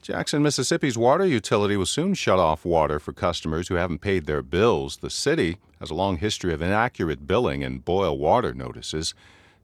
[0.02, 4.42] Jackson, Mississippi's water utility will soon shut off water for customers who haven't paid their
[4.42, 4.98] bills.
[4.98, 9.14] The city has a long history of inaccurate billing and boil water notices.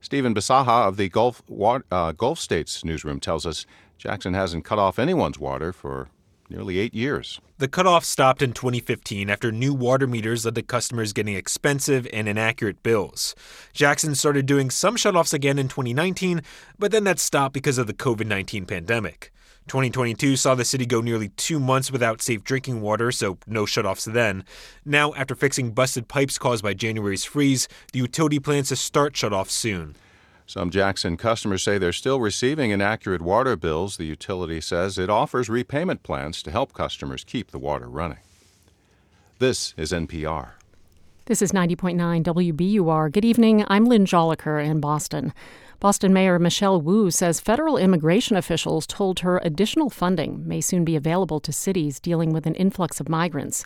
[0.07, 1.43] Stephen Bisaha of the Gulf,
[1.91, 3.65] uh, Gulf States newsroom tells us
[3.97, 6.07] Jackson hasn't cut off anyone's water for
[6.49, 7.41] nearly eight years.
[7.57, 12.29] The cutoff stopped in 2015 after new water meters led to customers getting expensive and
[12.29, 13.35] inaccurate bills.
[13.73, 16.41] Jackson started doing some shutoffs again in 2019,
[16.79, 19.33] but then that stopped because of the COVID 19 pandemic.
[19.67, 24.11] 2022 saw the city go nearly two months without safe drinking water, so no shutoffs
[24.11, 24.43] then.
[24.85, 29.51] Now, after fixing busted pipes caused by January's freeze, the utility plans to start shutoffs
[29.51, 29.95] soon.
[30.45, 33.97] Some Jackson customers say they're still receiving inaccurate water bills.
[33.97, 38.19] The utility says it offers repayment plans to help customers keep the water running.
[39.39, 40.51] This is NPR.
[41.25, 43.11] This is 90.9 WBUR.
[43.11, 43.65] Good evening.
[43.67, 45.33] I'm Lynn Jolicoeur in Boston.
[45.79, 50.95] Boston Mayor Michelle Wu says federal immigration officials told her additional funding may soon be
[50.95, 53.63] available to cities dealing with an influx of migrants.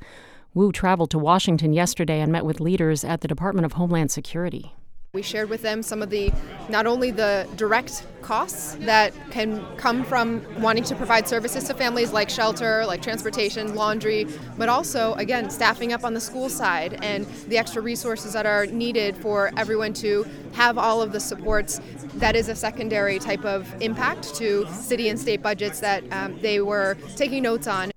[0.53, 4.75] Wu traveled to Washington yesterday and met with leaders at the Department of Homeland Security.
[5.13, 6.31] We shared with them some of the
[6.69, 12.13] not only the direct costs that can come from wanting to provide services to families
[12.13, 14.25] like shelter, like transportation, laundry,
[14.57, 18.67] but also, again, staffing up on the school side and the extra resources that are
[18.67, 21.81] needed for everyone to have all of the supports.
[22.13, 26.61] That is a secondary type of impact to city and state budgets that um, they
[26.61, 27.91] were taking notes on.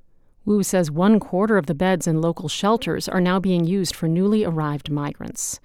[0.45, 4.09] Wu says one quarter of the beds in local shelters are now being used for
[4.09, 5.61] newly arrived migrants.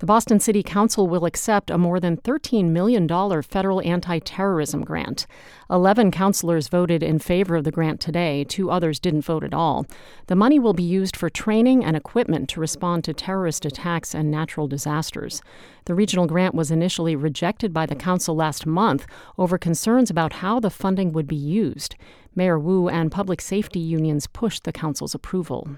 [0.00, 3.08] The Boston City Council will accept a more than $13 million
[3.42, 5.26] federal anti terrorism grant.
[5.68, 9.86] Eleven councilors voted in favor of the grant today, two others didn't vote at all.
[10.28, 14.30] The money will be used for training and equipment to respond to terrorist attacks and
[14.30, 15.42] natural disasters.
[15.86, 19.04] The regional grant was initially rejected by the council last month
[19.36, 21.96] over concerns about how the funding would be used.
[22.36, 25.68] Mayor Wu and public safety unions pushed the council's approval.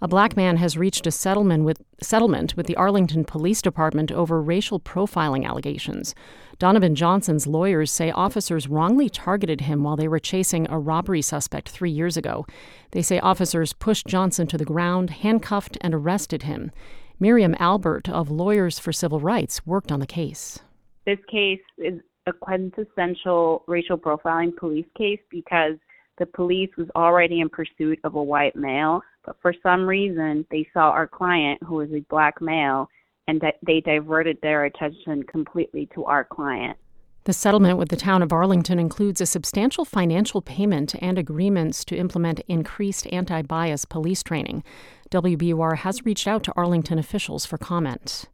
[0.00, 4.40] A black man has reached a settlement with, settlement with the Arlington Police Department over
[4.40, 6.14] racial profiling allegations.
[6.60, 11.68] Donovan Johnson's lawyers say officers wrongly targeted him while they were chasing a robbery suspect
[11.68, 12.46] three years ago.
[12.92, 16.70] They say officers pushed Johnson to the ground, handcuffed, and arrested him.
[17.18, 20.60] Miriam Albert of Lawyers for Civil Rights worked on the case.
[21.06, 25.74] This case is a quintessential racial profiling police case because
[26.18, 30.66] the police was already in pursuit of a white male, but for some reason they
[30.72, 32.88] saw our client, who was a black male,
[33.26, 36.76] and they diverted their attention completely to our client.
[37.24, 41.96] The settlement with the town of Arlington includes a substantial financial payment and agreements to
[41.96, 44.64] implement increased anti bias police training.
[45.10, 48.24] WBUR has reached out to Arlington officials for comment.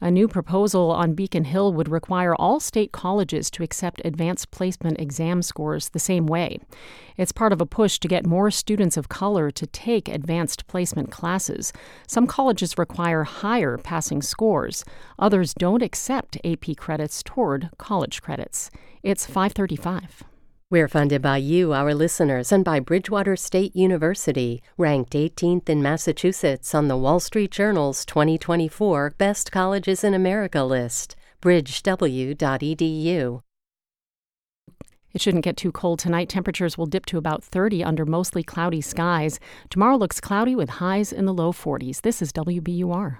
[0.00, 5.00] A new proposal on Beacon Hill would require all state colleges to accept advanced placement
[5.00, 6.60] exam scores the same way.
[7.16, 11.10] It's part of a push to get more students of color to take advanced placement
[11.10, 11.72] classes.
[12.06, 14.84] Some colleges require higher passing scores.
[15.18, 18.70] Others don't accept AP credits toward college credits.
[19.02, 20.22] It's 535.
[20.70, 26.74] We're funded by you, our listeners, and by Bridgewater State University, ranked 18th in Massachusetts
[26.74, 31.16] on the Wall Street Journal's 2024 Best Colleges in America list.
[31.40, 33.40] bridgew.edu.
[35.14, 36.28] It shouldn't get too cold tonight.
[36.28, 39.40] Temperatures will dip to about 30 under mostly cloudy skies.
[39.70, 42.02] Tomorrow looks cloudy with highs in the low 40s.
[42.02, 43.16] This is WBUR.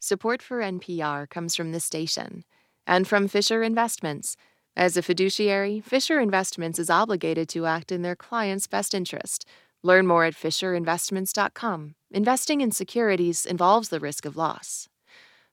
[0.00, 2.42] Support for NPR comes from this station
[2.88, 4.36] and from Fisher Investments.
[4.76, 9.46] As a fiduciary, Fisher Investments is obligated to act in their client's best interest.
[9.82, 11.94] Learn more at FisherInvestments.com.
[12.10, 14.86] Investing in securities involves the risk of loss.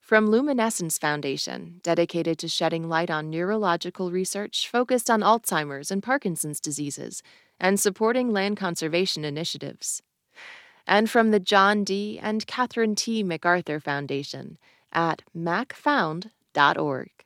[0.02, 6.60] From Luminescence Foundation, dedicated to shedding light on neurological research focused on Alzheimer's and Parkinson's
[6.60, 7.24] diseases
[7.62, 10.02] and supporting land conservation initiatives.
[10.86, 12.20] And from the John D.
[12.22, 13.24] and Catherine T.
[13.24, 14.58] MacArthur Foundation
[14.92, 17.23] at macfound.org.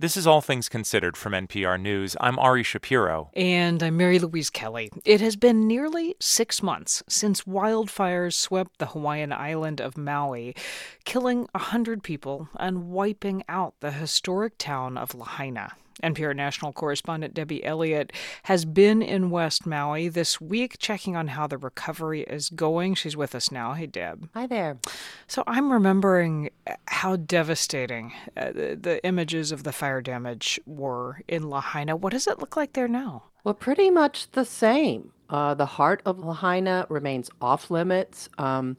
[0.00, 2.16] This is All Things Considered from NPR News.
[2.22, 3.30] I'm Ari Shapiro.
[3.34, 4.90] And I'm Mary Louise Kelly.
[5.04, 10.56] It has been nearly six months since wildfires swept the Hawaiian island of Maui,
[11.04, 15.72] killing 100 people and wiping out the historic town of Lahaina.
[16.02, 18.12] NPR national correspondent Debbie Elliott
[18.44, 22.94] has been in West Maui this week, checking on how the recovery is going.
[22.94, 23.74] She's with us now.
[23.74, 24.28] Hey, Deb.
[24.34, 24.78] Hi there.
[25.26, 26.50] So I'm remembering
[26.86, 31.96] how devastating uh, the, the images of the fire damage were in Lahaina.
[31.96, 33.24] What does it look like there now?
[33.44, 35.12] Well, pretty much the same.
[35.28, 38.28] Uh, the heart of Lahaina remains off limits.
[38.36, 38.76] Um,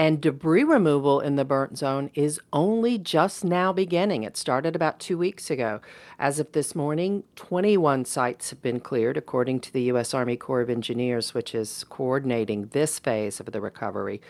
[0.00, 4.22] and debris removal in the burnt zone is only just now beginning.
[4.22, 5.82] It started about two weeks ago.
[6.18, 10.14] As of this morning, 21 sites have been cleared, according to the U.S.
[10.14, 14.22] Army Corps of Engineers, which is coordinating this phase of the recovery.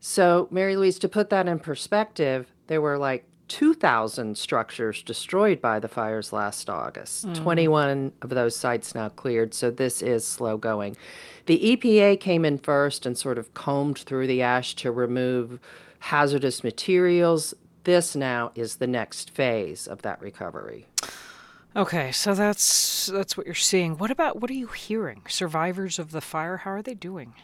[0.00, 5.78] So, Mary Louise, to put that in perspective, there were like 2,000 structures destroyed by
[5.78, 7.26] the fires last August.
[7.26, 7.34] Mm.
[7.34, 10.96] 21 of those sites now cleared, so this is slow going.
[11.44, 15.60] The EPA came in first and sort of combed through the ash to remove
[15.98, 17.52] hazardous materials.
[17.84, 20.86] This now is the next phase of that recovery.
[21.76, 23.98] Okay, so that's that's what you're seeing.
[23.98, 25.20] What about what are you hearing?
[25.28, 27.34] Survivors of the fire, how are they doing?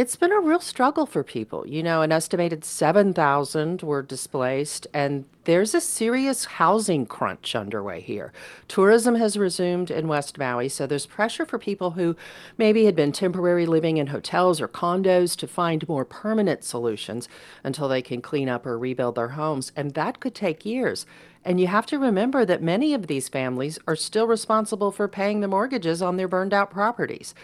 [0.00, 1.66] It's been a real struggle for people.
[1.66, 8.32] You know, an estimated 7,000 were displaced, and there's a serious housing crunch underway here.
[8.66, 12.16] Tourism has resumed in West Maui, so there's pressure for people who
[12.56, 17.28] maybe had been temporary living in hotels or condos to find more permanent solutions
[17.62, 21.04] until they can clean up or rebuild their homes, and that could take years.
[21.44, 25.40] And you have to remember that many of these families are still responsible for paying
[25.40, 27.34] the mortgages on their burned out properties.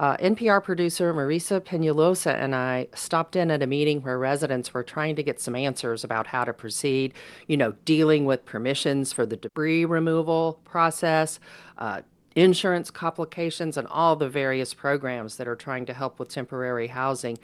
[0.00, 4.82] Uh, NPR producer Marisa Peñalosa and I stopped in at a meeting where residents were
[4.82, 7.12] trying to get some answers about how to proceed,
[7.48, 11.38] you know, dealing with permissions for the debris removal process,
[11.76, 12.00] uh,
[12.34, 17.38] insurance complications, and all the various programs that are trying to help with temporary housing.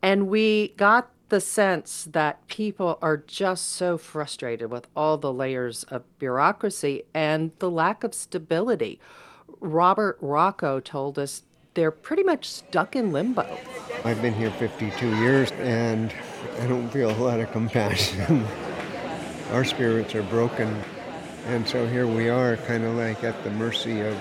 [0.00, 5.84] And we got the sense that people are just so frustrated with all the layers
[5.84, 8.98] of bureaucracy and the lack of stability.
[9.60, 11.42] Robert Rocco told us
[11.74, 13.46] they're pretty much stuck in limbo.
[14.04, 16.12] I've been here 52 years and
[16.60, 18.46] I don't feel a lot of compassion.
[19.52, 20.82] Our spirits are broken,
[21.46, 24.16] and so here we are, kind of like at the mercy of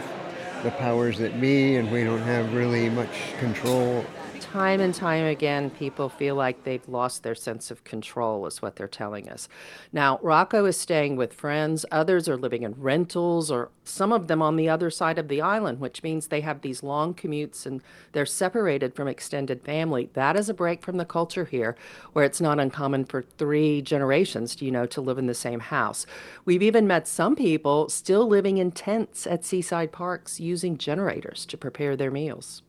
[0.63, 4.05] the powers that be, and we don't have really much control
[4.51, 8.75] time and time again, people feel like they've lost their sense of control, is what
[8.75, 9.47] they're telling us.
[9.93, 14.41] Now, Rocco is staying with friends, others are living in rentals, or some of them
[14.41, 17.81] on the other side of the island, which means they have these long commutes and
[18.11, 20.09] they're separated from extended family.
[20.15, 21.77] That is a break from the culture here,
[22.11, 26.05] where it's not uncommon for three generations, you know, to live in the same house.
[26.43, 31.57] We've even met some people still living in tents at seaside parks using generators to
[31.57, 32.63] prepare their meals.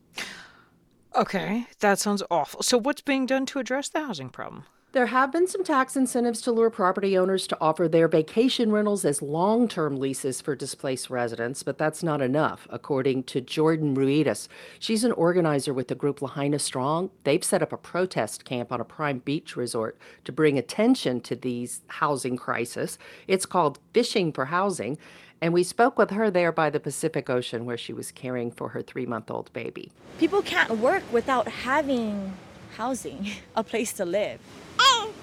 [1.15, 2.63] Okay, that sounds awful.
[2.63, 4.65] So, what's being done to address the housing problem?
[4.93, 9.05] There have been some tax incentives to lure property owners to offer their vacation rentals
[9.05, 14.47] as long term leases for displaced residents, but that's not enough, according to Jordan Ruidas.
[14.77, 17.09] She's an organizer with the group Lahaina Strong.
[17.23, 21.35] They've set up a protest camp on a prime beach resort to bring attention to
[21.35, 22.99] these housing crisis.
[23.27, 24.99] It's called Fishing for Housing,
[25.43, 28.69] and we spoke with her there by the Pacific Ocean where she was caring for
[28.69, 29.91] her three month old baby.
[30.17, 32.31] People can't work without having
[32.77, 34.39] housing, a place to live.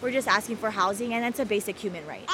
[0.02, 2.26] We're just asking for housing, and that's a basic human right.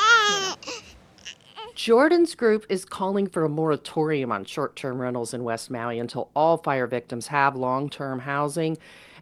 [1.74, 6.30] Jordan's group is calling for a moratorium on short term rentals in West Maui until
[6.34, 8.78] all fire victims have long term housing.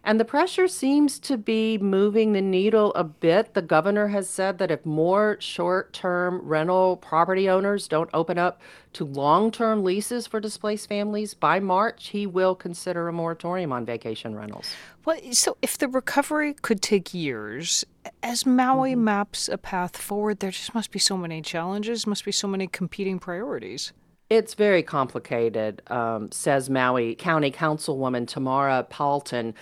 [0.07, 3.55] And the pressure seems to be moving the needle a bit.
[3.55, 8.61] The governor has said that if more short term rental property owners don't open up
[8.93, 13.83] to long term leases for displaced families by March, he will consider a moratorium on
[13.83, 14.75] vacation rentals.
[15.05, 17.83] Well, so if the recovery could take years,
[18.21, 19.05] as Maui mm-hmm.
[19.05, 22.67] maps a path forward, there just must be so many challenges, must be so many
[22.67, 23.91] competing priorities.
[24.27, 29.53] It's very complicated, um, says Maui County Councilwoman Tamara Paltin.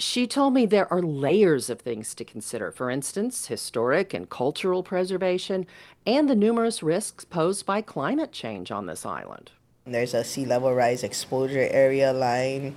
[0.00, 2.72] She told me there are layers of things to consider.
[2.72, 5.66] For instance, historic and cultural preservation,
[6.06, 9.50] and the numerous risks posed by climate change on this island.
[9.84, 12.76] There's a sea level rise exposure area line,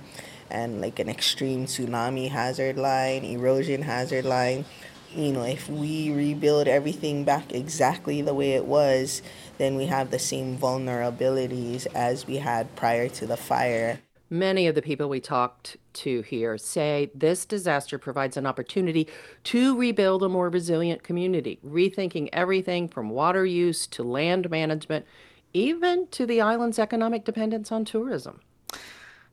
[0.50, 4.66] and like an extreme tsunami hazard line, erosion hazard line.
[5.14, 9.22] You know, if we rebuild everything back exactly the way it was,
[9.56, 14.00] then we have the same vulnerabilities as we had prior to the fire.
[14.28, 19.08] Many of the people we talked to here say this disaster provides an opportunity
[19.44, 25.06] to rebuild a more resilient community, rethinking everything from water use to land management,
[25.52, 28.40] even to the island's economic dependence on tourism.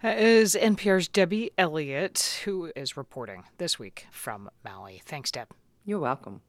[0.02, 5.02] That is NPR's Debbie Elliott, who is reporting this week from Maui.
[5.06, 5.50] Thanks, Deb.
[5.86, 6.42] You're welcome.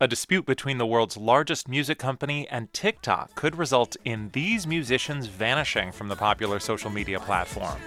[0.00, 5.26] A dispute between the world's largest music company and TikTok could result in these musicians
[5.26, 7.78] vanishing from the popular social media platform.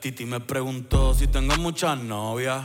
[0.00, 2.64] Titi me preguntó si tengo muchas novias.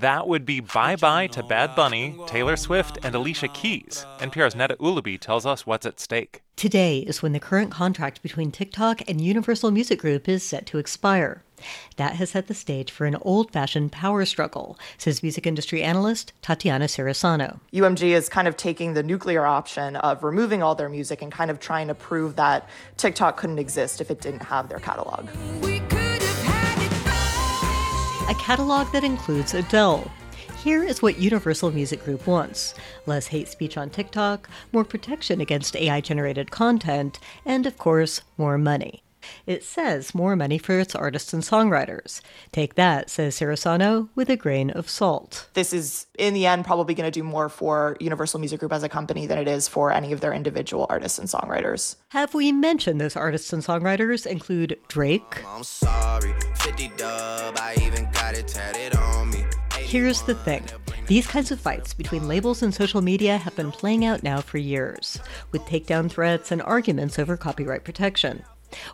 [0.00, 4.06] That would be Bye Bye to Bad Bunny, Taylor Swift, and Alicia Keys.
[4.18, 6.40] NPR's Neda Ulaby tells us what's at stake.
[6.56, 10.78] Today is when the current contract between TikTok and Universal Music Group is set to
[10.78, 11.44] expire.
[11.96, 16.32] That has set the stage for an old fashioned power struggle, says music industry analyst
[16.40, 17.60] Tatiana Cirisano.
[17.74, 21.50] UMG is kind of taking the nuclear option of removing all their music and kind
[21.50, 25.28] of trying to prove that TikTok couldn't exist if it didn't have their catalog
[28.28, 30.08] a catalog that includes Adele.
[30.62, 32.74] Here is what Universal Music Group wants
[33.04, 38.58] less hate speech on TikTok, more protection against AI generated content, and of course, more
[38.58, 39.02] money.
[39.46, 42.20] It says more money for its artists and songwriters.
[42.52, 45.48] Take that, says Cirisano, with a grain of salt.
[45.54, 48.82] This is, in the end, probably going to do more for Universal Music Group as
[48.82, 51.96] a company than it is for any of their individual artists and songwriters.
[52.10, 55.44] Have we mentioned those artists and songwriters include Drake?
[55.46, 59.44] I'm sorry, 50 dub, I even got it tatted on me.
[59.78, 60.64] Here's the thing
[61.06, 64.56] these kinds of fights between labels and social media have been playing out now for
[64.56, 65.18] years,
[65.50, 68.42] with takedown threats and arguments over copyright protection.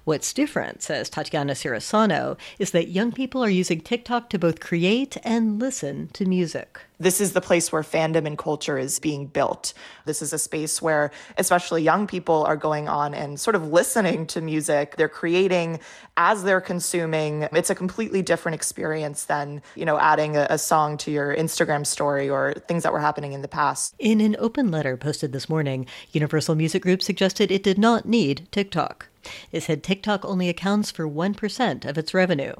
[0.04, 5.16] What's different, says Tatiana Cirisano, is that young people are using TikTok to both create
[5.24, 6.80] and listen to music.
[7.00, 9.72] This is the place where fandom and culture is being built.
[10.04, 14.26] This is a space where, especially young people, are going on and sort of listening
[14.28, 14.96] to music.
[14.96, 15.78] They're creating
[16.16, 17.48] as they're consuming.
[17.52, 21.86] It's a completely different experience than, you know, adding a, a song to your Instagram
[21.86, 23.94] story or things that were happening in the past.
[24.00, 28.48] In an open letter posted this morning, Universal Music Group suggested it did not need
[28.50, 29.06] TikTok.
[29.52, 32.52] It said TikTok only accounts for 1% of its revenue.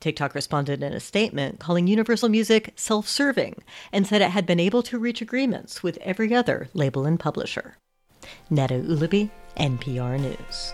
[0.00, 3.62] TikTok responded in a statement calling Universal Music self serving
[3.92, 7.76] and said it had been able to reach agreements with every other label and publisher.
[8.50, 10.72] Neda Ulaby, NPR News.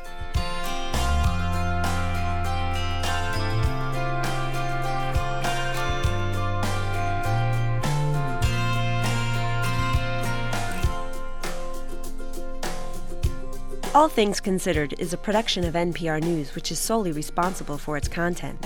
[13.94, 18.08] All Things Considered is a production of NPR News, which is solely responsible for its
[18.08, 18.58] content.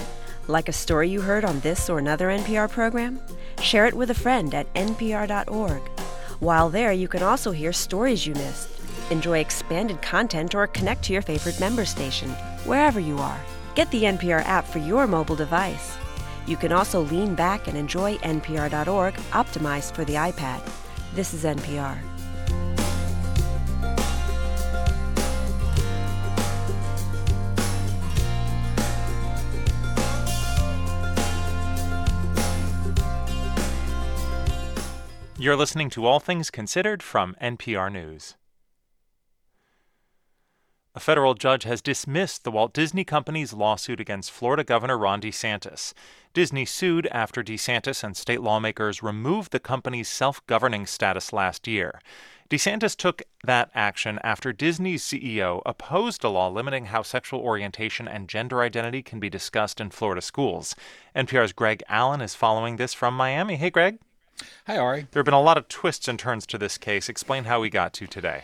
[0.46, 3.20] Like a story you heard on this or another NPR program?
[3.60, 5.82] Share it with a friend at npr.org.
[6.40, 8.70] While there, you can also hear stories you missed,
[9.10, 12.30] enjoy expanded content, or connect to your favorite member station,
[12.64, 13.40] wherever you are.
[13.74, 15.98] Get the NPR app for your mobile device.
[16.46, 20.66] You can also lean back and enjoy npr.org, optimized for the iPad.
[21.14, 21.98] This is NPR.
[35.40, 38.34] You're listening to All Things Considered from NPR News.
[40.96, 45.92] A federal judge has dismissed the Walt Disney Company's lawsuit against Florida Governor Ron DeSantis.
[46.34, 52.00] Disney sued after DeSantis and state lawmakers removed the company's self governing status last year.
[52.50, 58.28] DeSantis took that action after Disney's CEO opposed a law limiting how sexual orientation and
[58.28, 60.74] gender identity can be discussed in Florida schools.
[61.14, 63.54] NPR's Greg Allen is following this from Miami.
[63.54, 64.00] Hey, Greg.
[64.66, 65.06] Hi, Ari.
[65.10, 67.08] There have been a lot of twists and turns to this case.
[67.08, 68.42] Explain how we got to today.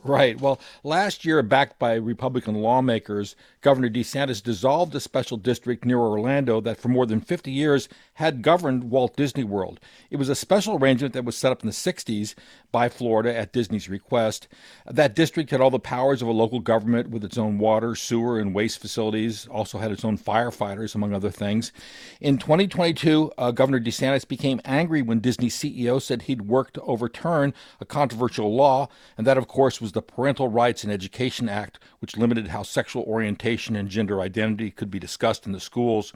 [0.04, 0.40] Right.
[0.40, 6.60] Well, last year, backed by Republican lawmakers, Governor DeSantis dissolved a special district near Orlando
[6.60, 9.80] that for more than 50 years had governed Walt Disney World.
[10.10, 12.34] It was a special arrangement that was set up in the 60s
[12.72, 14.48] by Florida at Disney's request.
[14.86, 18.38] That district had all the powers of a local government with its own water, sewer,
[18.38, 21.72] and waste facilities, also had its own firefighters, among other things.
[22.20, 27.52] In 2022, uh, Governor DeSantis became angry when Disney CEO said he'd worked to overturn
[27.80, 32.16] a controversial law, and that, of course, was the Parental Rights and Education Act, which
[32.16, 36.12] limited how sexual orientation and gender identity could be discussed in the schools.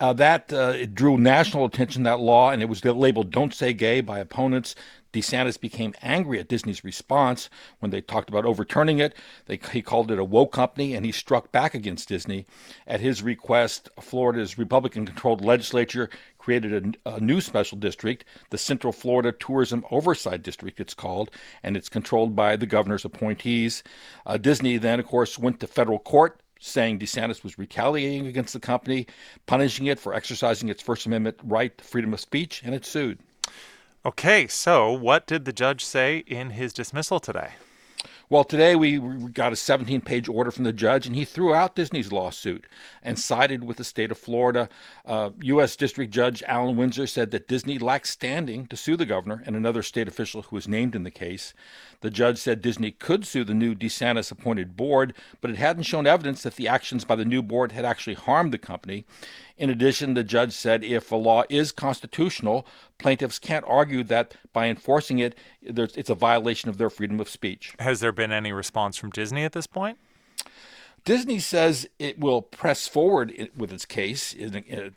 [0.00, 3.72] Uh, that uh, it drew national attention, that law, and it was labeled Don't Say
[3.72, 4.74] Gay by opponents.
[5.14, 9.14] DeSantis became angry at Disney's response when they talked about overturning it.
[9.46, 12.46] They, he called it a woke company, and he struck back against Disney.
[12.86, 18.92] At his request, Florida's Republican controlled legislature created a, a, new special district, the Central
[18.92, 21.30] Florida Tourism Oversight District, it's called,
[21.62, 23.82] and it's controlled by the governor's appointees.
[24.26, 28.60] Uh, Disney then, of course, went to federal court saying DeSantis was retaliating against the
[28.60, 29.06] company,
[29.46, 33.18] punishing it for exercising its First Amendment right to freedom of speech, and it sued.
[34.06, 37.52] Okay, so what did the judge say in his dismissal today?
[38.28, 41.74] Well, today we got a 17 page order from the judge, and he threw out
[41.74, 42.66] Disney's lawsuit
[43.02, 44.68] and sided with the state of Florida.
[45.06, 45.74] Uh, U.S.
[45.76, 49.82] District Judge Allen Winsor said that Disney lacked standing to sue the governor and another
[49.82, 51.54] state official who was named in the case.
[52.00, 56.06] The judge said Disney could sue the new DeSantis appointed board, but it hadn't shown
[56.06, 59.06] evidence that the actions by the new board had actually harmed the company.
[59.56, 62.66] In addition, the judge said if a law is constitutional,
[62.98, 67.74] plaintiffs can't argue that by enforcing it, it's a violation of their freedom of speech.
[67.78, 69.98] Has there been any response from Disney at this point?
[71.04, 74.34] Disney says it will press forward with its case.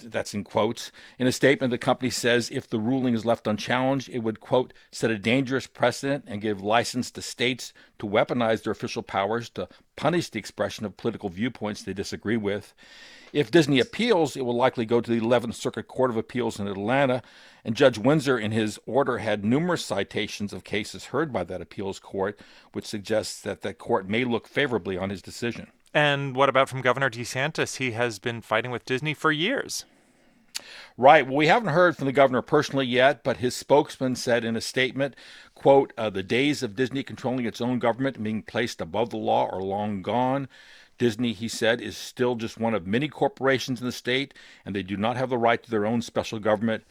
[0.01, 0.89] That's in quotes.
[1.19, 4.73] In a statement, the company says if the ruling is left unchallenged, it would, quote,
[4.89, 9.67] set a dangerous precedent and give license to states to weaponize their official powers to
[9.97, 12.73] punish the expression of political viewpoints they disagree with.
[13.33, 16.69] If Disney appeals, it will likely go to the 11th Circuit Court of Appeals in
[16.69, 17.21] Atlanta.
[17.65, 21.99] And Judge Winsor, in his order, had numerous citations of cases heard by that appeals
[21.99, 22.39] court,
[22.71, 25.67] which suggests that that court may look favorably on his decision.
[25.97, 27.77] And what about from Governor DeSantis?
[27.77, 29.83] He has been fighting with Disney for years.
[30.95, 31.25] Right.
[31.25, 34.61] Well, we haven't heard from the governor personally yet, but his spokesman said in a
[34.61, 35.15] statement,
[35.55, 39.17] quote, uh, the days of Disney controlling its own government and being placed above the
[39.17, 40.47] law are long gone.
[40.99, 44.83] Disney, he said, is still just one of many corporations in the state, and they
[44.83, 46.83] do not have the right to their own special government.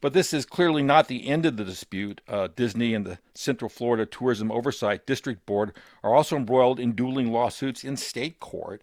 [0.00, 2.20] But this is clearly not the end of the dispute.
[2.28, 5.72] Uh, Disney and the Central Florida Tourism Oversight District Board
[6.04, 8.82] are also embroiled in dueling lawsuits in state court.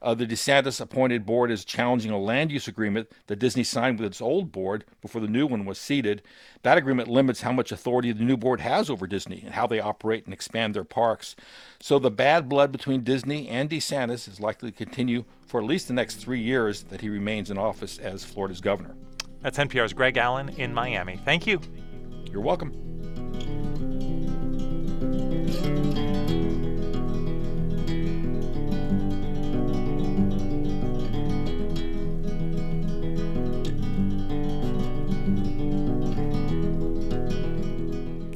[0.00, 4.06] Uh, the DeSantis appointed board is challenging a land use agreement that Disney signed with
[4.06, 6.22] its old board before the new one was seated.
[6.62, 9.78] That agreement limits how much authority the new board has over Disney and how they
[9.78, 11.36] operate and expand their parks.
[11.80, 15.88] So the bad blood between Disney and DeSantis is likely to continue for at least
[15.88, 18.96] the next three years that he remains in office as Florida's governor.
[19.42, 21.20] That's NPR's Greg Allen in Miami.
[21.24, 21.60] Thank you.
[22.30, 22.72] You're welcome.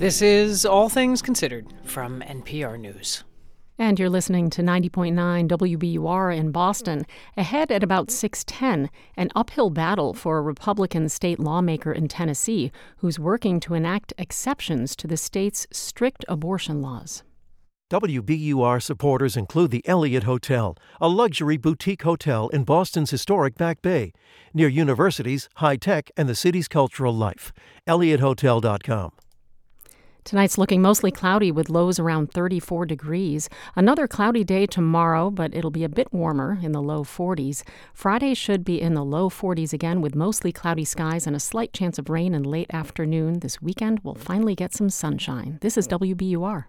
[0.01, 3.22] This is All Things Considered from NPR News.
[3.81, 7.07] And you're listening to 90.9 WBUR in Boston.
[7.35, 13.19] Ahead at about 6:10, an uphill battle for a Republican state lawmaker in Tennessee who's
[13.19, 17.23] working to enact exceptions to the state's strict abortion laws.
[17.90, 24.12] WBUR supporters include the Eliot Hotel, a luxury boutique hotel in Boston's historic Back Bay,
[24.52, 27.51] near universities, high tech, and the city's cultural life.
[27.89, 29.12] EliotHotel.com.
[30.31, 33.48] Tonight's looking mostly cloudy with lows around 34 degrees.
[33.74, 37.65] Another cloudy day tomorrow, but it'll be a bit warmer in the low 40s.
[37.93, 41.73] Friday should be in the low 40s again with mostly cloudy skies and a slight
[41.73, 43.40] chance of rain in late afternoon.
[43.40, 45.59] This weekend we'll finally get some sunshine.
[45.62, 46.66] This is WBUR.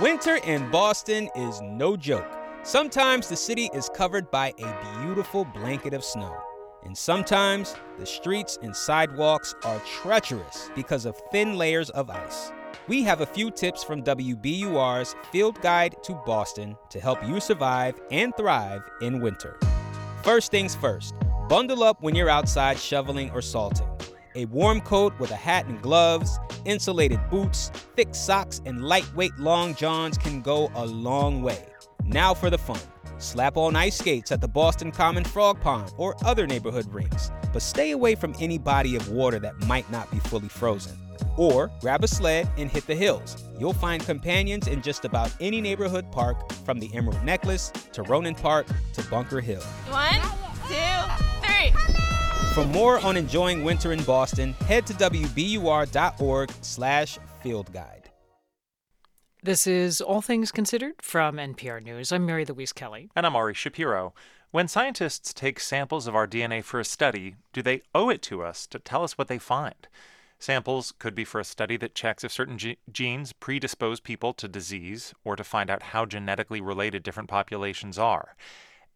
[0.00, 2.30] Winter in Boston is no joke.
[2.62, 6.45] Sometimes the city is covered by a beautiful blanket of snow.
[6.86, 12.52] And sometimes the streets and sidewalks are treacherous because of thin layers of ice.
[12.86, 18.00] We have a few tips from WBUR's Field Guide to Boston to help you survive
[18.12, 19.58] and thrive in winter.
[20.22, 21.16] First things first,
[21.48, 23.88] bundle up when you're outside shoveling or salting.
[24.36, 29.74] A warm coat with a hat and gloves, insulated boots, thick socks, and lightweight long
[29.74, 31.66] johns can go a long way.
[32.04, 32.78] Now for the fun.
[33.18, 37.62] Slap on ice skates at the Boston Common Frog Pond or other neighborhood rinks, but
[37.62, 40.98] stay away from any body of water that might not be fully frozen.
[41.38, 43.42] Or grab a sled and hit the hills.
[43.58, 48.34] You'll find companions in just about any neighborhood park, from the Emerald Necklace to Ronan
[48.34, 49.62] Park to Bunker Hill.
[49.88, 50.20] One,
[50.68, 51.72] two, three.
[52.52, 58.05] For more on enjoying winter in Boston, head to wbur.org slash field guide.
[59.46, 62.10] This is All Things Considered from NPR News.
[62.10, 63.10] I'm Mary Louise Kelly.
[63.14, 64.12] And I'm Ari Shapiro.
[64.50, 68.42] When scientists take samples of our DNA for a study, do they owe it to
[68.42, 69.86] us to tell us what they find?
[70.40, 74.48] Samples could be for a study that checks if certain ge- genes predispose people to
[74.48, 78.34] disease or to find out how genetically related different populations are.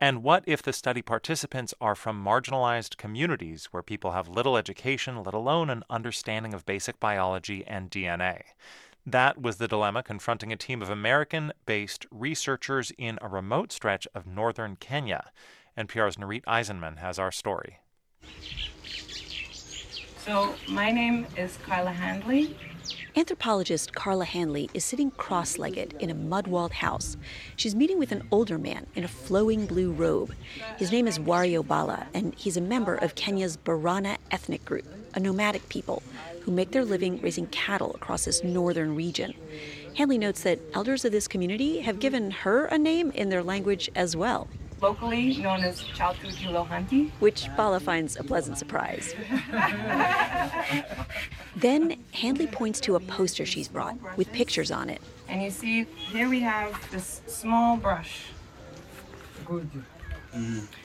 [0.01, 5.23] And what if the study participants are from marginalized communities where people have little education,
[5.23, 8.43] let alone an understanding of basic biology and DNA?
[9.11, 14.07] That was the dilemma confronting a team of American based researchers in a remote stretch
[14.15, 15.33] of northern Kenya.
[15.77, 17.81] NPR's Nurith Aizenman has our story.
[20.19, 22.57] So, my name is Carla Handley.
[23.17, 27.17] Anthropologist Carla Handley is sitting cross legged in a mud walled house.
[27.57, 30.33] She's meeting with an older man in a flowing blue robe.
[30.77, 35.19] His name is Wario Bala, and he's a member of Kenya's Borana ethnic group, a
[35.19, 36.01] nomadic people
[36.41, 39.35] who make their living raising cattle across this northern region.
[39.97, 43.91] Handley notes that elders of this community have given her a name in their language
[43.95, 44.49] as well.
[44.81, 47.11] Locally known as Chaltu Julohanti.
[47.21, 49.15] Which Bala finds a pleasant surprise.
[51.57, 55.03] then Handley points to a poster she's brought with pictures on it.
[55.29, 58.23] And you see, here we have this small brush.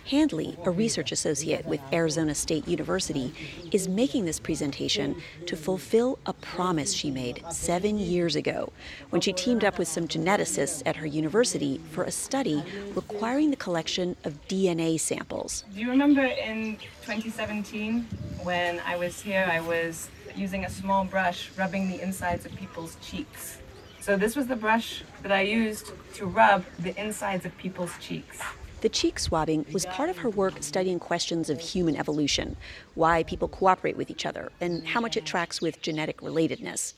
[0.09, 3.33] Handley, a research associate with Arizona State University,
[3.71, 5.15] is making this presentation
[5.45, 8.71] to fulfill a promise she made seven years ago
[9.09, 12.63] when she teamed up with some geneticists at her university for a study
[12.95, 15.63] requiring the collection of DNA samples.
[15.73, 18.07] Do you remember in 2017
[18.43, 22.97] when I was here, I was using a small brush rubbing the insides of people's
[23.01, 23.59] cheeks?
[24.01, 28.39] So, this was the brush that I used to rub the insides of people's cheeks.
[28.85, 32.55] The cheek swabbing was part of her work studying questions of human evolution,
[32.93, 36.93] why people cooperate with each other, and how much it tracks with genetic relatedness.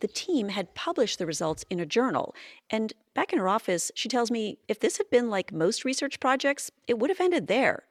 [0.00, 2.34] the team had published the results in a journal.
[2.70, 6.20] And back in her office, she tells me if this had been like most research
[6.20, 7.82] projects, it would have ended there.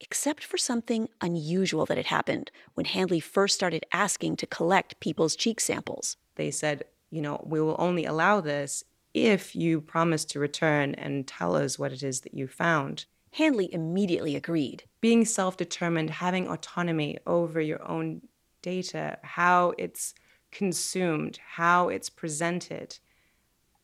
[0.00, 5.36] Except for something unusual that had happened when Handley first started asking to collect people's
[5.36, 6.16] cheek samples.
[6.36, 8.84] They said, you know, we will only allow this
[9.26, 13.06] if you promise to return and tell us what it is that you found.
[13.32, 14.84] Handley immediately agreed.
[15.00, 18.22] Being self determined, having autonomy over your own
[18.62, 20.14] data, how it's
[20.50, 22.98] consumed, how it's presented.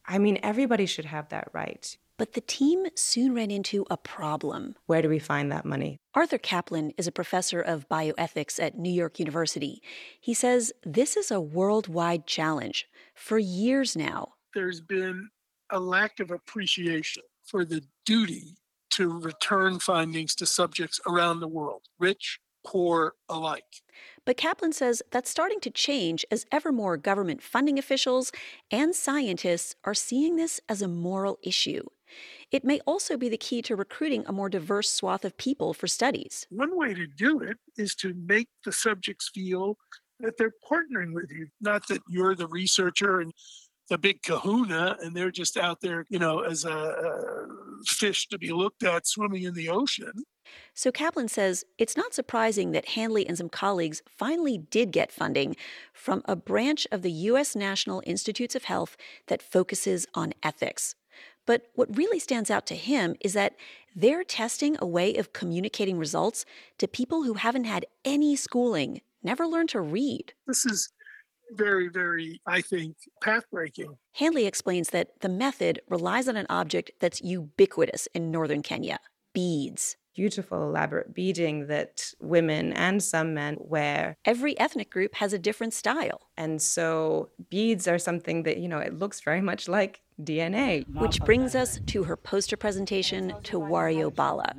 [0.07, 1.97] I mean, everybody should have that right.
[2.17, 4.77] But the team soon ran into a problem.
[4.87, 5.99] Where do we find that money?
[6.15, 9.83] Arthur Caplan is a professor of bioethics at New York University.
[10.21, 12.89] He says this is a worldwide challenge.
[13.15, 15.29] For years now, there's been
[15.71, 18.57] a lack of appreciation for the duty
[18.91, 23.83] to return findings to subjects around the world, rich, poor alike.
[24.25, 28.33] But Caplan says that's starting to change as ever more government funding officials
[28.71, 31.83] and scientists are seeing this as a moral issue.
[32.51, 35.87] It may also be the key to recruiting a more diverse swath of people for
[35.87, 36.47] studies.
[36.51, 39.77] One way to do it is to make the subjects feel
[40.21, 43.33] that they're partnering with you, not that you're the researcher and
[43.89, 47.47] the big kahuna and they're just out there, you know, as a, a
[47.87, 50.13] fish to be looked at swimming in the ocean.
[50.75, 55.57] So Caplan says it's not surprising that Handley and some colleagues finally did get funding
[55.93, 57.55] from a branch of the U.S.
[57.57, 58.97] National Institutes of Health
[59.27, 60.95] that focuses on ethics.
[61.47, 63.57] But what really stands out to him is that
[63.95, 66.45] they're testing a way of communicating results
[66.79, 70.33] to people who haven't had any schooling, never learned to read.
[70.47, 70.91] This is
[71.53, 73.97] very, very, I think, path breaking.
[74.13, 78.99] Handley explains that the method relies on an object that's ubiquitous in northern Kenya
[79.33, 79.97] beads.
[80.15, 84.17] Beautiful, elaborate beading that women and some men wear.
[84.25, 86.29] Every ethnic group has a different style.
[86.37, 90.87] And so beads are something that, you know, it looks very much like DNA.
[91.01, 94.55] Which brings us to her poster presentation to Wario Bala.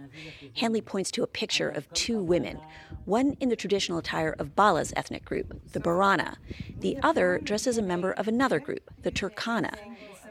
[0.57, 2.59] Handley points to a picture of two women,
[3.05, 6.35] one in the traditional attire of Bala's ethnic group, the Borana,
[6.79, 9.75] the other dressed as a member of another group, the Turkana.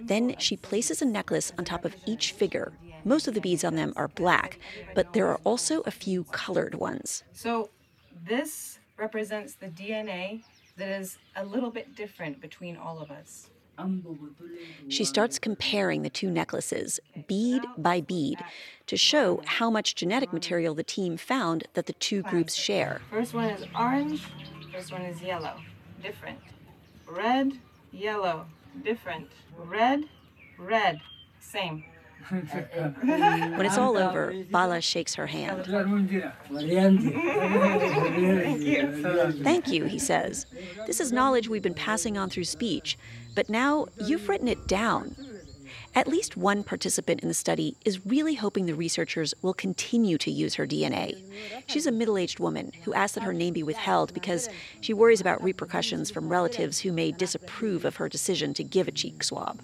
[0.01, 2.73] Then she places a necklace on top of each figure.
[3.05, 4.59] Most of the beads on them are black,
[4.95, 7.23] but there are also a few colored ones.
[7.33, 7.71] So
[8.27, 10.43] this represents the DNA
[10.77, 13.49] that is a little bit different between all of us.
[14.89, 18.39] She starts comparing the two necklaces, bead by bead,
[18.87, 23.01] to show how much genetic material the team found that the two groups share.
[23.11, 24.23] First one is orange,
[24.73, 25.57] first one is yellow.
[26.03, 26.39] Different.
[27.07, 27.53] Red,
[27.93, 28.47] yellow.
[28.85, 29.29] Different.
[29.57, 30.05] Red,
[30.59, 31.01] red.
[31.41, 31.85] Same.
[32.31, 35.67] when it's all over, Bala shakes her hand.
[39.45, 40.47] Thank you, he says.
[40.87, 42.97] This is knowledge we've been passing on through speech,
[43.35, 45.15] but now you've written it down.
[45.97, 50.31] At least one participant in the study is really hoping the researchers will continue to
[50.31, 51.23] use her DNA.
[51.69, 54.49] She's a middle aged woman who asked that her name be withheld because
[54.81, 58.91] she worries about repercussions from relatives who may disapprove of her decision to give a
[58.91, 59.61] cheek swab.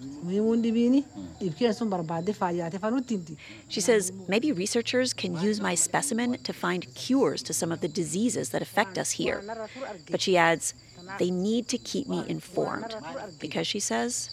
[3.67, 7.89] She says maybe researchers can use my specimen to find cures to some of the
[7.89, 9.43] diseases that affect us here.
[10.09, 10.73] But she adds,
[11.19, 12.95] they need to keep me informed
[13.39, 14.29] because she says,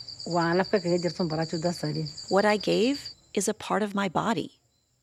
[2.29, 4.53] what I gave is a part of my body.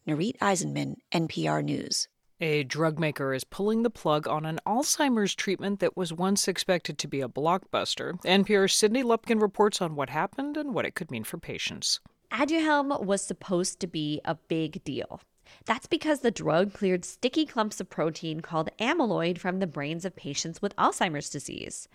[0.07, 2.07] Nurith Aizenman, NPR News.
[2.41, 6.97] A drug maker is pulling the plug on an Alzheimer's treatment that was once expected
[6.97, 8.21] to be a blockbuster.
[8.23, 12.01] NPR's Sydney Lupkin reports on what happened and what it could mean for patients.
[12.31, 15.21] Aduhelm was supposed to be a big deal.
[15.65, 20.15] That's because the drug cleared sticky clumps of protein called amyloid from the brains of
[20.15, 21.87] patients with Alzheimer's disease.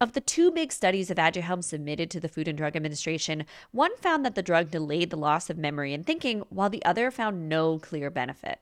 [0.00, 3.96] Of the two big studies of Aduhelm submitted to the Food and Drug Administration, one
[3.96, 7.48] found that the drug delayed the loss of memory and thinking, while the other found
[7.48, 8.58] no clear benefit.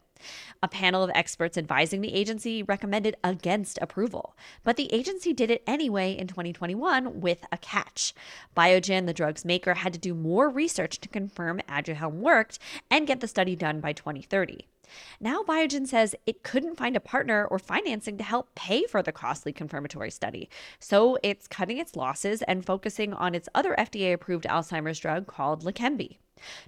[0.62, 5.62] A panel of experts advising the agency recommended against approval, but the agency did it
[5.66, 8.15] anyway in 2021 with a catch.
[8.57, 12.59] Biogen, the drug's maker, had to do more research to confirm Aduhelm worked
[12.90, 14.66] and get the study done by 2030.
[15.20, 19.12] Now, Biogen says it couldn't find a partner or financing to help pay for the
[19.12, 20.48] costly confirmatory study.
[20.78, 25.64] So it's cutting its losses and focusing on its other FDA approved Alzheimer's drug called
[25.64, 26.19] Leqembi.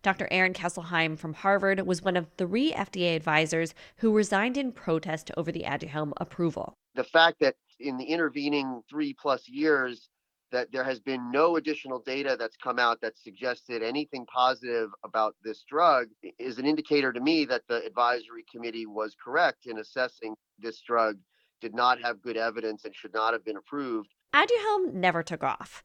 [0.03, 0.29] Dr.
[0.31, 5.51] Aaron Kesselheim from Harvard was one of three FDA advisors who resigned in protest over
[5.51, 6.77] the Aduhelm approval.
[6.95, 10.09] The fact that in the intervening three plus years,
[10.55, 15.35] that there has been no additional data that's come out that suggested anything positive about
[15.43, 16.07] this drug
[16.39, 21.19] is an indicator to me that the advisory committee was correct in assessing this drug
[21.61, 24.09] did not have good evidence and should not have been approved.
[24.33, 25.83] Aduhelm never took off.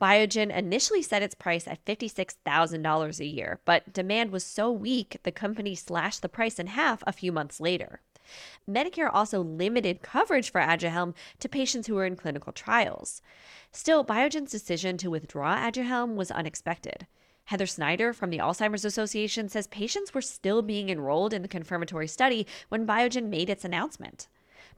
[0.00, 5.32] Biogen initially set its price at $56,000 a year, but demand was so weak the
[5.32, 8.00] company slashed the price in half a few months later.
[8.68, 13.22] Medicare also limited coverage for Aduhelm to patients who were in clinical trials.
[13.70, 17.06] Still, Biogen's decision to withdraw Aduhelm was unexpected.
[17.46, 22.06] Heather Snyder from the Alzheimer's Association says patients were still being enrolled in the confirmatory
[22.06, 24.28] study when Biogen made its announcement.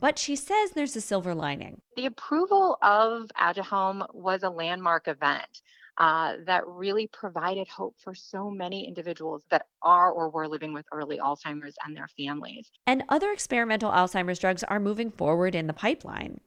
[0.01, 1.81] But she says there's a silver lining.
[1.97, 5.63] The approval of Aduhelm was a landmark event
[5.99, 10.87] uh, that really provided hope for so many individuals that are or were living with
[10.93, 12.71] early Alzheimer's and their families.
[12.87, 16.41] And other experimental Alzheimer's drugs are moving forward in the pipeline.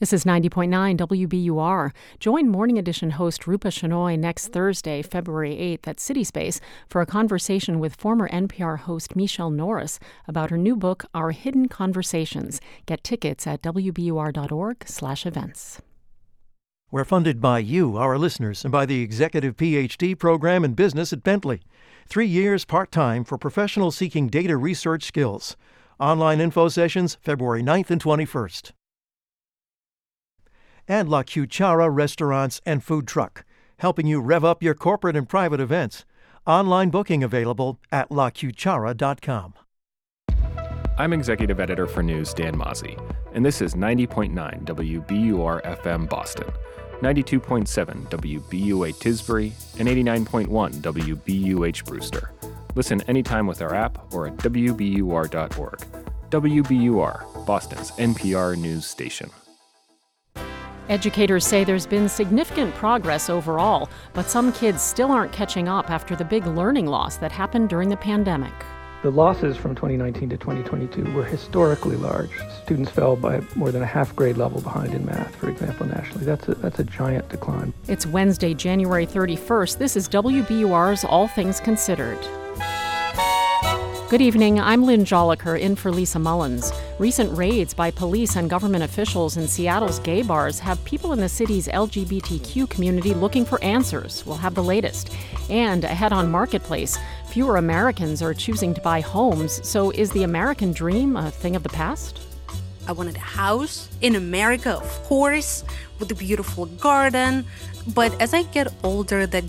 [0.00, 1.90] This is 90.9 WBUR.
[2.20, 7.80] Join Morning Edition host Rupa Shenoy next Thursday, February 8th at CitySpace for a conversation
[7.80, 9.98] with former NPR host Michele Norris
[10.28, 12.60] about her new book, Our Hidden Conversations.
[12.86, 15.82] Get tickets at WBUR.org slash events.
[16.92, 21.24] We're funded by you, our listeners, and by the Executive PhD program in business at
[21.24, 21.60] Bentley.
[22.06, 25.56] Three years part time for professionals seeking data research skills.
[25.98, 28.70] Online info sessions February 9th and 21st
[30.88, 33.44] and La Cuchara Restaurants and Food Truck,
[33.78, 36.04] helping you rev up your corporate and private events.
[36.46, 39.54] Online booking available at lacuchara.com.
[40.98, 42.98] I'm executive editor for News Dan Mauzy,
[43.32, 46.46] and this is 90.9 WBUR FM Boston,
[47.02, 52.32] 92.7 WBUA Tisbury, and 89.1 WBUH Brewster.
[52.74, 55.78] Listen anytime with our app or at WBUR.org.
[56.30, 59.30] WBUR, Boston's NPR news station.
[60.88, 66.16] Educators say there's been significant progress overall, but some kids still aren't catching up after
[66.16, 68.54] the big learning loss that happened during the pandemic.
[69.02, 72.30] The losses from 2019 to 2022 were historically large.
[72.64, 76.24] Students fell by more than a half grade level behind in math, for example, nationally.
[76.24, 77.74] That's a, that's a giant decline.
[77.86, 79.76] It's Wednesday, January 31st.
[79.76, 82.18] This is WBUR's All Things Considered.
[84.08, 84.58] Good evening.
[84.58, 86.72] I'm Lynn Jolicoeur in for Lisa Mullins.
[86.98, 91.28] Recent raids by police and government officials in Seattle's gay bars have people in the
[91.28, 94.24] city's LGBTQ community looking for answers.
[94.24, 95.14] We'll have the latest.
[95.50, 99.60] And ahead on Marketplace, fewer Americans are choosing to buy homes.
[99.68, 102.18] So is the American dream a thing of the past?
[102.86, 105.64] I wanted a house in America, of course,
[105.98, 107.44] with a beautiful garden.
[107.88, 109.44] But as I get older, that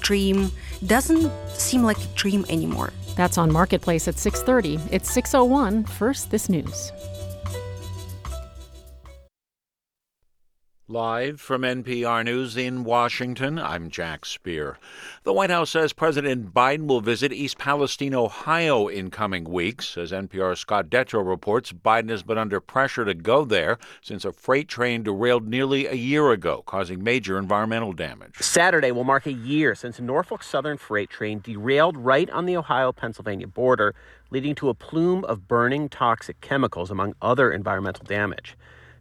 [0.00, 0.52] dream
[0.84, 2.92] doesn't seem like a dream anymore.
[3.16, 4.80] That's on Marketplace at 6:30.
[4.90, 5.84] It's 6:01.
[5.88, 6.92] First, this news.
[10.86, 14.76] Live from NPR News in Washington, I'm Jack Speer.
[15.22, 19.96] The White House says President Biden will visit East Palestine, Ohio in coming weeks.
[19.96, 24.32] As NPR's Scott Detrow reports, Biden has been under pressure to go there since a
[24.32, 28.36] freight train derailed nearly a year ago, causing major environmental damage.
[28.40, 32.58] Saturday will mark a year since a Norfolk Southern freight train derailed right on the
[32.58, 33.94] Ohio Pennsylvania border,
[34.28, 38.54] leading to a plume of burning toxic chemicals, among other environmental damage.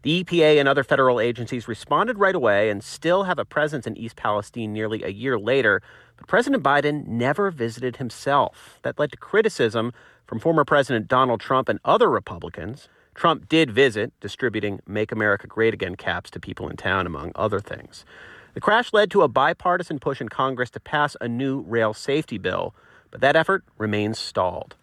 [0.04, 3.96] The EPA and other federal agencies responded right away and still have a presence in
[3.96, 5.82] East Palestine nearly a year later,
[6.18, 8.80] but President Biden never visited himself.
[8.82, 9.94] That led to criticism
[10.28, 12.90] from former President Donald Trump and other Republicans.
[13.16, 17.62] Trump did visit, distributing Make America Great Again caps to people in town, among other
[17.62, 18.04] things.
[18.56, 22.38] The crash led to a bipartisan push in Congress to pass a new rail safety
[22.38, 22.76] bill,
[23.10, 24.76] but that effort remains stalled.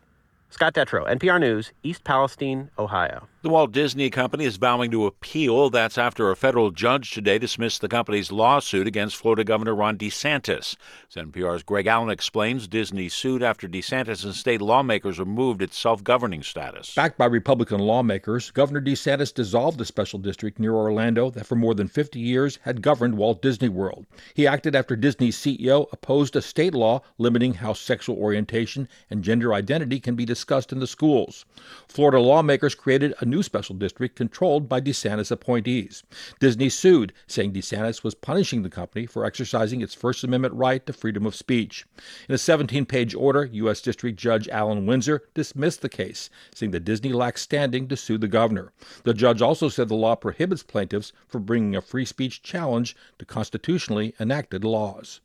[0.49, 3.29] Scott Detrow, NPR News, East Palestine, Ohio.
[3.43, 5.71] The Walt Disney Company is vowing to appeal.
[5.71, 10.77] That's after a federal judge today dismissed the company's lawsuit against Florida Governor Ron DeSantis.
[11.09, 16.05] As NPR's Greg Allen explains, Disney sued after DeSantis and state lawmakers removed its self
[16.05, 16.95] governing status.
[16.95, 21.75] Backed by Republican lawmakers, Governor DeSantis dissolved the special district near Orlando that for more
[21.75, 24.05] than 50 years had governed Walt Disney World.
[24.35, 29.55] He acted after Disney's CEO opposed a state law limiting how sexual orientation and gender
[29.55, 31.47] identity can be discussed in the schools.
[31.89, 36.03] Florida lawmakers created a new special district controlled by DeSantis appointees.
[36.41, 40.93] Disney sued, saying DeSantis was punishing the company for exercising its First Amendment right to
[40.93, 41.87] freedom of speech.
[42.29, 43.81] In a 17 page order, U.S.
[43.81, 48.29] District Judge Allen Winsor dismissed the case, saying that Disney lacks standing to sue the
[48.29, 48.73] governor.
[49.05, 53.25] The judge also said the law prohibits plaintiffs from bringing a free speech challenge to
[53.25, 55.21] constitutionally enacted laws.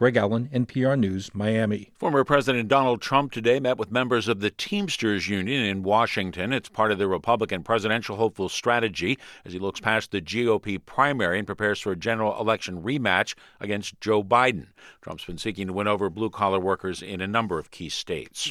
[0.00, 1.90] Greg Allen, NPR News, Miami.
[1.98, 6.54] Former President Donald Trump today met with members of the Teamsters Union in Washington.
[6.54, 11.36] It's part of the Republican presidential hopeful strategy as he looks past the GOP primary
[11.36, 14.68] and prepares for a general election rematch against Joe Biden.
[15.02, 18.50] Trump's been seeking to win over blue collar workers in a number of key states.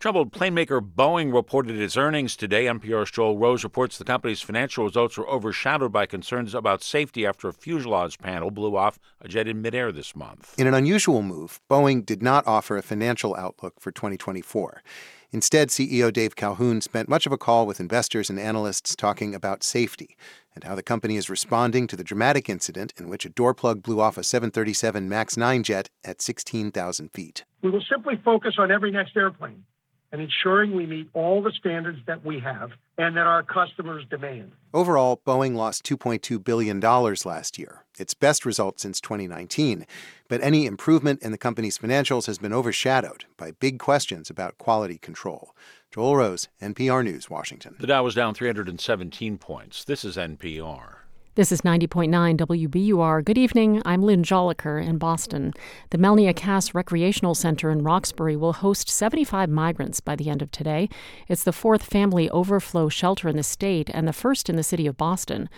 [0.00, 2.64] Troubled plane maker Boeing reported its earnings today.
[2.64, 7.46] NPR's Joel Rose reports the company's financial results were overshadowed by concerns about safety after
[7.46, 10.58] a fuselage panel blew off a jet in midair this month.
[10.58, 14.82] In an unusual move, Boeing did not offer a financial outlook for 2024.
[15.30, 19.62] Instead, CEO Dave Calhoun spent much of a call with investors and analysts talking about
[19.62, 20.16] safety
[20.54, 23.82] and how the company is responding to the dramatic incident in which a door plug
[23.82, 27.44] blew off a 737 MAX 9 jet at 16,000 feet.
[27.60, 29.64] We will simply focus on every next airplane
[30.12, 34.52] and ensuring we meet all the standards that we have and that our customers demand.
[34.74, 39.86] Overall, Boeing lost $2.2 billion last year, its best result since 2019.
[40.30, 44.96] But any improvement in the company's financials has been overshadowed by big questions about quality
[44.96, 45.56] control.
[45.90, 47.74] Joel Rose, NPR News, Washington.
[47.80, 49.82] The Dow was down 317 points.
[49.82, 50.98] This is NPR.
[51.34, 53.24] This is 90.9 WBUR.
[53.24, 53.82] Good evening.
[53.84, 55.52] I'm Lynn Jolicoeur in Boston.
[55.90, 60.52] The Melnia Cass Recreational Center in Roxbury will host 75 migrants by the end of
[60.52, 60.88] today.
[61.26, 64.86] It's the fourth family overflow shelter in the state and the first in the city
[64.86, 65.48] of Boston.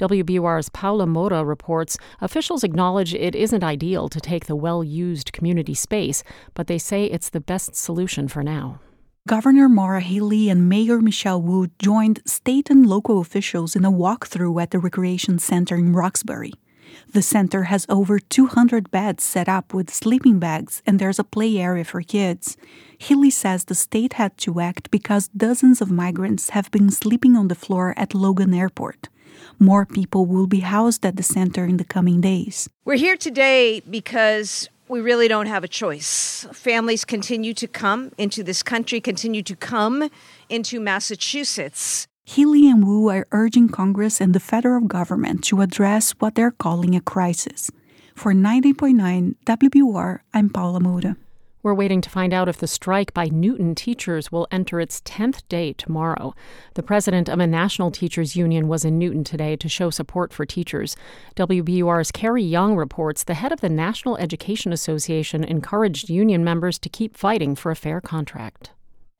[0.00, 5.74] WBUR's Paula Moura reports officials acknowledge it isn't ideal to take the well used community
[5.74, 6.24] space,
[6.54, 8.80] but they say it's the best solution for now.
[9.28, 14.62] Governor Maura Healey and Mayor Michelle Wu joined state and local officials in a walkthrough
[14.62, 16.54] at the recreation center in Roxbury.
[17.12, 21.58] The center has over 200 beds set up with sleeping bags, and there's a play
[21.58, 22.56] area for kids.
[22.96, 27.48] Healey says the state had to act because dozens of migrants have been sleeping on
[27.48, 29.10] the floor at Logan Airport.
[29.62, 32.66] More people will be housed at the center in the coming days.
[32.86, 36.46] We're here today because we really don't have a choice.
[36.50, 40.08] Families continue to come into this country, continue to come
[40.48, 42.08] into Massachusetts.
[42.24, 46.96] Healey and Wu are urging Congress and the federal government to address what they're calling
[46.96, 47.70] a crisis.
[48.14, 51.16] For 90.9 WBUR, I'm Paula Moura.
[51.62, 55.42] We're waiting to find out if the strike by Newton teachers will enter its 10th
[55.50, 56.34] day tomorrow.
[56.72, 60.46] The president of a national teachers union was in Newton today to show support for
[60.46, 60.96] teachers.
[61.36, 66.88] WBUR's Carrie Jung reports the head of the National Education Association encouraged union members to
[66.88, 68.70] keep fighting for a fair contract.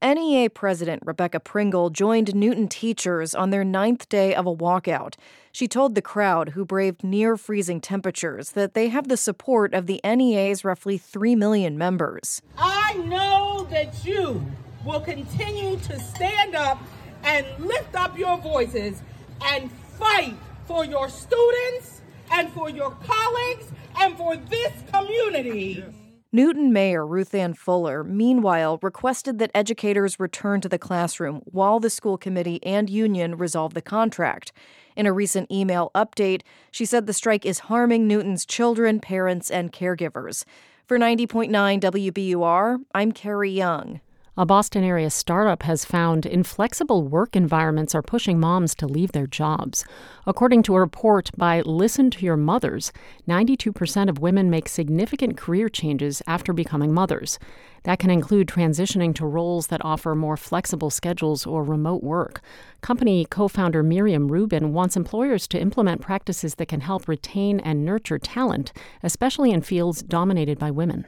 [0.02, 5.16] NEA President Rebecca Pringle joined Newton teachers on their ninth day of a walkout.
[5.52, 9.86] She told the crowd, who braved near freezing temperatures, that they have the support of
[9.86, 12.40] the NEA's roughly 3 million members.
[12.56, 14.42] I know that you
[14.86, 16.82] will continue to stand up
[17.22, 19.02] and lift up your voices
[19.42, 22.00] and fight for your students
[22.30, 23.66] and for your colleagues
[23.98, 25.84] and for this community.
[26.32, 32.16] Newton Mayor Ruthanne Fuller, meanwhile, requested that educators return to the classroom while the school
[32.16, 34.52] committee and union resolve the contract.
[34.94, 39.72] In a recent email update, she said the strike is harming Newton's children, parents, and
[39.72, 40.44] caregivers.
[40.86, 44.00] For 90.9 WBUR, I'm Carrie Jung.
[44.40, 49.26] A Boston area startup has found inflexible work environments are pushing moms to leave their
[49.26, 49.84] jobs.
[50.26, 52.90] According to a report by Listen to Your Mothers,
[53.28, 57.38] 92% of women make significant career changes after becoming mothers.
[57.82, 62.40] That can include transitioning to roles that offer more flexible schedules or remote work.
[62.80, 67.84] Company co founder Miriam Rubin wants employers to implement practices that can help retain and
[67.84, 68.72] nurture talent,
[69.02, 71.04] especially in fields dominated by women.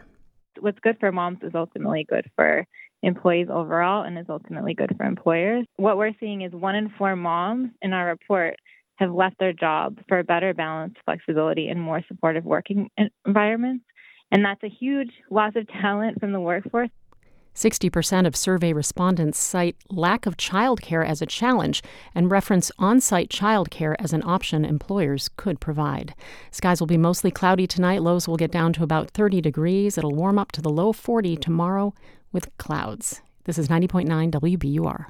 [0.60, 2.66] What's good for moms is ultimately good for
[3.02, 5.66] employees overall and is ultimately good for employers.
[5.76, 8.56] What we're seeing is one in four moms in our report
[8.96, 12.90] have left their job for a better balance, flexibility, and more supportive working
[13.26, 13.84] environments.
[14.30, 16.90] And that's a huge loss of talent from the workforce.
[17.54, 21.82] 60% of survey respondents cite lack of childcare as a challenge
[22.14, 26.14] and reference on site childcare as an option employers could provide.
[26.50, 28.00] Skies will be mostly cloudy tonight.
[28.00, 29.98] Lows will get down to about 30 degrees.
[29.98, 31.92] It'll warm up to the low 40 tomorrow
[32.32, 33.22] with clouds.
[33.44, 35.06] This is 90.9 WBUR.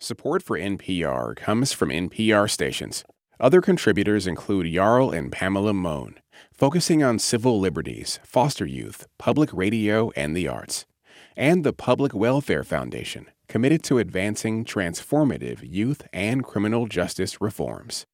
[0.00, 3.04] Support for NPR comes from NPR stations.
[3.38, 6.16] Other contributors include Jarl and Pamela Mohn,
[6.52, 10.86] focusing on civil liberties, foster youth, public radio, and the arts
[11.36, 18.06] and the Public Welfare Foundation, committed to advancing transformative youth and criminal justice reforms.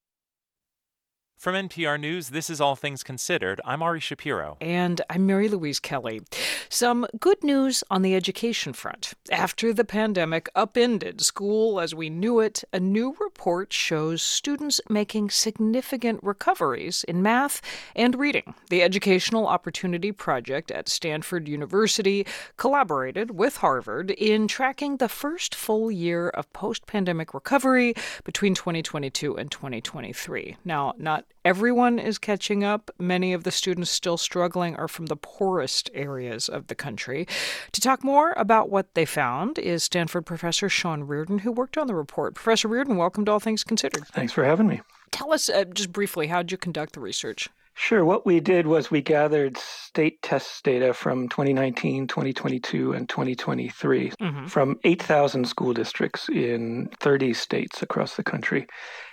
[1.40, 3.62] From NPR News, this is All Things Considered.
[3.64, 4.58] I'm Ari Shapiro.
[4.60, 6.20] And I'm Mary Louise Kelly.
[6.68, 9.14] Some good news on the education front.
[9.32, 15.30] After the pandemic upended school as we knew it, a new report shows students making
[15.30, 17.62] significant recoveries in math
[17.96, 18.52] and reading.
[18.68, 22.26] The Educational Opportunity Project at Stanford University
[22.58, 27.94] collaborated with Harvard in tracking the first full year of post pandemic recovery
[28.24, 30.58] between 2022 and 2023.
[30.66, 32.90] Now, not Everyone is catching up.
[32.98, 37.26] Many of the students still struggling are from the poorest areas of the country.
[37.72, 41.86] To talk more about what they found is Stanford professor Sean Reardon, who worked on
[41.86, 42.34] the report.
[42.34, 44.06] Professor Reardon, welcome to All Things Considered.
[44.08, 44.82] Thanks for having me.
[45.10, 47.48] Tell us uh, just briefly, how did you conduct the research?
[47.74, 48.04] Sure.
[48.04, 54.46] What we did was we gathered state test data from 2019, 2022, and 2023 mm-hmm.
[54.46, 58.66] from 8,000 school districts in 30 states across the country.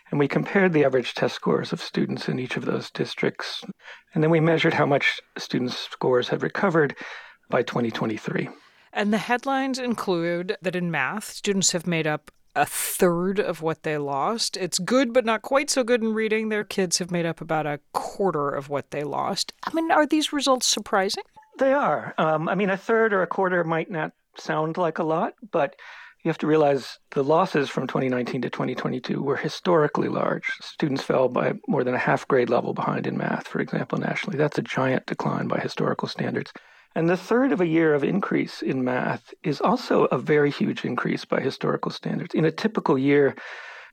[0.09, 3.63] And we compared the average test scores of students in each of those districts.
[4.13, 6.95] And then we measured how much students' scores had recovered
[7.49, 8.49] by 2023.
[8.93, 13.83] And the headlines include that in math, students have made up a third of what
[13.83, 14.57] they lost.
[14.57, 16.49] It's good, but not quite so good in reading.
[16.49, 19.53] Their kids have made up about a quarter of what they lost.
[19.63, 21.23] I mean, are these results surprising?
[21.59, 22.15] They are.
[22.17, 25.75] Um, I mean, a third or a quarter might not sound like a lot, but
[26.27, 30.43] you have to realize the losses from 2019 to 2022 were historically large.
[30.61, 34.37] Students fell by more than a half grade level behind in math, for example, nationally.
[34.37, 36.51] That's a giant decline by historical standards.
[36.95, 40.83] And the third of a year of increase in math is also a very huge
[40.83, 42.35] increase by historical standards.
[42.35, 43.33] In a typical year,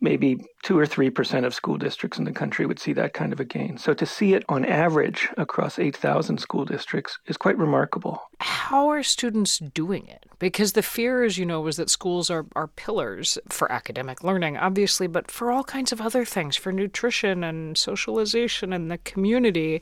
[0.04, 3.32] maybe two or three percent of school districts in the country would see that kind
[3.32, 3.78] of a gain.
[3.78, 8.22] So to see it on average across 8,000 school districts is quite remarkable.
[8.38, 10.26] How are students doing it?
[10.38, 14.58] Because the fear, as you know, was that schools are, are pillars for academic learning,
[14.58, 19.80] obviously, but for all kinds of other things, for nutrition and socialization and the community.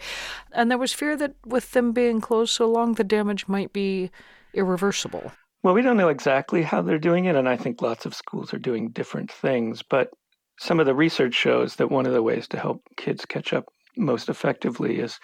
[0.53, 4.11] And there was fear that with them being closed so long, the damage might be
[4.55, 5.33] irreversible.
[5.63, 8.53] Well, we don't know exactly how they're doing it, and I think lots of schools
[8.53, 9.83] are doing different things.
[9.83, 10.11] But
[10.59, 13.67] some of the research shows that one of the ways to help kids catch up
[13.97, 15.19] most effectively is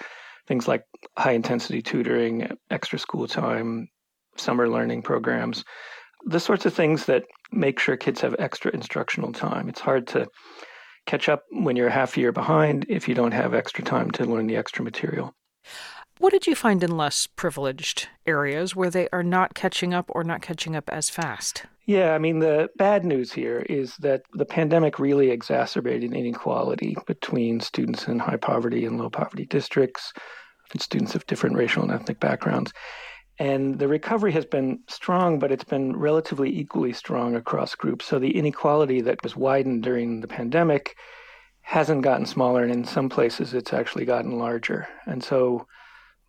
[0.46, 0.84] things like
[1.16, 3.88] high intensity tutoring, extra school time,
[4.36, 5.64] summer learning programs,
[6.24, 9.68] the sorts of things that make sure kids have extra instructional time.
[9.68, 10.28] It's hard to
[11.06, 14.24] catch up when you're half a year behind if you don't have extra time to
[14.24, 15.34] learn the extra material.
[16.18, 20.24] What did you find in less privileged areas where they are not catching up or
[20.24, 21.64] not catching up as fast?
[21.86, 27.60] Yeah, I mean, the bad news here is that the pandemic really exacerbated inequality between
[27.60, 30.12] students in high poverty and low poverty districts,
[30.72, 32.72] and students of different racial and ethnic backgrounds.
[33.38, 38.04] And the recovery has been strong, but it's been relatively equally strong across groups.
[38.04, 40.96] So the inequality that was widened during the pandemic
[41.60, 44.88] hasn't gotten smaller, and in some places it's actually gotten larger.
[45.06, 45.66] And so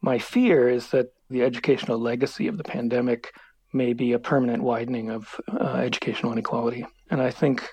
[0.01, 3.33] my fear is that the educational legacy of the pandemic
[3.73, 6.85] may be a permanent widening of uh, educational inequality.
[7.09, 7.69] And I think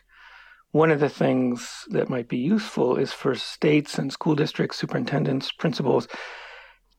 [0.73, 5.53] one of the things that might be useful is for states and school districts, superintendents,
[5.53, 6.07] principals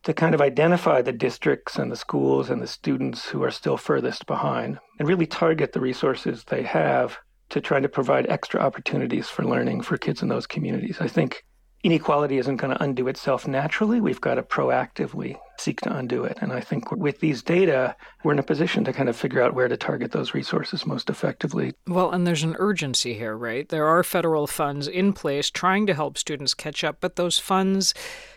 [0.04, 3.78] to kind of identify the districts and the schools and the students who are still
[3.78, 7.18] furthest behind and really target the resources they have
[7.50, 10.98] to try to provide extra opportunities for learning for kids in those communities.
[11.00, 11.44] I think
[11.88, 14.02] inequality isn't going to undo itself naturally.
[14.02, 16.38] We've got to proactively seek to undo it.
[16.42, 17.96] And I think with these data,
[18.26, 21.10] we're in a position to kind of figure out where to target those resources most
[21.10, 21.72] effectively.
[21.88, 23.70] Well, and there's an urgency here, right?
[23.70, 27.94] There are federal funds in place trying to help students catch up, but those funds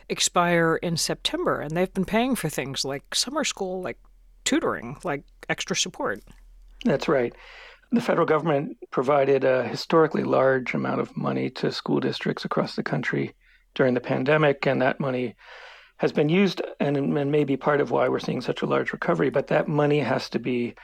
[0.09, 3.98] expire in September, and they've been paying for things like summer school, like
[4.44, 6.22] tutoring, like extra support.
[6.85, 7.35] That's right.
[7.90, 12.85] The federal government provided a historically large amount of money to school districts across the
[12.85, 13.35] country
[13.75, 15.37] during the pandemic, and that money
[15.99, 18.93] has been used and, and may be part of why we're seeing such a large
[18.93, 19.31] recovery.
[19.31, 20.75] But that money has to be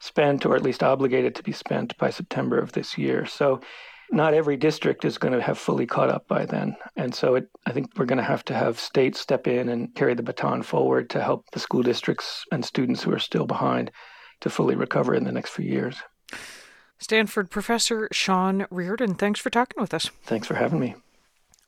[0.00, 3.26] spent, or at least obligated to be spent, by September of this year.
[3.26, 3.60] So
[4.10, 6.76] not every district is going to have fully caught up by then.
[6.96, 9.94] And so it, I think we're going to have to have states step in and
[9.94, 13.90] carry the baton forward to help the school districts and students who are still behind
[14.40, 15.96] to fully recover in the next few years.
[16.98, 20.10] Stanford professor Sean Reardon, thanks for talking with us.
[20.24, 20.94] Thanks for having me.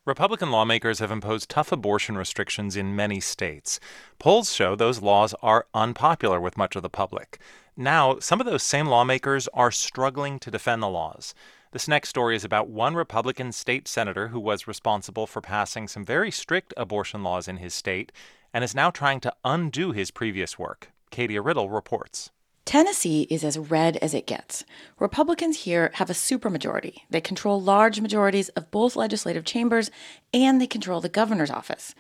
[0.09, 3.78] Republican lawmakers have imposed tough abortion restrictions in many states.
[4.18, 7.39] Polls show those laws are unpopular with much of the public.
[7.76, 11.35] Now, some of those same lawmakers are struggling to defend the laws.
[11.72, 16.06] This next story is about one Republican state senator who was responsible for passing some
[16.06, 18.10] very strict abortion laws in his state
[18.55, 20.90] and is now trying to undo his previous work.
[21.10, 22.30] Katia Riddle reports.
[22.69, 24.62] Tennessee is as red as it gets.
[24.99, 26.99] Republicans here have a supermajority.
[27.09, 29.90] They control large majorities of both legislative chambers
[30.35, 31.95] and they control the governor's office.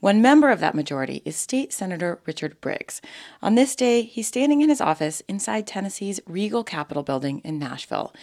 [0.00, 3.02] One member of that majority is State Senator Richard Briggs.
[3.42, 8.14] On this day, he's standing in his office inside Tennessee's Regal Capitol building in Nashville.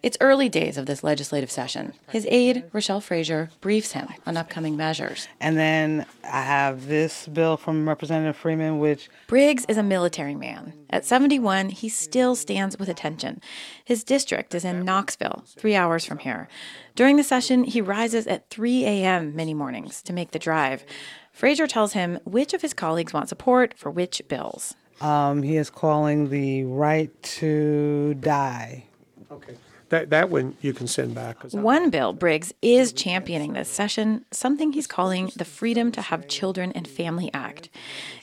[0.00, 1.92] It's early days of this legislative session.
[2.10, 5.26] His aide, Rochelle Frazier, briefs him on upcoming measures.
[5.40, 9.08] And then I have this bill from Representative Freeman, which.
[9.26, 10.72] Briggs is a military man.
[10.90, 13.40] At 71, he still stands with attention.
[13.84, 16.48] His district is in Knoxville, three hours from here.
[16.94, 19.34] During the session, he rises at 3 a.m.
[19.34, 20.84] many mornings to make the drive.
[21.32, 24.74] Frazier tells him which of his colleagues want support for which bills.
[25.00, 28.84] Um, he is calling the right to die.
[29.30, 29.54] Okay.
[29.90, 31.42] That, that one you can send back.
[31.52, 36.72] One bill Briggs is championing this session, something he's calling the Freedom to Have Children
[36.72, 37.70] and Family Act.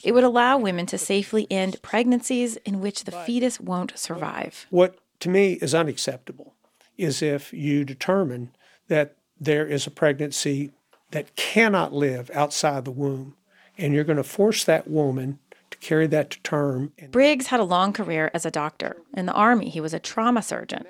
[0.04, 4.68] It would allow women to safely end pregnancies in which the fetus won't survive.
[4.70, 6.54] What to me is unacceptable
[6.98, 8.52] is if you determine
[8.88, 10.72] that there is a pregnancy
[11.12, 13.36] that cannot live outside the womb,
[13.78, 15.40] and you're going to force that woman
[15.76, 16.94] to carry that to term.
[17.12, 18.98] Briggs had a long career as a doctor.
[19.16, 20.86] In the Army, he was a trauma surgeon.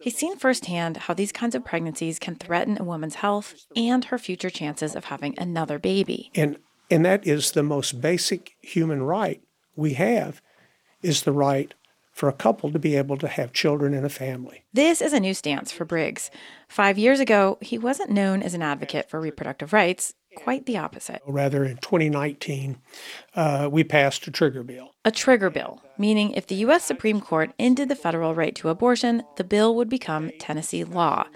[0.00, 4.18] He's seen firsthand how these kinds of pregnancies can threaten a woman's health and her
[4.18, 6.30] future chances of having another baby.
[6.34, 6.58] And,
[6.90, 9.42] and that is the most basic human right
[9.76, 10.40] we have
[11.02, 11.74] is the right
[12.12, 14.64] for a couple to be able to have children in a family.
[14.72, 16.32] This is a new stance for Briggs.
[16.66, 21.20] Five years ago, he wasn't known as an advocate for reproductive rights, quite the opposite.
[21.26, 22.78] Rather, in 2019,
[23.34, 24.94] uh, we passed a trigger bill.
[25.04, 26.84] A trigger bill, meaning if the U.S.
[26.84, 31.26] Supreme Court ended the federal right to abortion, the bill would become Tennessee law.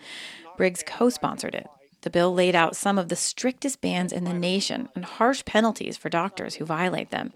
[0.57, 1.67] Briggs co sponsored it.
[2.03, 5.97] The bill laid out some of the strictest bans in the nation and harsh penalties
[5.97, 7.33] for doctors who violate them.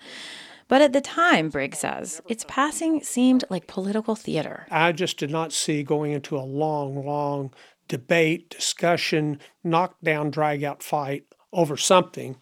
[0.69, 4.67] But at the time, Briggs says, its passing seemed like political theater.
[4.71, 7.53] I just did not see going into a long, long
[7.89, 11.25] debate, discussion, knockdown, drag out fight
[11.57, 12.37] over something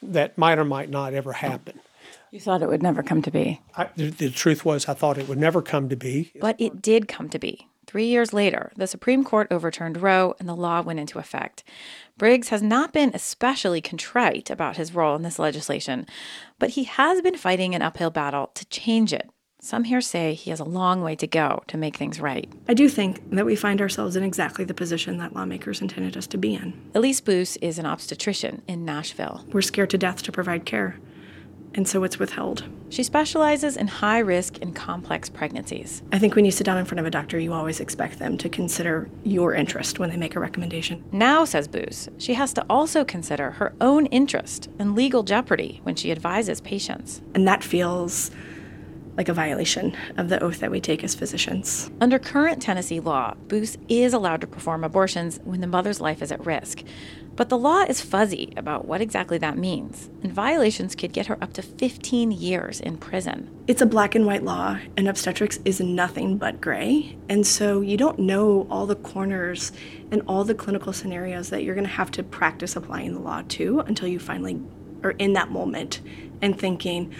[0.00, 1.80] that might or might not ever happen.
[2.30, 3.60] You thought it would never come to be.
[3.76, 6.32] I, the, the truth was, I thought it would never come to be.
[6.40, 7.68] But it did come to be.
[7.86, 11.62] Three years later, the Supreme Court overturned Roe and the law went into effect.
[12.18, 16.06] Briggs has not been especially contrite about his role in this legislation,
[16.58, 19.30] but he has been fighting an uphill battle to change it.
[19.64, 22.52] Some here say he has a long way to go to make things right.
[22.68, 26.26] I do think that we find ourselves in exactly the position that lawmakers intended us
[26.26, 26.78] to be in.
[26.94, 29.42] Elise Boos is an obstetrician in Nashville.
[29.54, 30.98] We're scared to death to provide care
[31.74, 32.64] and so it's withheld.
[32.88, 36.02] She specializes in high risk and complex pregnancies.
[36.12, 38.38] I think when you sit down in front of a doctor, you always expect them
[38.38, 41.04] to consider your interest when they make a recommendation.
[41.10, 45.96] Now, says Boos, she has to also consider her own interest and legal jeopardy when
[45.96, 47.22] she advises patients.
[47.34, 48.30] And that feels
[49.16, 51.90] like a violation of the oath that we take as physicians.
[52.00, 56.32] Under current Tennessee law, Boos is allowed to perform abortions when the mother's life is
[56.32, 56.82] at risk.
[57.36, 61.36] But the law is fuzzy about what exactly that means, and violations could get her
[61.42, 63.50] up to 15 years in prison.
[63.66, 67.16] It's a black and white law, and obstetrics is nothing but gray.
[67.28, 69.72] And so you don't know all the corners
[70.12, 73.42] and all the clinical scenarios that you're going to have to practice applying the law
[73.48, 74.60] to until you finally
[75.02, 76.00] are in that moment
[76.40, 77.12] and thinking,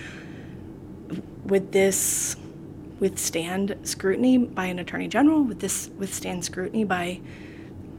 [1.45, 2.37] would this
[3.01, 5.43] withstand scrutiny by an attorney general?
[5.43, 7.21] Would this withstand scrutiny by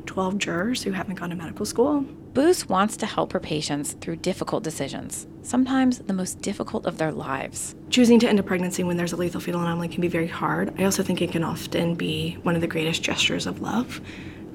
[0.06, 2.02] 12 jurors who haven't gone to medical school.
[2.34, 7.12] Boos wants to help her patients through difficult decisions, sometimes the most difficult of their
[7.12, 7.76] lives.
[7.90, 10.74] Choosing to end a pregnancy when there's a lethal fetal anomaly can be very hard.
[10.80, 14.02] I also think it can often be one of the greatest gestures of love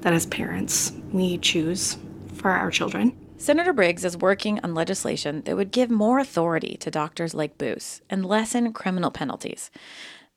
[0.01, 1.97] that as parents we choose
[2.33, 3.15] for our children.
[3.41, 8.03] Senator Briggs is working on legislation that would give more authority to doctors like Boos
[8.07, 9.71] and lessen criminal penalties.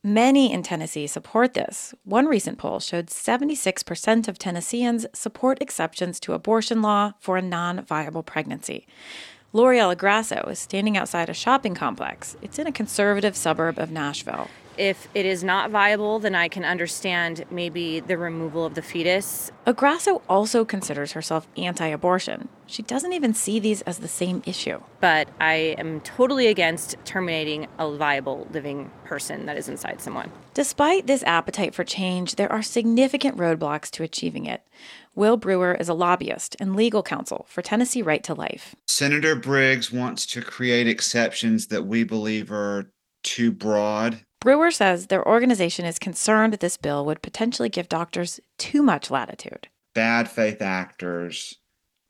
[0.01, 1.93] Many in Tennessee support this.
[2.03, 7.85] One recent poll showed 76% of Tennesseans support exceptions to abortion law for a non
[7.85, 8.87] viable pregnancy.
[9.53, 12.35] L'Oreal Grasso is standing outside a shopping complex.
[12.41, 14.49] It's in a conservative suburb of Nashville.
[14.77, 19.51] If it is not viable, then I can understand maybe the removal of the fetus.
[19.65, 22.49] Agrasso also considers herself anti abortion.
[22.67, 24.81] She doesn't even see these as the same issue.
[24.99, 30.31] But I am totally against terminating a viable living person that is inside someone.
[30.53, 34.63] Despite this appetite for change, there are significant roadblocks to achieving it.
[35.13, 38.75] Will Brewer is a lobbyist and legal counsel for Tennessee Right to Life.
[38.87, 42.91] Senator Briggs wants to create exceptions that we believe are
[43.23, 44.25] too broad.
[44.39, 49.09] Brewer says their organization is concerned that this bill would potentially give doctors too much
[49.09, 49.67] latitude.
[49.93, 51.55] Bad faith actors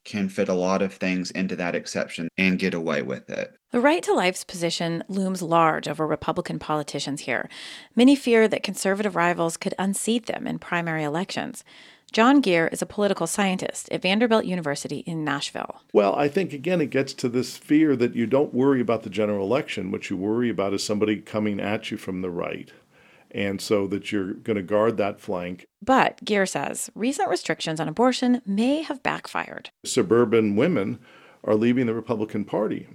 [0.05, 3.55] can fit a lot of things into that exception and get away with it.
[3.71, 7.49] The right to life's position looms large over Republican politicians here.
[7.95, 11.63] Many fear that conservative rivals could unseat them in primary elections.
[12.15, 15.81] John Geer is a political scientist at Vanderbilt University in Nashville.
[15.91, 19.09] Well, I think again it gets to this fear that you don't worry about the
[19.09, 19.91] general election.
[19.91, 22.71] What you worry about is somebody coming at you from the right.
[23.31, 25.67] And so that you're going to guard that flank.
[25.81, 29.71] But Geer says recent restrictions on abortion may have backfired.
[29.83, 30.99] Suburban women
[31.43, 32.87] are leaving the Republican Party.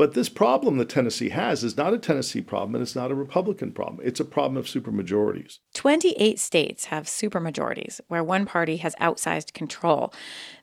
[0.00, 3.14] But this problem that Tennessee has is not a Tennessee problem and it's not a
[3.14, 4.00] Republican problem.
[4.02, 5.58] It's a problem of supermajorities.
[5.74, 10.10] 28 states have supermajorities where one party has outsized control.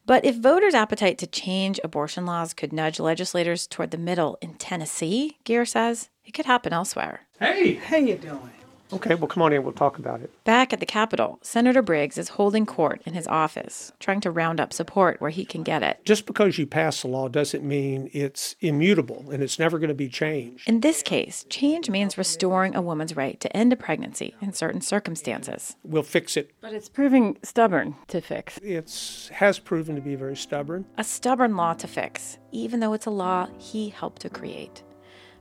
[0.08, 4.56] But if voters' appetite to change abortion laws could nudge legislators toward the middle in
[4.56, 7.28] Tennessee, Geer says, it could happen elsewhere.
[7.38, 8.57] Hey, how you doing?
[8.92, 9.64] Okay, well, come on in.
[9.64, 10.32] We'll talk about it.
[10.46, 14.60] Back at the Capitol, Senator Briggs is holding court in his office, trying to round
[14.60, 16.00] up support where he can get it.
[16.06, 19.94] Just because you pass a law doesn't mean it's immutable and it's never going to
[19.94, 20.68] be changed.
[20.70, 24.82] In this case, change means restoring a woman's right to end a pregnancy in certain
[24.82, 25.76] circumstances.
[25.84, 26.52] We'll fix it.
[26.62, 28.58] But it's proving stubborn to fix.
[28.60, 30.86] It has proven to be very stubborn.
[30.98, 34.84] A stubborn law to fix, even though it's a law he helped to create.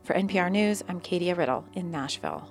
[0.02, 2.48] For NPR News, I'm Katia Riddle in Nashville.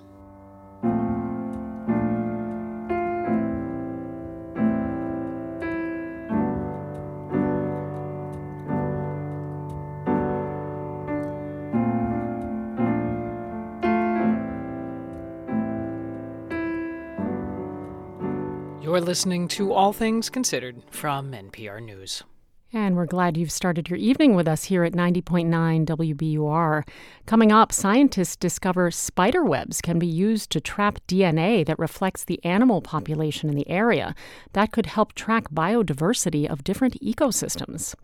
[18.96, 22.22] You're listening to All Things Considered from NPR News.
[22.72, 26.82] And we're glad you've started your evening with us here at 90.9 WBUR.
[27.24, 32.44] Coming up, scientists discover spider webs can be used to trap DNA that reflects the
[32.44, 34.16] animal population in the area.
[34.52, 37.94] That could help track biodiversity of different ecosystems.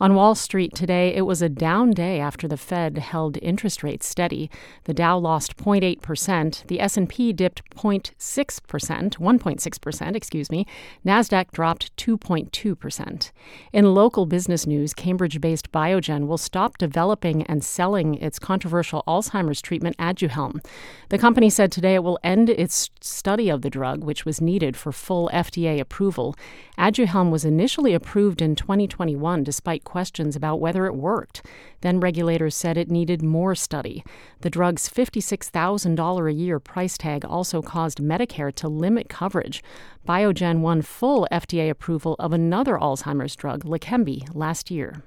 [0.00, 4.06] On Wall Street today, it was a down day after the Fed held interest rates
[4.06, 4.50] steady.
[4.82, 10.66] The Dow lost 0.8%, the S&P dipped 0.6%, 1.6%, excuse me.
[11.06, 13.30] Nasdaq dropped 2.2%.
[13.72, 19.60] In local business news, Cambridge based Biogen will stop developing and selling its controversial Alzheimer's
[19.60, 20.64] treatment Aduhelm.
[21.10, 24.78] The company said today it will end its study of the drug, which was needed
[24.78, 26.34] for full FDA approval.
[26.78, 31.44] Aduhelm was initially approved in 2021 despite questions about whether it worked.
[31.82, 34.02] Then regulators said it needed more study.
[34.40, 39.62] The drug's $56,000 a year price tag also caused Medicare to limit coverage.
[40.08, 45.02] Biogen won full FDA approval of another Alzheimer's drug, Leqembi, last year.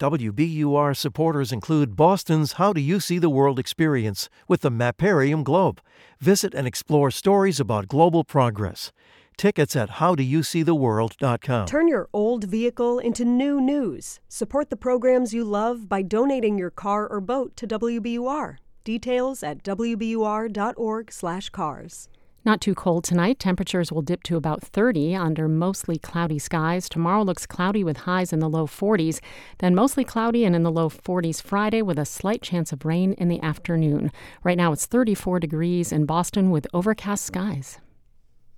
[0.00, 5.80] WBUR supporters include Boston's How Do You See the World experience with the Mapparium Globe.
[6.18, 8.90] Visit and explore stories about global progress.
[9.36, 11.66] Tickets at howdoyouseetheworld.com.
[11.66, 14.18] Turn your old vehicle into new news.
[14.28, 18.56] Support the programs you love by donating your car or boat to WBUR.
[18.82, 22.08] Details at wbur.org/cars.
[22.44, 23.38] Not too cold tonight.
[23.38, 26.88] Temperatures will dip to about 30 under mostly cloudy skies.
[26.88, 29.20] Tomorrow looks cloudy with highs in the low 40s,
[29.58, 33.12] then mostly cloudy and in the low 40s Friday with a slight chance of rain
[33.14, 34.12] in the afternoon.
[34.44, 37.78] Right now it's 34 degrees in Boston with overcast skies.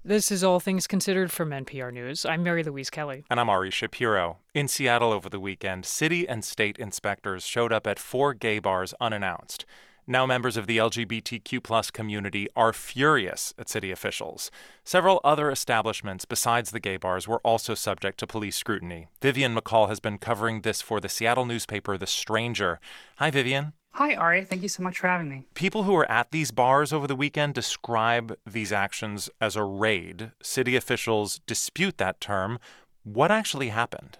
[0.04, 2.24] This is All Things Considered from NPR News.
[2.24, 3.24] I'm Mary Louise Kelly.
[3.28, 4.38] And I'm Ari Shapiro.
[4.54, 8.94] In Seattle over the weekend, city and state inspectors showed up at four gay bars
[8.98, 9.66] unannounced.
[10.10, 14.50] Now, members of the LGBTQ community are furious at city officials.
[14.82, 19.06] Several other establishments besides the gay bars were also subject to police scrutiny.
[19.22, 22.80] Vivian McCall has been covering this for the Seattle newspaper The Stranger.
[23.18, 23.72] Hi, Vivian.
[23.92, 24.46] Hi, Ari.
[24.46, 25.44] Thank you so much for having me.
[25.54, 30.32] People who were at these bars over the weekend describe these actions as a raid.
[30.42, 32.58] City officials dispute that term.
[33.04, 34.18] What actually happened?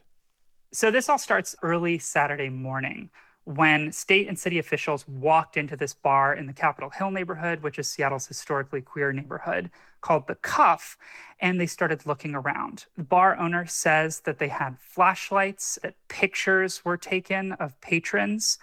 [0.70, 3.10] So, this all starts early Saturday morning
[3.44, 7.78] when state and city officials walked into this bar in the Capitol Hill neighborhood, which
[7.78, 9.70] is Seattle's historically queer neighborhood,
[10.02, 10.96] called The Cuff,
[11.40, 12.86] and they started looking around.
[12.96, 18.58] The bar owner says that they had flashlights, that pictures were taken of patrons,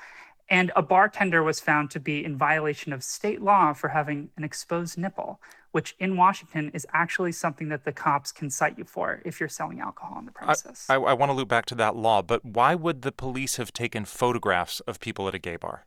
[0.49, 4.43] And a bartender was found to be in violation of state law for having an
[4.43, 5.41] exposed nipple,
[5.77, 9.47] which in Washington is actually something that the cops can cite you for if you're
[9.47, 10.87] selling alcohol on the premises.
[10.89, 13.57] I, I, I want to loop back to that law, but why would the police
[13.57, 15.85] have taken photographs of people at a gay bar?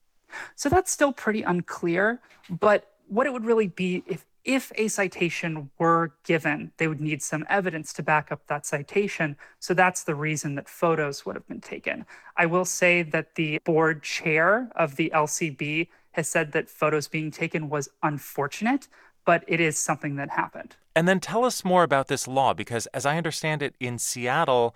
[0.55, 2.21] So that's still pretty unclear.
[2.49, 7.21] But what it would really be if if a citation were given, they would need
[7.21, 9.37] some evidence to back up that citation.
[9.59, 12.07] So that's the reason that photos would have been taken.
[12.37, 17.31] I will say that the board chair of the LCB has said that photos being
[17.31, 18.89] taken was unfortunate,
[19.25, 20.77] but it is something that happened.
[20.95, 24.75] And then tell us more about this law, because as I understand it, in Seattle,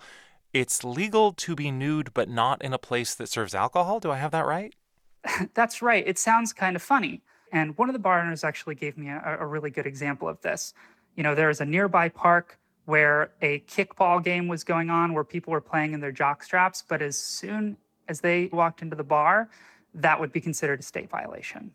[0.53, 3.99] it's legal to be nude, but not in a place that serves alcohol.
[3.99, 4.73] Do I have that right?
[5.53, 6.07] That's right.
[6.07, 7.21] It sounds kind of funny.
[7.51, 10.41] And one of the bar owners actually gave me a, a really good example of
[10.41, 10.73] this.
[11.15, 15.23] You know, there is a nearby park where a kickball game was going on where
[15.23, 19.03] people were playing in their jock straps, but as soon as they walked into the
[19.03, 19.49] bar,
[19.93, 21.71] that would be considered a state violation.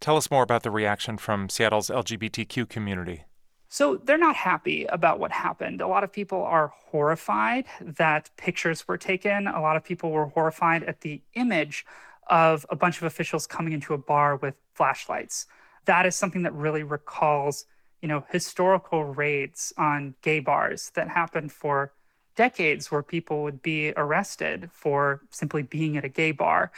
[0.00, 3.24] Tell us more about the reaction from Seattle's LGBTQ community.
[3.68, 5.80] So they're not happy about what happened.
[5.80, 9.48] A lot of people are horrified that pictures were taken.
[9.48, 11.84] A lot of people were horrified at the image
[12.28, 15.46] of a bunch of officials coming into a bar with flashlights.
[15.84, 17.66] That is something that really recalls,
[18.00, 21.92] you know, historical raids on gay bars that happened for
[22.36, 26.70] decades where people would be arrested for simply being at a gay bar.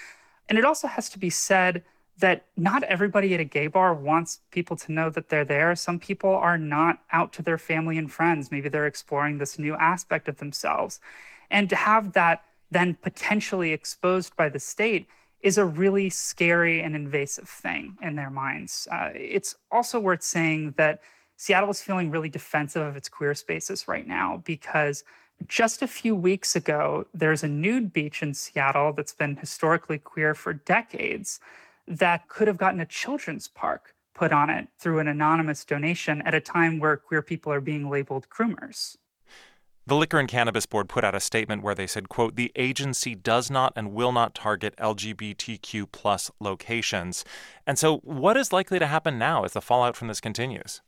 [0.48, 1.84] And it also has to be said
[2.18, 5.74] that not everybody at a gay bar wants people to know that they're there.
[5.76, 8.50] Some people are not out to their family and friends.
[8.50, 11.00] Maybe they're exploring this new aspect of themselves.
[11.50, 15.06] And to have that then potentially exposed by the state
[15.40, 18.88] is a really scary and invasive thing in their minds.
[18.90, 21.00] Uh, it's also worth saying that
[21.36, 25.04] Seattle is feeling really defensive of its queer spaces right now because
[25.46, 30.34] just a few weeks ago, there's a nude beach in Seattle that's been historically queer
[30.34, 31.38] for decades
[31.88, 36.34] that could have gotten a children's park put on it through an anonymous donation at
[36.34, 38.96] a time where queer people are being labeled groomers.
[39.86, 43.14] The Liquor and Cannabis Board put out a statement where they said, quote, the agency
[43.14, 47.24] does not and will not target LGBTQ plus locations.
[47.66, 50.82] And so what is likely to happen now as the fallout from this continues?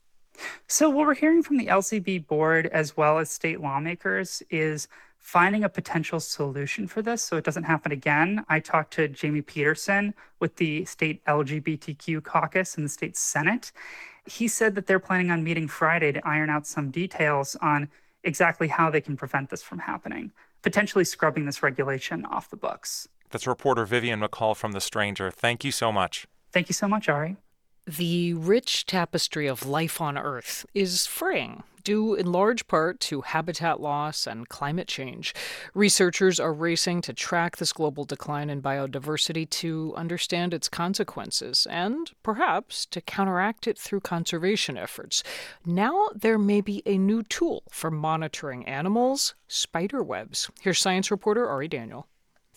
[0.67, 4.87] So what we're hearing from the LCB board as well as state lawmakers is
[5.21, 8.45] finding a potential solution for this so it doesn't happen again.
[8.49, 13.71] I talked to Jamie Pedersen with the state LGBTQ caucus in the state Senate.
[14.27, 17.89] He said that they're planning on meeting Friday to iron out some details on
[18.25, 20.33] exactly how they can prevent this from happening,
[20.63, 23.09] potentially scrubbing this regulation off the books.
[23.31, 25.31] That's reporter Vivian McCall from The Stranger.
[25.31, 26.27] Thank you so much.
[26.51, 27.37] Thank you so much, Ari.
[27.99, 33.81] The rich tapestry of life on Earth is fraying, due in large part to habitat
[33.81, 35.35] loss and climate change.
[35.75, 42.13] Researchers are racing to track this global decline in biodiversity to understand its consequences and,
[42.23, 45.25] perhaps, to counteract it through conservation efforts.
[45.67, 50.49] Now there may be a new tool for monitoring animals spider webs.
[50.61, 52.07] Here's science reporter Ari Daniel.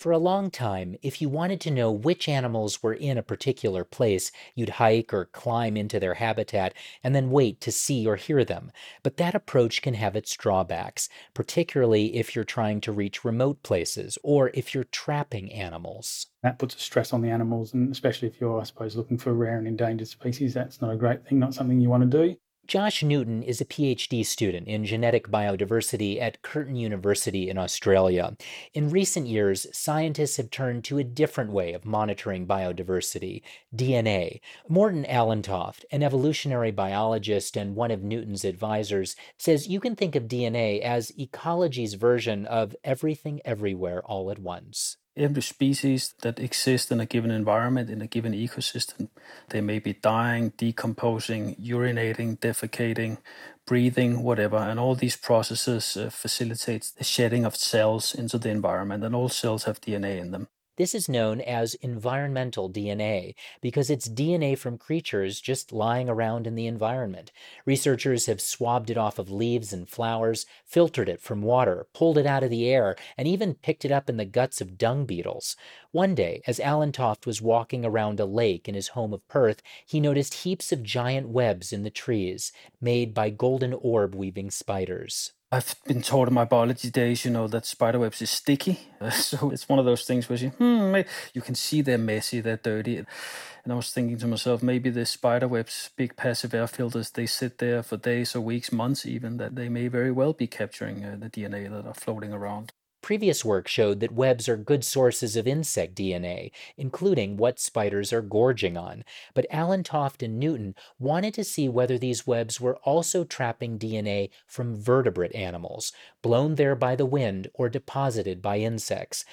[0.03, 3.85] For a long time, if you wanted to know which animals were in a particular
[3.85, 8.43] place, you'd hike or climb into their habitat and then wait to see or hear
[8.43, 8.73] them.
[9.01, 14.17] But that approach can have its drawbacks, particularly if you're trying to reach remote places
[14.23, 16.27] or if you're trapping animals.
[16.41, 19.33] That puts a stress on the animals, and especially if you're, I suppose, looking for
[19.33, 22.35] rare and endangered species, that's not a great thing, not something you want to do.
[22.65, 28.37] Josh Newton is a PhD student in genetic biodiversity at Curtin University in Australia.
[28.73, 33.41] In recent years, scientists have turned to a different way of monitoring biodiversity
[33.75, 34.39] DNA.
[34.69, 40.29] Morten Allentoft, an evolutionary biologist and one of Newton's advisors, says you can think of
[40.29, 46.99] DNA as ecology's version of everything everywhere all at once every species that exists in
[46.99, 49.09] a given environment, in a given ecosystem,
[49.49, 53.17] they may be dying, decomposing, urinating, defecating,
[53.65, 54.57] breathing, whatever.
[54.57, 59.29] And all these processes uh, facilitates the shedding of cells into the environment, and all
[59.29, 60.47] cells have DNA in them.
[60.75, 66.55] This is known as environmental DNA because it's DNA from creatures just lying around in
[66.55, 67.31] the environment.
[67.65, 72.25] Researchers have swabbed it off of leaves and flowers, filtered it from water, pulled it
[72.25, 75.55] out of the air, and even picked it up in the guts of dung beetles.
[75.93, 79.99] One day, as Allentoft was walking around a lake in his home of Perth, he
[79.99, 85.33] noticed heaps of giant webs in the trees, made by golden orb weaving spiders.
[85.51, 88.79] I've been told in my biology days, you know, that spiderwebs is sticky.
[89.11, 90.95] so it's one of those things where you, hmm,
[91.31, 92.97] you can see they're messy, they're dirty.
[92.97, 97.59] And I was thinking to myself, maybe the spiderwebs, big passive air filters, they sit
[97.59, 101.17] there for days or weeks, months even, that they may very well be capturing uh,
[101.19, 102.73] the DNA that are floating around.
[103.03, 108.21] Previous work showed that webs are good sources of insect DNA, including what spiders are
[108.21, 109.03] gorging on.
[109.33, 114.81] But Allentoft and Newton wanted to see whether these webs were also trapping DNA from
[114.81, 115.91] vertebrate animals,
[116.21, 119.25] blown there by the wind or deposited by insects.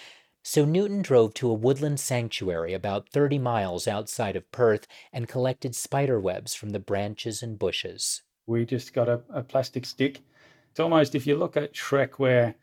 [0.43, 5.77] So Newton drove to a woodland sanctuary about 30 miles outside of Perth and collected
[5.77, 8.23] spider webs from the branches and bushes.
[8.49, 10.23] We just got a, a plastic stick.
[10.73, 12.57] It's almost, if you look at Shrek, where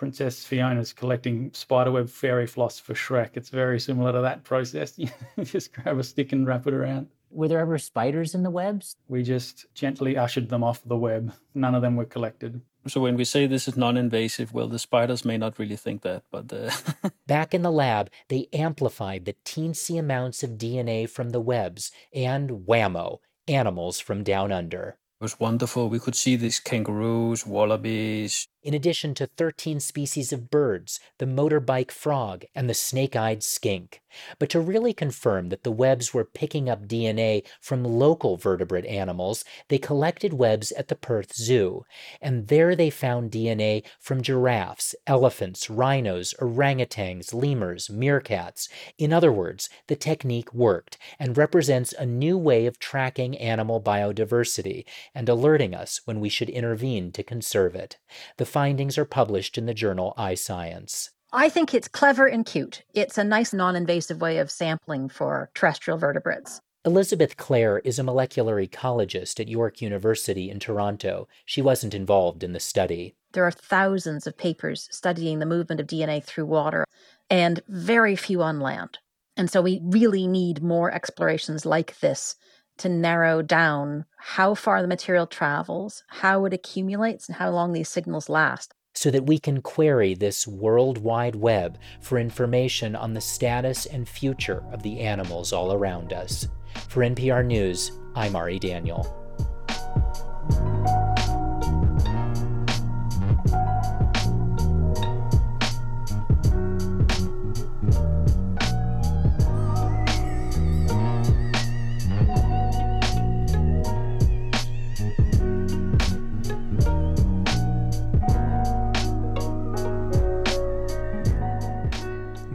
[0.00, 3.32] Princess Fiona's collecting spiderweb fairy floss for Shrek.
[3.34, 4.98] It's very similar to that process.
[5.36, 7.08] You just grab a stick and wrap it around.
[7.30, 8.96] Were there ever spiders in the webs?
[9.08, 11.34] We just gently ushered them off the web.
[11.54, 12.62] None of them were collected.
[12.86, 16.22] So when we say this is non-invasive, well, the spiders may not really think that,
[16.30, 16.70] but uh...
[17.26, 22.66] back in the lab, they amplified the teensy amounts of DNA from the webs and
[22.66, 24.96] whammo, animals from down under.
[25.20, 25.90] It was wonderful.
[25.90, 28.48] We could see these kangaroos, wallabies.
[28.62, 34.02] In addition to 13 species of birds, the motorbike frog, and the snake eyed skink.
[34.38, 39.44] But to really confirm that the webs were picking up DNA from local vertebrate animals,
[39.68, 41.84] they collected webs at the Perth Zoo.
[42.20, 48.68] And there they found DNA from giraffes, elephants, rhinos, orangutans, lemurs, meerkats.
[48.98, 54.84] In other words, the technique worked and represents a new way of tracking animal biodiversity
[55.14, 57.96] and alerting us when we should intervene to conserve it.
[58.36, 61.10] The findings are published in the journal iScience.
[61.32, 62.82] I think it's clever and cute.
[62.92, 66.60] It's a nice non invasive way of sampling for terrestrial vertebrates.
[66.84, 71.28] Elizabeth Clare is a molecular ecologist at York University in Toronto.
[71.44, 73.14] She wasn't involved in the study.
[73.32, 76.84] There are thousands of papers studying the movement of DNA through water
[77.28, 78.98] and very few on land.
[79.36, 82.34] And so we really need more explorations like this
[82.80, 87.88] to narrow down how far the material travels, how it accumulates, and how long these
[87.88, 88.74] signals last.
[88.94, 94.08] So that we can query this World Wide Web for information on the status and
[94.08, 96.48] future of the animals all around us.
[96.88, 99.06] For NPR News, I'm Ari Daniel.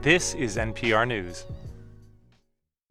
[0.06, 1.46] This is NPR News.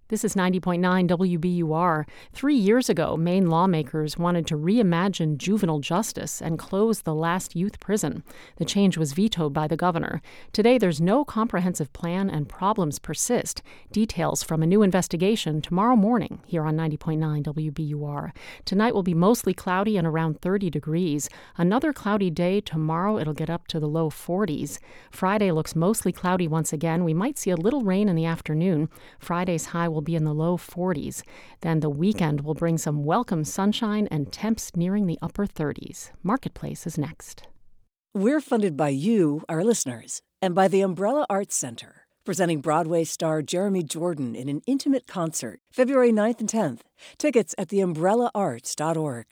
[0.09, 2.05] This is 90.9 WBUR.
[2.35, 7.81] Three years ago, Maine lawmakers wanted to reimagine juvenile justice and close the last youth
[7.81, 8.23] prison.
[8.57, 10.21] The change was vetoed by the governor.
[10.53, 13.63] Today, there's no comprehensive plan and problems persist.
[13.93, 18.33] Details from a new investigation tomorrow morning here on 90.9 WBUR.
[18.67, 21.31] Tonight will be mostly cloudy and around 30 degrees.
[21.57, 24.79] Another cloudy day tomorrow, it'll get up to the low 40s.
[25.11, 27.05] Friday looks mostly cloudy once again.
[27.05, 28.91] We might see a little rain in the afternoon.
[29.19, 31.23] Friday's high will be in the low 40s.
[31.63, 36.11] Then the weekend will bring some welcome sunshine and temps nearing the upper 30s.
[36.23, 37.47] Marketplace is next.
[38.13, 43.41] We're funded by you, our listeners, and by the Umbrella Arts Center, presenting Broadway star
[43.43, 46.81] Jeremy Jordan in an intimate concert February 9th and 10th.
[47.19, 49.27] Tickets at theumbrellaarts.org.